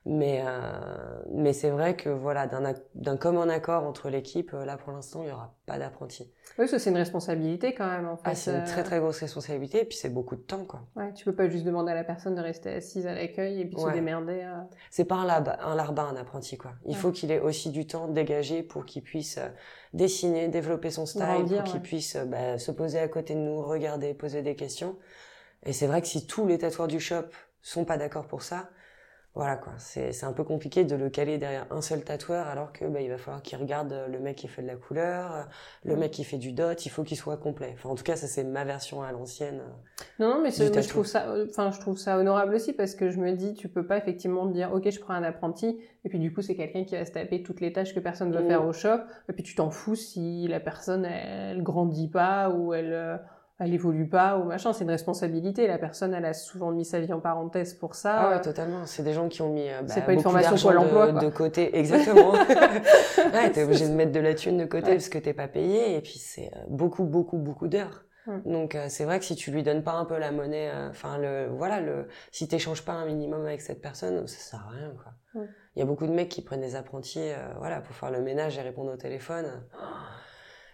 Mais 0.05 0.43
euh, 0.45 1.23
mais 1.31 1.53
c'est 1.53 1.69
vrai 1.69 1.95
que 1.95 2.09
voilà, 2.09 2.45
d'un 2.45 2.73
d'un 2.93 3.15
commun 3.15 3.47
accord 3.47 3.83
entre 3.83 4.09
l'équipe, 4.09 4.53
euh, 4.53 4.65
là 4.65 4.75
pour 4.75 4.91
l'instant 4.91 5.23
il 5.23 5.29
y 5.29 5.31
aura 5.31 5.55
pas 5.65 5.79
d'apprenti. 5.79 6.29
Oui, 6.59 6.67
ça 6.67 6.77
c'est 6.77 6.89
une 6.89 6.97
responsabilité 6.97 7.73
quand 7.73 7.87
même 7.87 8.07
en 8.07 8.17
fait. 8.17 8.23
Ah, 8.25 8.35
c'est 8.35 8.53
une 8.53 8.65
très 8.65 8.83
très 8.83 8.99
grosse 8.99 9.21
responsabilité, 9.21 9.83
et 9.83 9.85
puis 9.85 9.97
c'est 9.97 10.09
beaucoup 10.09 10.35
de 10.35 10.41
temps 10.41 10.65
quoi. 10.65 10.81
Ouais, 10.97 11.13
tu 11.13 11.23
peux 11.23 11.33
pas 11.33 11.47
juste 11.47 11.63
demander 11.63 11.93
à 11.93 11.95
la 11.95 12.03
personne 12.03 12.35
de 12.35 12.41
rester 12.41 12.69
assise 12.73 13.07
à 13.07 13.13
l'accueil 13.13 13.61
et 13.61 13.65
puis 13.65 13.79
se 13.79 13.89
démerder. 13.91 14.45
C'est 14.91 15.05
pas 15.05 15.15
un, 15.15 15.25
lab, 15.25 15.57
un 15.61 15.75
larbin 15.75 16.07
un 16.07 16.17
apprenti 16.17 16.57
quoi. 16.57 16.73
Il 16.85 16.97
faut 16.97 17.11
qu'il 17.11 17.31
ait 17.31 17.39
aussi 17.39 17.69
du 17.69 17.87
temps 17.87 18.09
dégagé 18.09 18.61
pour 18.61 18.85
qu'il 18.85 19.03
puisse 19.03 19.39
dessiner, 19.93 20.47
développer 20.47 20.89
son 20.89 21.05
style, 21.05 21.23
pour 21.47 21.63
qu'il 21.63 21.81
puisse 21.81 22.15
euh, 22.15 22.25
bah, 22.25 22.57
se 22.57 22.71
poser 22.71 22.99
à 22.99 23.07
côté 23.07 23.35
de 23.35 23.39
nous, 23.39 23.61
regarder, 23.61 24.13
poser 24.13 24.41
des 24.41 24.55
questions. 24.55 24.97
Et 25.63 25.71
c'est 25.71 25.87
vrai 25.87 26.01
que 26.01 26.07
si 26.07 26.27
tous 26.27 26.47
les 26.47 26.57
tatoueurs 26.57 26.87
du 26.87 26.99
shop 26.99 27.27
sont 27.61 27.85
pas 27.85 27.97
d'accord 27.97 28.27
pour 28.27 28.41
ça, 28.41 28.69
voilà 29.35 29.55
quoi, 29.55 29.73
c'est 29.77 30.23
un 30.23 30.31
peu 30.31 30.43
compliqué 30.43 30.83
de 30.83 30.95
le 30.95 31.09
caler 31.09 31.39
derrière 31.39 31.65
un 31.71 31.81
seul 31.81 32.03
tatoueur 32.03 32.45
alors 32.45 32.71
que 32.71 32.85
bah, 32.85 33.01
il 33.01 33.09
va 33.09 33.17
falloir 33.17 33.41
qu'il 33.41 33.57
regarde 33.57 34.05
le 34.07 34.19
mec 34.19 34.35
qui 34.35 34.47
fait 34.47 34.61
de 34.61 34.67
la 34.67 34.75
couleur, 34.75 35.33
euh, 35.33 35.41
le 35.85 35.95
mec 35.95 36.11
qui 36.11 36.23
fait 36.23 36.37
du 36.37 36.51
dot, 36.51 36.85
il 36.85 36.89
faut 36.89 37.03
qu'il 37.03 37.17
soit 37.17 37.37
complet. 37.37 37.71
Enfin 37.73 37.89
en 37.89 37.95
tout 37.95 38.03
cas 38.03 38.15
ça 38.15 38.27
c'est 38.27 38.43
ma 38.43 38.63
version 38.63 39.01
à 39.01 39.11
l'ancienne. 39.11 39.61
Non 40.19 40.29
non 40.29 40.41
mais, 40.43 40.51
je 40.51 40.87
trouve 40.87 41.07
ça 41.07 41.33
enfin 41.49 41.71
je 41.71 41.79
trouve 41.79 41.97
ça 41.97 42.19
honorable 42.19 42.53
aussi 42.53 42.73
parce 42.73 42.93
que 42.93 43.09
je 43.09 43.17
me 43.17 43.31
dis 43.31 43.55
tu 43.55 43.69
peux 43.69 43.87
pas 43.87 43.97
effectivement 43.97 44.45
dire 44.45 44.71
OK 44.71 44.87
je 44.87 44.99
prends 44.99 45.15
un 45.15 45.23
apprenti 45.23 45.79
et 46.05 46.09
puis 46.09 46.19
du 46.19 46.31
coup 46.31 46.43
c'est 46.43 46.55
quelqu'un 46.55 46.83
qui 46.83 46.95
va 46.95 47.03
se 47.03 47.11
taper 47.11 47.41
toutes 47.41 47.59
les 47.59 47.73
tâches 47.73 47.95
que 47.95 47.99
personne 47.99 48.29
ne 48.29 48.37
veut 48.37 48.45
faire 48.45 48.63
au 48.63 48.73
shop 48.73 48.99
et 49.29 49.33
puis 49.33 49.41
tu 49.41 49.55
t'en 49.55 49.71
fous 49.71 49.95
si 49.95 50.47
la 50.47 50.59
personne 50.59 51.05
elle 51.05 51.63
grandit 51.63 52.07
pas 52.07 52.51
ou 52.51 52.75
elle 52.75 52.93
euh, 52.93 53.17
elle 53.63 53.73
évolue 53.73 54.07
pas 54.07 54.37
ou 54.37 54.43
machin, 54.43 54.73
c'est 54.73 54.83
une 54.83 54.89
responsabilité. 54.89 55.67
La 55.67 55.77
personne, 55.77 56.13
elle 56.13 56.25
a 56.25 56.33
souvent 56.33 56.71
mis 56.71 56.85
sa 56.85 56.99
vie 56.99 57.13
en 57.13 57.19
parenthèse 57.19 57.73
pour 57.73 57.95
ça. 57.95 58.15
Ah 58.15 58.29
ouais, 58.29 58.41
totalement. 58.41 58.85
C'est 58.85 59.03
des 59.03 59.13
gens 59.13 59.29
qui 59.29 59.41
ont 59.41 59.49
mis 59.49 59.69
euh, 59.69 59.81
bah, 59.81 60.01
pas 60.01 60.13
une 60.13 60.21
formation 60.21 60.55
pour 60.55 60.71
l'emploi 60.71 61.11
de, 61.11 61.19
de, 61.19 61.29
côté. 61.29 61.77
Exactement. 61.77 62.31
ouais, 63.33 63.51
t'es 63.51 63.63
obligé 63.63 63.87
de 63.87 63.93
mettre 63.93 64.11
de 64.11 64.19
la 64.19 64.33
thune 64.33 64.57
de 64.57 64.65
côté 64.65 64.91
parce 64.91 65.09
que 65.09 65.17
t'es 65.17 65.33
pas 65.33 65.47
payé 65.47 65.95
et 65.95 66.01
puis 66.01 66.17
c'est 66.17 66.51
euh, 66.55 66.59
beaucoup, 66.67 67.03
beaucoup, 67.03 67.37
beaucoup 67.37 67.67
d'heures. 67.67 68.03
Donc 68.45 68.75
euh, 68.75 68.85
c'est 68.87 69.03
vrai 69.03 69.19
que 69.19 69.25
si 69.25 69.35
tu 69.35 69.51
lui 69.51 69.63
donnes 69.63 69.83
pas 69.83 69.91
un 69.91 70.05
peu 70.05 70.17
la 70.17 70.31
monnaie, 70.31 70.71
enfin 70.89 71.17
le 71.17 71.47
voilà 71.47 71.81
le 71.81 72.07
si 72.31 72.47
t'échanges 72.47 72.81
pas 72.85 72.93
un 72.93 73.05
minimum 73.05 73.45
avec 73.45 73.59
cette 73.59 73.81
personne, 73.81 74.25
ça 74.27 74.37
sert 74.39 74.65
à 74.65 74.71
rien 74.71 74.93
quoi. 75.03 75.43
Il 75.75 75.79
y 75.79 75.81
a 75.81 75.85
beaucoup 75.85 76.07
de 76.07 76.13
mecs 76.13 76.29
qui 76.29 76.41
prennent 76.41 76.61
des 76.61 76.77
apprentis, 76.77 77.31
voilà, 77.57 77.81
pour 77.81 77.93
faire 77.93 78.11
le 78.11 78.21
ménage 78.21 78.57
et 78.57 78.61
répondre 78.61 78.93
au 78.93 78.95
téléphone 78.95 79.47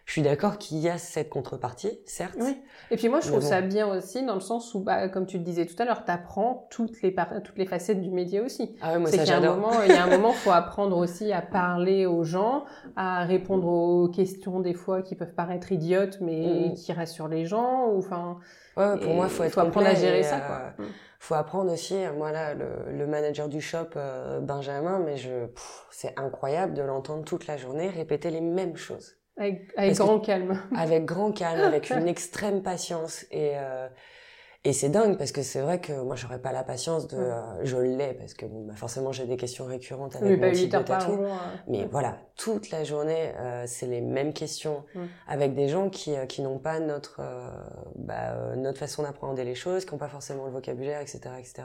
je 0.10 0.14
suis 0.14 0.22
d'accord 0.24 0.58
qu'il 0.58 0.80
y 0.80 0.90
a 0.90 0.98
cette 0.98 1.30
contrepartie, 1.30 2.00
certes. 2.04 2.34
Oui. 2.40 2.60
Et 2.90 2.96
puis 2.96 3.10
moi, 3.10 3.20
je 3.20 3.28
trouve 3.28 3.44
ça 3.44 3.62
bien 3.62 3.86
aussi 3.86 4.26
dans 4.26 4.34
le 4.34 4.40
sens 4.40 4.74
où, 4.74 4.80
bah, 4.80 5.08
comme 5.08 5.28
tu 5.28 5.38
le 5.38 5.44
disais 5.44 5.68
tout 5.68 5.76
à 5.78 5.86
l'heure, 5.86 6.04
tu 6.04 6.10
apprends 6.10 6.68
toutes 6.72 7.00
les, 7.04 7.14
toutes 7.44 7.60
les 7.60 7.68
facettes 7.68 8.02
du 8.02 8.10
métier 8.10 8.42
aussi. 8.42 8.76
Ah 8.82 8.94
ouais, 8.94 8.98
moi 8.98 9.12
ça 9.12 9.24
j'adore. 9.24 9.60
Il 9.86 9.94
y 9.94 9.96
a 9.96 10.04
un 10.04 10.10
moment, 10.18 10.32
il 10.32 10.38
faut 10.38 10.50
apprendre 10.50 10.98
aussi 10.98 11.32
à 11.32 11.44
parler 11.44 12.08
aux 12.08 12.24
gens, 12.24 12.66
à 12.96 13.24
répondre 13.24 13.68
aux 13.68 14.08
questions 14.10 14.62
des 14.62 14.74
fois 14.74 15.04
qui 15.04 15.14
peuvent 15.14 15.36
paraître 15.36 15.72
idiotes, 15.72 16.18
mais 16.22 16.70
mm. 16.70 16.74
qui 16.74 16.92
rassurent 16.92 17.28
les 17.28 17.46
gens. 17.46 17.96
Enfin. 17.96 18.40
Ouais, 18.78 18.98
pour 18.98 19.14
moi, 19.14 19.28
faut 19.28 19.44
être 19.44 19.54
faut 19.54 19.60
apprendre 19.60 19.86
à 19.86 19.94
gérer 19.94 20.24
ça. 20.24 20.40
Quoi. 20.40 20.56
Euh, 20.56 20.86
mm. 20.86 20.88
Faut 21.20 21.36
apprendre 21.36 21.72
aussi. 21.72 21.94
Moi 22.18 22.32
là, 22.32 22.56
le, 22.56 22.98
le 22.98 23.06
manager 23.06 23.48
du 23.48 23.62
shop, 23.62 23.90
euh, 23.96 24.40
Benjamin, 24.40 24.98
mais 25.06 25.18
je, 25.18 25.46
c'est 25.92 26.18
incroyable 26.18 26.74
de 26.74 26.82
l'entendre 26.82 27.24
toute 27.26 27.46
la 27.46 27.58
journée 27.58 27.90
répéter 27.90 28.32
les 28.32 28.42
mêmes 28.42 28.76
choses. 28.76 29.19
Avec, 29.40 29.96
grand 29.96 30.20
calme. 30.20 30.62
Avec 30.76 31.06
grand 31.06 31.32
calme, 31.32 31.62
avec 31.62 31.90
une 31.90 32.08
extrême 32.16 32.62
patience. 32.62 33.26
Et, 33.32 33.54
euh, 33.56 33.88
et 34.66 34.74
c'est 34.74 34.90
dingue 34.90 35.18
parce 35.18 35.32
que 35.32 35.42
c'est 35.42 35.62
vrai 35.62 35.80
que 35.80 35.94
moi, 36.02 36.18
j'aurais 36.18 36.42
pas 36.42 36.52
la 36.52 36.64
patience 36.64 37.08
de... 37.08 37.16
Euh, 37.16 37.64
je 37.64 37.78
l'ai 37.78 38.14
parce 38.14 38.34
que 38.34 38.46
bon, 38.46 38.66
bah, 38.66 38.74
forcément, 38.76 39.14
j'ai 39.14 39.26
des 39.26 39.38
questions 39.38 39.66
récurrentes 39.66 40.18
avec 40.18 40.38
mon 40.38 40.52
type 40.52 40.70
de 40.70 40.80
tatou. 40.80 41.14
Hein. 41.14 41.40
Mais 41.70 41.88
voilà, 41.90 42.18
toute 42.36 42.70
la 42.70 42.84
journée, 42.84 43.32
euh, 43.38 43.64
c'est 43.68 43.88
les 43.88 44.02
mêmes 44.02 44.34
questions 44.34 44.84
avec 45.28 45.56
des 45.56 45.70
gens 45.70 45.90
qui, 45.90 46.14
euh, 46.14 46.26
qui 46.26 46.42
n'ont 46.42 46.60
pas 46.60 46.82
notre, 46.82 47.22
euh, 47.22 47.50
bah, 47.96 48.56
notre 48.58 48.80
façon 48.80 49.04
d'apprendre 49.04 49.42
les 49.42 49.56
choses, 49.56 49.86
qui 49.86 49.94
n'ont 49.94 49.98
pas 49.98 50.10
forcément 50.10 50.46
le 50.46 50.52
vocabulaire, 50.52 51.00
etc. 51.00 51.22
etc. 51.40 51.64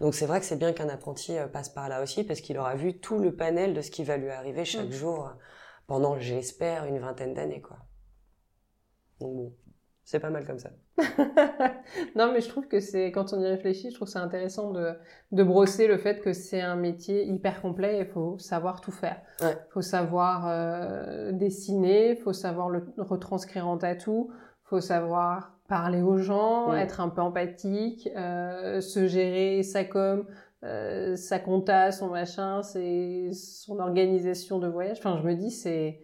Donc 0.00 0.16
c'est 0.16 0.26
vrai 0.26 0.40
que 0.40 0.46
c'est 0.46 0.58
bien 0.58 0.72
qu'un 0.72 0.88
apprenti 0.88 1.36
passe 1.52 1.68
par 1.68 1.88
là 1.88 2.02
aussi 2.02 2.24
parce 2.24 2.40
qu'il 2.40 2.58
aura 2.58 2.74
vu 2.74 2.98
tout 2.98 3.18
le 3.18 3.32
panel 3.32 3.74
de 3.74 3.80
ce 3.80 3.92
qui 3.92 4.02
va 4.02 4.16
lui 4.16 4.30
arriver 4.30 4.64
chaque 4.64 4.90
jour 4.90 5.30
pendant, 5.86 6.18
j'espère, 6.18 6.86
une 6.86 6.98
vingtaine 6.98 7.34
d'années, 7.34 7.60
quoi. 7.60 7.78
Donc 9.20 9.36
bon, 9.36 9.52
c'est 10.04 10.20
pas 10.20 10.30
mal 10.30 10.46
comme 10.46 10.58
ça. 10.58 10.70
non, 12.14 12.32
mais 12.32 12.40
je 12.40 12.48
trouve 12.48 12.68
que 12.68 12.80
c'est, 12.80 13.10
quand 13.10 13.32
on 13.32 13.40
y 13.40 13.46
réfléchit, 13.46 13.90
je 13.90 13.94
trouve 13.94 14.08
c'est 14.08 14.18
intéressant 14.18 14.70
de, 14.70 14.92
de 15.32 15.42
brosser 15.42 15.86
le 15.86 15.96
fait 15.96 16.20
que 16.20 16.32
c'est 16.32 16.60
un 16.60 16.76
métier 16.76 17.24
hyper 17.24 17.62
complet 17.62 17.96
et 17.96 18.00
il 18.00 18.06
faut 18.06 18.38
savoir 18.38 18.80
tout 18.80 18.92
faire. 18.92 19.20
Il 19.40 19.46
ouais. 19.46 19.58
faut 19.70 19.82
savoir 19.82 20.46
euh, 20.48 21.32
dessiner, 21.32 22.10
il 22.10 22.16
faut 22.16 22.34
savoir 22.34 22.68
le 22.68 22.84
retranscrire 22.98 23.66
en 23.66 23.78
tatou, 23.78 24.30
il 24.30 24.68
faut 24.68 24.80
savoir 24.80 25.54
parler 25.68 26.02
aux 26.02 26.18
gens, 26.18 26.74
être 26.74 27.00
un 27.00 27.08
peu 27.08 27.22
empathique, 27.22 28.08
euh, 28.16 28.80
se 28.82 29.06
gérer 29.06 29.62
sa 29.62 29.84
com, 29.84 30.26
euh, 30.64 31.16
sa 31.16 31.38
compta, 31.38 31.92
son 31.92 32.08
machin, 32.08 32.62
c'est 32.62 33.30
son 33.32 33.78
organisation 33.78 34.58
de 34.58 34.68
voyage. 34.68 34.98
Enfin, 34.98 35.18
je 35.22 35.26
me 35.26 35.34
dis, 35.34 35.50
c'est 35.50 36.00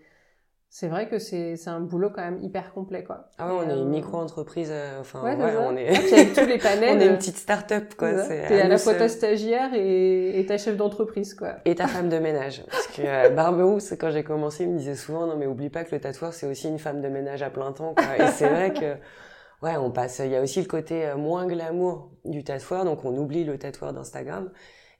c'est 0.72 0.86
vrai 0.86 1.08
que 1.08 1.18
c'est 1.18 1.56
un 1.66 1.80
boulot 1.80 2.10
quand 2.10 2.22
même 2.22 2.38
hyper 2.44 2.72
complet 2.72 3.02
quoi. 3.02 3.28
Ah 3.38 3.48
ouais, 3.48 3.64
on 3.66 3.68
est 3.68 3.74
une 3.74 3.80
euh, 3.80 3.90
micro-entreprise, 3.90 4.68
euh, 4.70 5.00
enfin 5.00 5.20
ouais, 5.24 5.36
on 5.36 5.76
est 5.76 5.88
avec 5.88 6.32
tous 6.32 6.46
les 6.46 6.58
panels. 6.62 6.96
on 6.96 7.00
est 7.00 7.06
une 7.08 7.16
petite 7.16 7.38
start-up 7.38 7.94
quoi. 7.98 8.12
T'es 8.12 8.60
à, 8.60 8.68
la 8.68 8.78
fois 8.78 8.94
ta 8.94 9.08
stagiaire 9.08 9.74
et, 9.74 10.38
et 10.38 10.46
ta 10.46 10.58
chef 10.58 10.76
d'entreprise 10.76 11.34
quoi. 11.34 11.56
Et 11.64 11.74
ta 11.74 11.88
femme 11.88 12.08
de 12.08 12.20
ménage. 12.20 12.62
Parce 12.70 12.86
que 12.86 13.02
euh, 13.04 13.30
Barberousse, 13.34 13.94
quand 13.98 14.12
j'ai 14.12 14.22
commencé, 14.22 14.62
il 14.62 14.70
me 14.70 14.78
disait 14.78 14.94
souvent 14.94 15.26
non 15.26 15.36
mais 15.36 15.46
oublie 15.46 15.70
pas 15.70 15.82
que 15.82 15.92
le 15.92 16.00
tatoueur 16.00 16.32
c'est 16.32 16.46
aussi 16.46 16.68
une 16.68 16.78
femme 16.78 17.00
de 17.00 17.08
ménage 17.08 17.42
à 17.42 17.50
plein 17.50 17.72
temps 17.72 17.94
quoi. 17.94 18.24
Et 18.24 18.30
c'est 18.30 18.48
vrai 18.48 18.72
que 18.72 18.94
ouais, 19.62 19.76
on 19.76 19.90
passe. 19.90 20.20
Il 20.24 20.30
y 20.30 20.36
a 20.36 20.42
aussi 20.42 20.60
le 20.60 20.66
côté 20.66 21.06
euh, 21.06 21.16
moins 21.16 21.46
glamour 21.46 22.10
du 22.24 22.44
tatoueur, 22.44 22.84
donc 22.84 23.04
on 23.04 23.16
oublie 23.16 23.44
le 23.44 23.58
tatoueur 23.58 23.92
d'Instagram. 23.92 24.50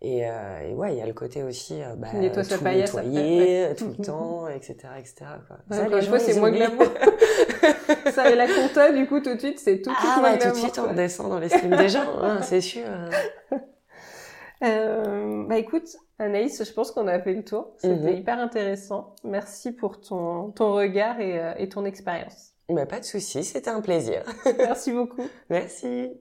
Et, 0.03 0.27
euh, 0.27 0.70
et, 0.70 0.73
ouais, 0.73 0.94
il 0.94 0.99
y 0.99 1.03
a 1.03 1.07
le 1.07 1.12
côté 1.12 1.42
aussi, 1.42 1.83
euh, 1.83 1.94
bah, 1.94 2.09
Nettoie 2.14 2.42
tout 2.42 2.64
nettoyer 2.64 3.75
tout 3.79 3.94
le 3.99 4.03
temps, 4.03 4.49
etc., 4.49 4.77
etc. 4.99 5.14
Quoi. 5.46 5.59
ça, 5.70 5.88
les 5.88 6.03
fois, 6.03 6.18
c'est 6.18 6.40
moins 6.40 6.51
glamour. 6.51 6.87
ça 8.11 8.31
et 8.31 8.35
la 8.35 8.46
compta, 8.46 8.92
du 8.92 9.07
coup, 9.07 9.20
tout 9.20 9.35
de 9.35 9.38
suite, 9.38 9.59
c'est 9.59 9.83
tout 9.83 9.90
de 9.90 9.96
suite 9.96 10.11
ah, 10.16 10.20
bah, 10.23 10.38
tout 10.38 10.51
de 10.51 10.57
suite, 10.57 10.79
on 10.79 10.94
descend 10.94 11.29
dans 11.29 11.38
l'estime 11.38 11.77
des 11.77 11.90
gens, 11.90 12.18
hein, 12.23 12.40
c'est 12.42 12.62
sûr. 12.62 12.87
Euh, 14.62 15.46
bah 15.46 15.57
écoute, 15.57 15.96
Anaïs, 16.18 16.62
je 16.62 16.73
pense 16.73 16.90
qu'on 16.90 17.07
a 17.07 17.18
fait 17.20 17.33
le 17.33 17.44
tour. 17.44 17.73
C'était 17.79 18.12
mhm. 18.12 18.18
hyper 18.18 18.38
intéressant. 18.38 19.14
Merci 19.25 19.73
pour 19.73 20.01
ton, 20.01 20.51
ton 20.51 20.75
regard 20.75 21.18
et, 21.20 21.38
euh, 21.38 21.55
et 21.57 21.68
ton 21.68 21.85
expérience. 21.85 22.53
Bah, 22.70 22.87
pas 22.87 23.00
de 23.00 23.04
souci, 23.04 23.42
c'était 23.42 23.70
un 23.70 23.80
plaisir. 23.80 24.22
Merci 24.59 24.92
beaucoup. 24.92 25.26
Merci. 25.48 26.12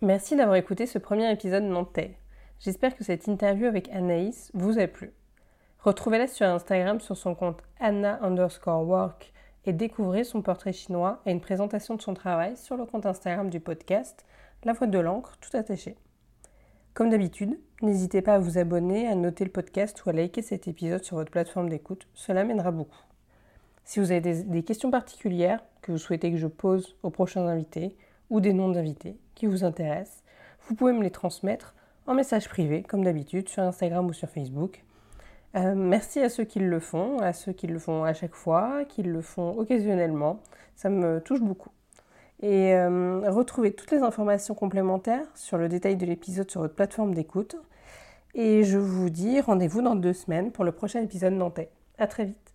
Merci 0.00 0.36
d'avoir 0.36 0.54
écouté 0.54 0.86
ce 0.86 0.98
premier 0.98 1.30
épisode 1.32 1.64
nantais. 1.64 2.16
J'espère 2.60 2.94
que 2.94 3.02
cette 3.02 3.26
interview 3.26 3.66
avec 3.66 3.88
Anaïs 3.88 4.52
vous 4.54 4.78
a 4.78 4.86
plu. 4.86 5.12
Retrouvez-la 5.80 6.28
sur 6.28 6.46
Instagram 6.46 7.00
sur 7.00 7.16
son 7.16 7.34
compte 7.34 7.60
Anna 7.80 8.22
underscore 8.22 8.86
work 8.86 9.32
et 9.66 9.72
découvrez 9.72 10.22
son 10.22 10.40
portrait 10.40 10.72
chinois 10.72 11.20
et 11.26 11.32
une 11.32 11.40
présentation 11.40 11.96
de 11.96 12.02
son 12.02 12.14
travail 12.14 12.56
sur 12.56 12.76
le 12.76 12.86
compte 12.86 13.06
Instagram 13.06 13.50
du 13.50 13.58
podcast 13.58 14.24
La 14.62 14.72
Voix 14.72 14.86
de 14.86 14.98
l'encre 15.00 15.36
tout 15.40 15.56
attaché. 15.56 15.96
Comme 16.94 17.10
d'habitude, 17.10 17.58
n'hésitez 17.82 18.22
pas 18.22 18.34
à 18.34 18.38
vous 18.38 18.58
abonner, 18.58 19.08
à 19.08 19.14
noter 19.14 19.44
le 19.44 19.50
podcast 19.50 20.04
ou 20.04 20.10
à 20.10 20.12
liker 20.12 20.42
cet 20.42 20.68
épisode 20.68 21.04
sur 21.04 21.16
votre 21.16 21.30
plateforme 21.30 21.68
d'écoute, 21.68 22.08
cela 22.14 22.44
mènera 22.44 22.70
beaucoup. 22.70 23.02
Si 23.84 24.00
vous 24.00 24.10
avez 24.10 24.20
des, 24.20 24.42
des 24.42 24.62
questions 24.62 24.90
particulières 24.90 25.64
que 25.82 25.92
vous 25.92 25.98
souhaitez 25.98 26.30
que 26.30 26.36
je 26.36 26.46
pose 26.46 26.96
aux 27.02 27.10
prochains 27.10 27.46
invités 27.46 27.96
ou 28.30 28.40
des 28.40 28.52
noms 28.52 28.70
d'invités, 28.70 29.16
qui 29.34 29.46
vous 29.46 29.64
intéressent, 29.64 30.22
vous 30.68 30.74
pouvez 30.74 30.92
me 30.92 31.02
les 31.02 31.10
transmettre 31.10 31.74
en 32.06 32.14
message 32.14 32.48
privé, 32.48 32.82
comme 32.82 33.04
d'habitude, 33.04 33.48
sur 33.48 33.62
Instagram 33.62 34.06
ou 34.06 34.12
sur 34.12 34.28
Facebook. 34.28 34.84
Euh, 35.56 35.74
merci 35.74 36.20
à 36.20 36.28
ceux 36.28 36.44
qui 36.44 36.58
le 36.58 36.80
font, 36.80 37.18
à 37.20 37.32
ceux 37.32 37.52
qui 37.52 37.66
le 37.66 37.78
font 37.78 38.04
à 38.04 38.12
chaque 38.12 38.34
fois, 38.34 38.84
qui 38.84 39.02
le 39.02 39.22
font 39.22 39.58
occasionnellement. 39.58 40.40
Ça 40.74 40.90
me 40.90 41.20
touche 41.20 41.40
beaucoup. 41.40 41.70
Et 42.40 42.74
euh, 42.74 43.30
retrouvez 43.30 43.72
toutes 43.72 43.90
les 43.90 43.98
informations 43.98 44.54
complémentaires 44.54 45.26
sur 45.34 45.58
le 45.58 45.68
détail 45.68 45.96
de 45.96 46.06
l'épisode 46.06 46.50
sur 46.50 46.60
votre 46.60 46.74
plateforme 46.74 47.14
d'écoute. 47.14 47.56
Et 48.34 48.62
je 48.62 48.78
vous 48.78 49.10
dis 49.10 49.40
rendez-vous 49.40 49.82
dans 49.82 49.96
deux 49.96 50.12
semaines 50.12 50.52
pour 50.52 50.64
le 50.64 50.72
prochain 50.72 51.02
épisode 51.02 51.32
nantais. 51.32 51.70
À 51.98 52.06
très 52.06 52.24
vite. 52.24 52.47